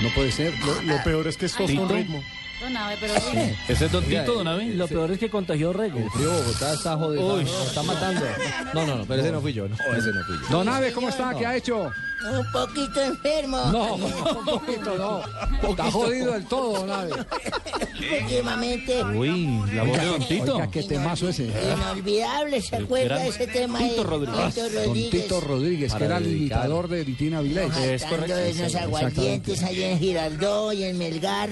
[0.00, 0.54] No puede ser.
[0.60, 2.22] Lo, lo peor es que es tos con ritmo.
[2.60, 3.54] Don Abe, pero sí.
[3.68, 4.66] ¿Ese es Don Tito, Don Abe?
[4.66, 5.98] Lo peor es que contagió Rego.
[5.98, 7.34] El frío Bogotá está jodido.
[7.34, 7.44] Uy.
[7.44, 8.22] Nos está matando.
[8.74, 9.68] No, no, no, pero ese no fui yo.
[9.68, 10.48] No, ese no fui yo.
[10.50, 11.34] Don Abe, ¿cómo está?
[11.34, 11.90] ¿Qué ha hecho?
[12.30, 13.58] Un poquito enfermo.
[13.70, 15.68] No, un poquito no.
[15.70, 17.12] Está jodido del todo, Don Abe.
[18.22, 19.04] Últimamente.
[19.04, 20.56] Uy, la voz de Don Tito.
[20.56, 21.44] Oiga, qué temazo ese.
[21.44, 24.54] Inolvidable, ¿se acuerda de ese tema Tito de Rodríguez.
[24.54, 25.10] Tito Don Rodríguez?
[25.10, 27.72] Tito Rodríguez, que era el imitador de Vitina Vilés.
[27.72, 31.50] Jaltando de esos aguardientes allá en Girardot y en Melgar.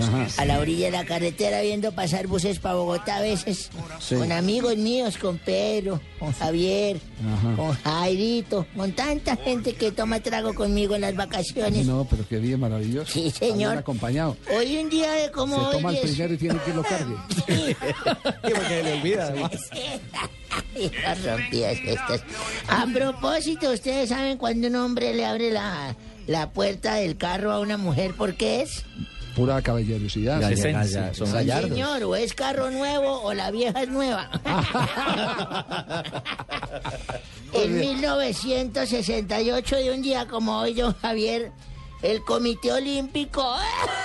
[0.00, 0.26] Ajá.
[0.36, 3.70] A la orilla de la carretera viendo pasar buses para Bogotá a veces.
[4.00, 4.14] Sí.
[4.14, 7.56] Con amigos míos, con Pedro, con Javier, Ajá.
[7.56, 11.86] con Jairito, con tanta gente que toma trago conmigo en las vacaciones.
[11.86, 13.12] No, pero qué día maravilloso.
[13.12, 13.78] Sí, señor.
[13.78, 14.36] acompañado.
[14.56, 15.72] Hoy un día de como Se hoy.
[15.72, 17.14] toma el primero y tiene que lo cargue.
[18.42, 19.52] porque le olvida, además.
[21.02, 22.22] Las rompidas estas.
[22.68, 25.96] A propósito, ¿ustedes saben cuando un hombre le abre la,
[26.26, 28.84] la puerta del carro a una mujer por qué es?
[29.38, 30.40] Pura caballerosidad.
[31.12, 31.70] Son gallardos.
[31.70, 34.28] señor, o es carro nuevo o la vieja es nueva.
[37.52, 41.52] en 1968, de un día como hoy, don Javier,
[42.02, 43.54] el Comité Olímpico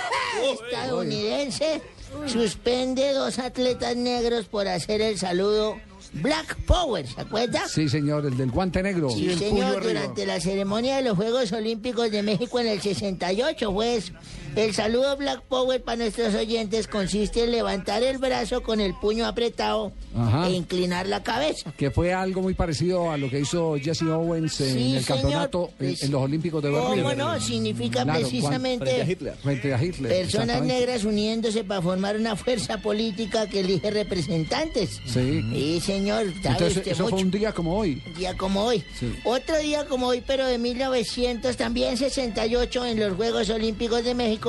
[0.70, 1.82] estadounidense
[2.26, 5.76] suspende dos atletas negros por hacer el saludo
[6.12, 7.66] Black Power, ¿se acuerda?
[7.68, 9.10] Sí, señor, el del guante negro.
[9.10, 14.12] Sí, señor, durante la ceremonia de los Juegos Olímpicos de México en el 68, pues,
[14.56, 19.26] el saludo Black Power para nuestros oyentes consiste en levantar el brazo con el puño
[19.26, 20.48] apretado Ajá.
[20.48, 21.72] e inclinar la cabeza.
[21.76, 25.22] Que fue algo muy parecido a lo que hizo Jesse Owens en Sí, el señor,
[25.22, 27.02] campeonato en, en los Olímpicos de Berlín.
[27.02, 27.40] ¿Cómo no?
[27.40, 29.34] Significa Claro, precisamente Frente a Hitler.
[29.36, 30.12] Frente a Hitler.
[30.22, 35.00] personas negras uniéndose para formar una fuerza política que elige representantes.
[35.06, 35.42] Sí.
[35.52, 37.16] Sí, señor, Entonces, usted eso mucho.
[37.16, 38.02] fue un día como hoy.
[38.06, 38.82] Un día como hoy.
[38.98, 39.12] Sí.
[39.24, 44.43] Otro día como hoy, pero de 1900, también 68, en los Juegos Olímpicos de México,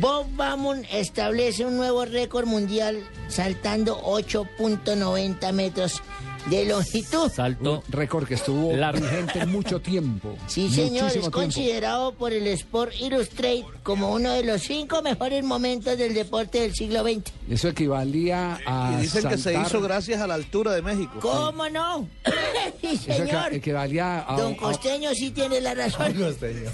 [0.00, 6.02] Bob Baumon establece un nuevo récord mundial saltando 8.90 metros
[6.46, 7.30] de longitud.
[7.30, 7.82] Salto.
[7.86, 9.00] Un récord que estuvo Largo.
[9.04, 10.36] vigente mucho tiempo.
[10.46, 11.30] Sí, señor, es tiempo.
[11.30, 16.74] considerado por el Sport Illustrated como uno de los cinco mejores momentos del deporte del
[16.74, 17.32] siglo XX.
[17.50, 18.94] Eso equivalía a.
[18.98, 21.18] Y dicen que se saltar- hizo gracias a la altura de México.
[21.20, 22.06] ¿Cómo no?
[22.80, 23.52] sí, Eso señor.
[23.54, 26.14] equivalía a, Don a- Costeño sí tiene la razón.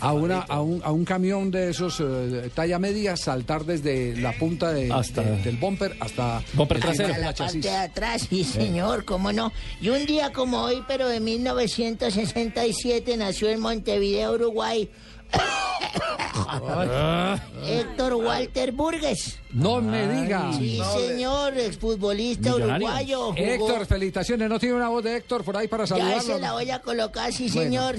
[0.01, 4.33] a una, a, un, a un camión de esos eh, talla media saltar desde la
[4.33, 7.15] punta de- Hasta- de- del bumper hasta Bumper trasero.
[7.15, 7.63] A la chasis.
[7.65, 9.53] parte de atrás, sí, señor, cómo no.
[9.81, 14.91] Y un día como hoy, pero de 1967, nació en Montevideo, Uruguay.
[17.67, 19.39] Héctor Walter Burgues.
[19.53, 20.53] No me diga.
[20.53, 23.33] Sí, señor, exfutbolista uruguayo.
[23.33, 24.49] jugó- Héctor, felicitaciones.
[24.49, 26.23] ¿No tiene una voz de Héctor por ahí para Ya saludarlo?
[26.23, 27.63] se la voy a colocar, sí, Bueno.
[27.63, 27.97] señor.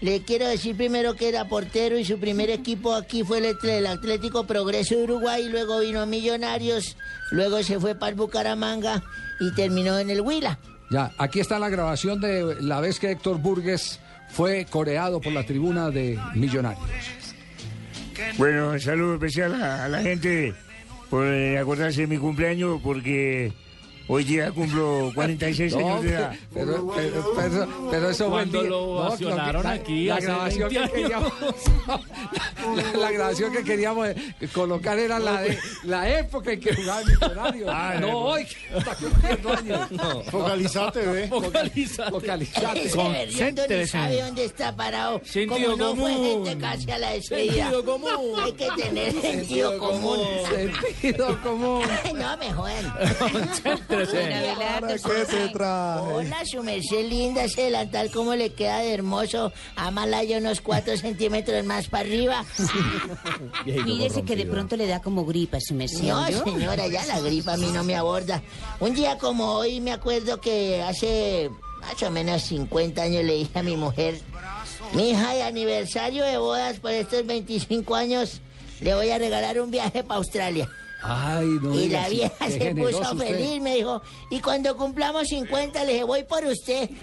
[0.00, 3.86] Le quiero decir primero que era portero y su primer equipo aquí fue el, el
[3.86, 6.96] Atlético Progreso de Uruguay, luego vino a Millonarios,
[7.32, 9.02] luego se fue para el Bucaramanga
[9.40, 10.58] y terminó en el Huila.
[10.90, 15.44] Ya, aquí está la grabación de la vez que Héctor Burgues fue coreado por la
[15.44, 16.84] tribuna de Millonarios.
[18.36, 20.52] Bueno, un saludo especial a, la gente
[21.08, 23.52] por eh, acordarse de mi cumpleaños porque
[24.12, 26.32] hoy día cumplo 46 No, años de edad.
[26.52, 30.90] pero, pero, pero- pero eso el Cuando día- lo ovacionaron aquí La, hace grabación 20
[30.90, 31.32] que queríamos,
[32.76, 34.08] la, la grabación que queríamos
[34.52, 37.70] colocar era la de la época en que jugaba Millonarios.
[37.72, 39.88] Ah, no, hoy que está cumpliendo años.
[40.30, 41.28] Focalizate, ve.
[41.28, 42.10] Focalizate.
[42.10, 43.86] Focalizate.
[43.86, 45.20] Sabe dónde está parado.
[45.24, 46.44] Sentido Como no fue común.
[46.46, 47.52] gente casi a la despedida.
[47.54, 48.10] Sentido común.
[48.42, 50.18] Hay que tener sentido común.
[50.50, 51.82] Sentido común.
[52.16, 52.94] no me jodan.
[54.06, 54.54] Concéntrese.
[54.56, 56.12] ¿Para qué te traje?
[56.12, 59.52] Hola, su merced linda, ese delantal, ¿cómo le queda de hermoso?
[59.76, 62.44] Amalaya unos cuatro centímetros más para arriba.
[63.66, 66.02] Mírese que de pronto le da como gripa su merced.
[66.04, 68.42] No, señora, ya la gripa a mí no me aborda.
[68.80, 71.50] Un día como hoy me acuerdo que hace
[71.80, 74.20] más o menos 50 años le dije a mi mujer,
[74.92, 78.40] mi hija de aniversario de bodas por estos 25 años,
[78.80, 80.68] le voy a regalar un viaje para Australia.
[81.02, 83.16] Ay, no y la así, vieja qué se puso usted.
[83.26, 86.90] feliz, me dijo, y cuando cumplamos 50 le dije, voy por usted.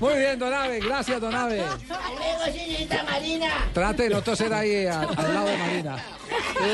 [0.00, 1.60] Muy bien, Donave, gracias, Donave.
[1.60, 3.46] Hasta luego, señorita Marina.
[3.72, 6.04] Trate de no toser ahí eh, al, al lado de Marina.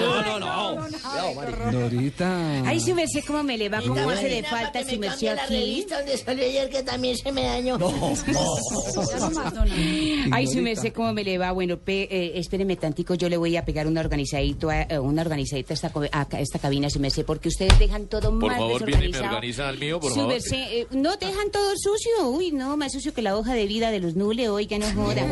[0.00, 0.88] No, no, no.
[1.72, 2.62] Dorita.
[2.64, 3.80] Ay, su merced, ¿cómo me le va?
[3.80, 5.54] ¿Cómo Marina, hace de falta su me merced la aquí?
[5.54, 7.78] revista donde salió ayer que también se me dañó.
[10.30, 11.52] Ay, su merced, ¿cómo me le va?
[11.52, 15.22] Bueno, pe- eh, espéreme tantico, yo le voy a pegar una organizadito, a, eh, una
[15.22, 15.92] organizadita a esta,
[16.36, 19.12] a esta cabina, su merced, porque ustedes dejan todo Por mal favor, viene y me
[19.12, 19.36] desorganizado.
[19.36, 20.34] organiza el mío, por Su favor.
[20.52, 22.28] eh, no dejan todo sucio.
[22.30, 25.24] Uy, no, más sucio que la hoja de vida de los nules, oiga, no joda.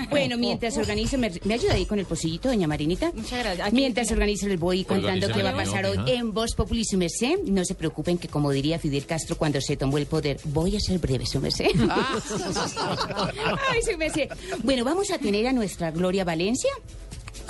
[0.10, 3.12] bueno, mientras organizo, me, me ayuda ahí con el pocillito, doña Marinita.
[3.14, 3.72] Muchas gracias.
[3.72, 6.10] Mientras organizo, les voy contando qué va a pasar hoy ajá.
[6.10, 7.40] en Voz Populi, su merced.
[7.44, 10.80] No se preocupen que, como diría Fidel Castro cuando se tomó el poder, voy a
[10.80, 11.66] ser breve, su merced.
[13.70, 14.28] Ay, su merced.
[14.62, 16.70] Bueno, vamos a tener a nuestra Gloria Valencia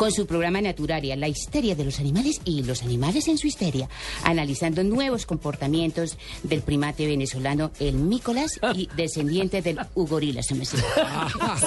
[0.01, 3.87] con su programa Naturaria, la histeria de los animales y los animales en su histeria,
[4.25, 10.79] analizando nuevos comportamientos del primate venezolano, el mícolas, y descendiente del ugorila, su merced.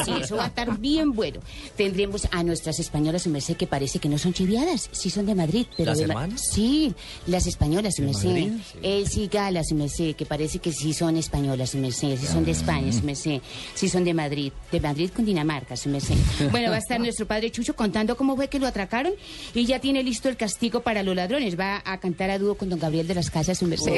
[0.04, 1.42] Sí, eso va a estar bien bueno.
[1.78, 5.68] Tendremos a nuestras españolas, merced, que parece que no son chiviadas, sí son de Madrid.
[5.78, 6.42] Pero ¿Las de hermanas?
[6.52, 6.92] Sí,
[7.28, 8.30] las españolas, su ¿De merced.
[8.30, 8.52] Madrid?
[8.82, 12.92] El cigala, merced, que parece que sí son españolas, su merced, sí son de España,
[12.92, 13.42] su merced,
[13.76, 16.16] sí son de Madrid, de Madrid con Dinamarca, su merced.
[16.50, 19.14] Bueno, va a estar nuestro padre Chucho contando cómo fue que lo atracaron
[19.54, 21.60] y ya tiene listo el castigo para los ladrones.
[21.60, 23.94] Va a cantar a dúo con don Gabriel de las Casas, su merced.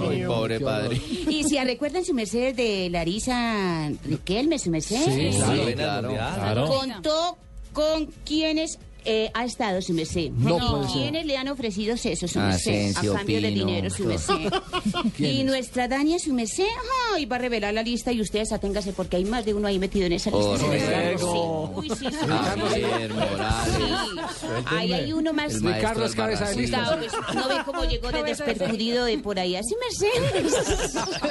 [0.00, 1.00] Ay, pobre padre.
[1.28, 5.04] Y si recuerdan su merced de Larisa Riquelme, su merced.
[5.04, 5.36] Sí,
[5.74, 6.66] claro, claro.
[6.66, 7.36] Contó
[7.72, 10.30] con quienes eh, ha estado su merced.
[10.30, 12.90] No quienes le han ofrecido eso, su merced.
[12.90, 14.34] Asensio a cambio de dinero, su merced.
[15.04, 15.46] y ¿Quiénes?
[15.46, 16.66] nuestra Dania, su merced,
[17.14, 19.78] ay, va a revelar la lista y ustedes aténganse porque hay más de uno ahí
[19.78, 20.66] metido en esa lista.
[20.66, 21.18] merced.
[21.18, 21.59] Sí.
[21.74, 22.06] Uy, sí.
[22.10, 24.19] Javier Morales.
[24.38, 24.46] Sí.
[24.66, 25.54] Ahí hay uno más.
[25.54, 26.96] El maestro Carlos Cabeza de Lista.
[26.98, 29.56] Pues, no ve cómo llegó de despercudido de por ahí.
[29.56, 30.08] Así, merced.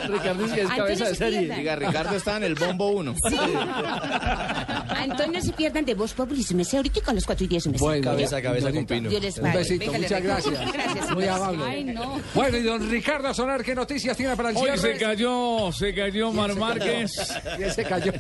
[0.10, 1.56] Ricardo es que es Antonio, cabeza de se serie.
[1.56, 3.16] Diga, Ricardo está en el bombo 1.
[4.90, 6.78] Antonio, no se pierdan de Voz Populi, su merced.
[6.78, 7.86] Ahorita a las 4 y 10, su merced.
[7.86, 9.10] Bueno, cabeza a cabeza con Pino.
[9.10, 10.74] Dios les Un besito, muchas gracias.
[10.74, 11.64] Gracias, Muy amable.
[11.66, 12.20] Ay, no.
[12.34, 14.80] Bueno, y don Ricardo Sonar, ¿qué noticias tiene para el Hoy cierre?
[14.94, 17.12] se cayó, se cayó Mar Márquez.
[17.56, 18.14] ¿Quién se cayó?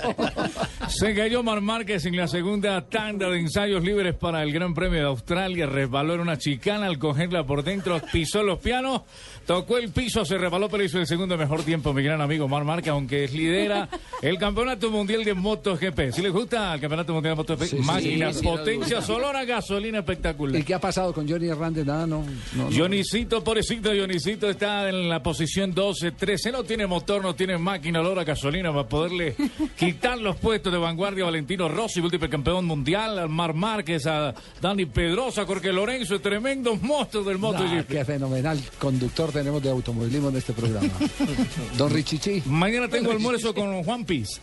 [0.87, 4.99] Se cayó Mar Márquez en la segunda tanda de ensayos libres para el Gran Premio
[4.99, 5.65] de Australia.
[5.65, 9.01] Resbaló en una chicana al cogerla por dentro, pisó los pianos,
[9.49, 12.63] tocó el piso, se resbaló, pero hizo el segundo mejor tiempo, mi gran amigo Mar
[12.63, 13.89] Márquez, aunque lidera
[14.21, 16.11] el Campeonato Mundial de MotoGP.
[16.11, 18.99] Si les gusta el Campeonato Mundial de MotoGP, Sí, sí, máquina, sí, sí, nos potencia,
[18.99, 20.61] a gasolina espectacular.
[20.61, 21.83] ¿Y qué ha pasado con Johnny Hernández?
[21.83, 22.23] Nada, no.
[22.53, 22.77] no, no.
[22.77, 26.51] Jonicito, pobrecito Jonicito está en la posición 12-13.
[26.51, 29.35] No tiene motor, no tiene máquina, olor a gasolina para poderle
[29.75, 34.31] quitar los puestos de vanguardia a Valentino Rossi, múltiple campeón mundial, al Mar Márquez, a
[34.61, 37.87] Dani Pedrosa, Jorge Lorenzo, tremendos monstruos del MotoGP.
[37.87, 40.89] qué fenomenal conductor tenemos de automovilismo en este programa.
[41.77, 42.43] Don Richichi.
[42.45, 44.41] Mañana tengo almuerzo con Juan Piz.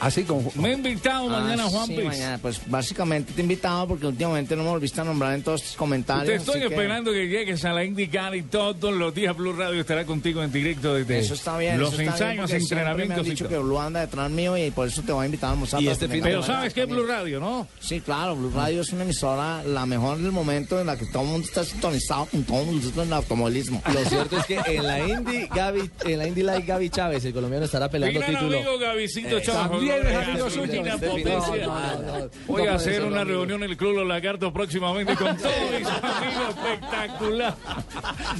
[0.00, 2.38] Así con Me he invitado mañana, Ah, Juan sí, mañana.
[2.40, 5.76] Pues básicamente te he invitado porque últimamente no me volviste a nombrar en todos tus
[5.76, 6.26] comentarios.
[6.26, 9.52] Te estoy así que- esperando que llegues a la IndyCar y todos los días Blue
[9.52, 11.78] Radio estará contigo en directo desde Eso está bien.
[11.78, 13.58] los eso está bien, ensayos, porque siempre Me entrenamientos han y dicho todo.
[13.58, 15.82] que Blue anda detrás mío y por eso te voy a invitar a almorzar.
[15.82, 16.88] Este Pero sabes que es.
[16.88, 17.68] Blue Radio, ¿no?
[17.80, 21.22] Sí, claro, Blue Radio es una emisora, la mejor del momento en la que todo
[21.24, 23.82] el mundo está sintonizado con todo el mundo en el automovilismo.
[23.92, 27.32] Lo cierto es que en la Indy, Gaby, en la Indy Light, Gaby Chávez, el
[27.32, 28.56] colombiano, estará peleando gran título.
[28.58, 29.42] amigo Gavicito Eh,
[29.90, 30.12] Chávez.
[30.12, 31.10] también es Jorge, amigo gasolina suyo.
[31.12, 31.66] potencia.
[31.66, 32.30] No, no, no, no.
[32.46, 35.86] Voy No a hacer una reunión en el Club Los Lagartos próximamente con todos mis
[35.86, 36.48] amigos.
[36.50, 37.56] Espectacular.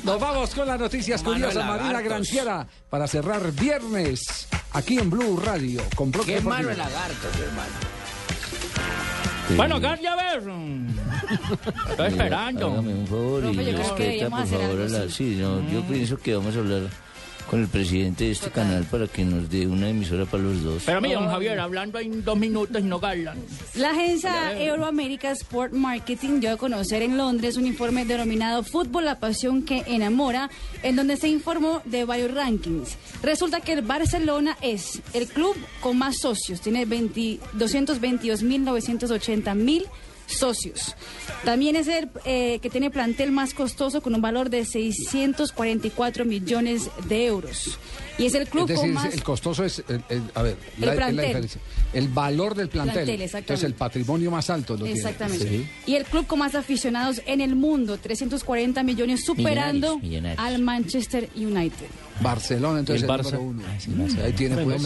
[0.05, 1.65] Nos vamos con las noticias curiosas.
[1.67, 2.01] Marina.
[2.01, 6.57] Granciera para cerrar viernes aquí en Blue Radio con Blog Qué Deportivo.
[6.57, 7.71] malo el lagarto, mi hermano.
[9.57, 10.45] Bueno, Carlos, ya ves.
[11.91, 12.71] Estoy esperando.
[12.73, 15.09] Hágame un favor Profe, y yo creo que respeta, por favor, a la...
[15.11, 16.83] Sí, no, yo pienso que vamos a hablar
[17.51, 20.85] con el presidente de este canal para que nos dé una emisora para los dos.
[20.87, 23.39] Pero mira, don Javier, hablando en dos minutos y no galan.
[23.75, 29.19] La agencia Euroamérica Sport Marketing dio a conocer en Londres un informe denominado Fútbol, la
[29.19, 30.49] pasión que enamora,
[30.85, 32.97] en donde se informó de varios rankings.
[33.21, 39.87] Resulta que el Barcelona es el club con más socios, tiene 20 222.980 mil
[40.37, 40.95] socios.
[41.45, 46.91] También es el eh, que tiene plantel más costoso con un valor de 644 millones
[47.09, 47.79] de euros.
[48.19, 49.15] Y es el club Es con decir, más...
[49.15, 51.27] el costoso es, el- el- a ver, El la, es la plantel.
[51.27, 51.61] diferencia.
[51.95, 52.95] El valor del plantel.
[52.95, 53.53] Plantel, exactamente.
[53.53, 54.99] Entonces, el patrimonio más alto lo tiene.
[55.01, 55.49] Exactamente.
[55.49, 55.67] Sí.
[55.87, 60.45] Y el club con más aficionados en el mundo, 340 millones, superando Millonarios, millonarios.
[60.45, 61.87] al Manchester United.
[62.21, 63.23] Barcelona, entonces, El el, Barça.
[63.33, 63.63] número uno.
[64.23, 64.83] Ahí tiene pues.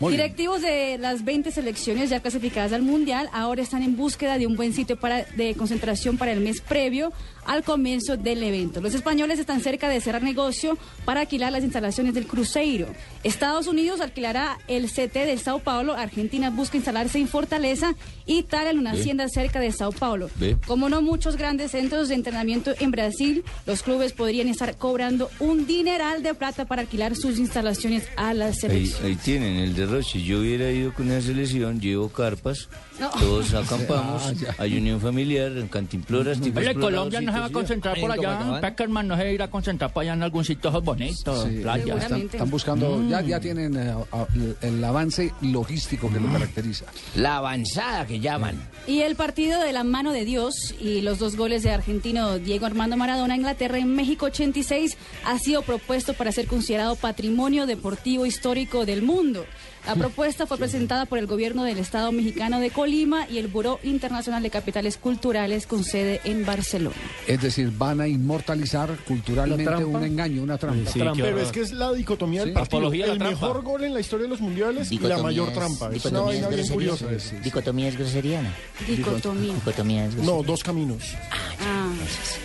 [0.00, 4.54] Directivos de las 20 selecciones ya clasificadas al Mundial ahora están en búsqueda de un
[4.54, 7.12] buen sitio para, de concentración para el mes previo
[7.48, 8.80] al comienzo del evento.
[8.80, 12.86] Los españoles están cerca de cerrar negocio para alquilar las instalaciones del Cruzeiro.
[13.24, 15.94] Estados Unidos alquilará el CT de Sao Paulo.
[15.94, 17.94] Argentina busca instalarse en Fortaleza.
[18.26, 20.28] Italia en una hacienda cerca de Sao Paulo.
[20.66, 25.66] Como no muchos grandes centros de entrenamiento en Brasil, los clubes podrían estar cobrando un
[25.66, 29.06] dineral de plata para alquilar sus instalaciones a la Ahí, selección.
[29.06, 30.22] ahí tienen el derroche.
[30.22, 32.68] Yo hubiera ido con una selección, llevo carpas,
[32.98, 33.10] No.
[33.10, 37.50] todos acampamos, Ah, hay unión familiar, cantimploras, tipos Oye, explorados, Colombia no se va a
[37.50, 38.60] concentrar por allá.
[38.60, 41.96] Peckerman no se irá a concentrar por allá en algún sitio bonito, Sí, playa.
[41.96, 43.94] están, están buscando, ya, ya tienen eh,
[44.34, 46.86] el, el avance logístico que lo caracteriza.
[47.14, 48.56] La avanzada que llaman.
[48.86, 52.66] Y el partido de la mano de Dios y los dos goles de argentino Diego
[52.66, 58.26] Armando Maradona a Inglaterra en México 86 ha sido propuesto para ser considerado patrimonio deportivo
[58.26, 59.44] histórico del mundo.
[59.86, 63.80] La propuesta fue presentada por el gobierno del Estado mexicano de Colima y el Buró
[63.82, 66.94] Internacional de Capitales Culturales con sede en Barcelona.
[67.26, 69.98] Es decir, van a inmortalizar culturalmente ¿La trampa?
[69.98, 70.90] un engaño, una trampa.
[70.94, 72.54] Pero es que es la dicotomía del Sí.
[72.54, 72.78] partido.
[72.78, 73.46] Apología de la El trampa.
[73.46, 75.90] mejor gol en la historia de los mundiales y la mayor es- trampa.
[75.94, 77.06] Es una dicotomía vaina es bien curiosa.
[77.42, 78.50] Dicotomía es grosería, ¿no?
[78.86, 79.54] Dicotomía.
[79.54, 80.36] Dicotomía es grosería.
[80.36, 81.02] No, dos caminos.
[81.30, 81.88] Ah.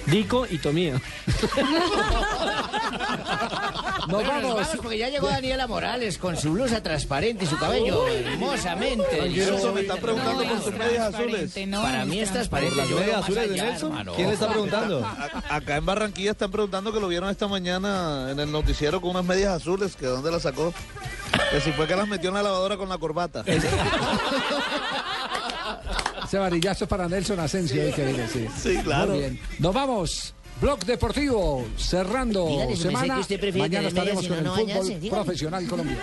[0.07, 1.01] Dico y Tomía.
[4.07, 4.67] Nos vamos.
[4.81, 9.15] porque ya llegó Daniela Morales con su blusa transparente y su cabello hermosamente.
[9.15, 9.71] Delicioso.
[9.73, 11.53] me están preguntando por sus medias azules.
[11.71, 12.75] Para mí es transparente.
[12.75, 14.05] ¿Por las yo veo medias azules de Nelson?
[14.15, 15.07] ¿Quién le está preguntando?
[15.49, 19.25] Acá en Barranquilla están preguntando que lo vieron esta mañana en el noticiero con unas
[19.25, 20.73] medias azules, que dónde las sacó.
[21.51, 23.43] Que si fue que las metió en la lavadora con la corbata.
[26.25, 28.47] Ese varillazo es para Nelson Asensio hoy que viene, sí.
[28.61, 29.11] Sí, claro.
[29.11, 29.39] Muy bien.
[29.59, 30.33] Nos vamos.
[30.63, 33.19] Blog Deportivo, cerrando Dígale, semana.
[33.57, 36.01] Mañana estaremos y con no el no fútbol bañarse, profesional colombiano.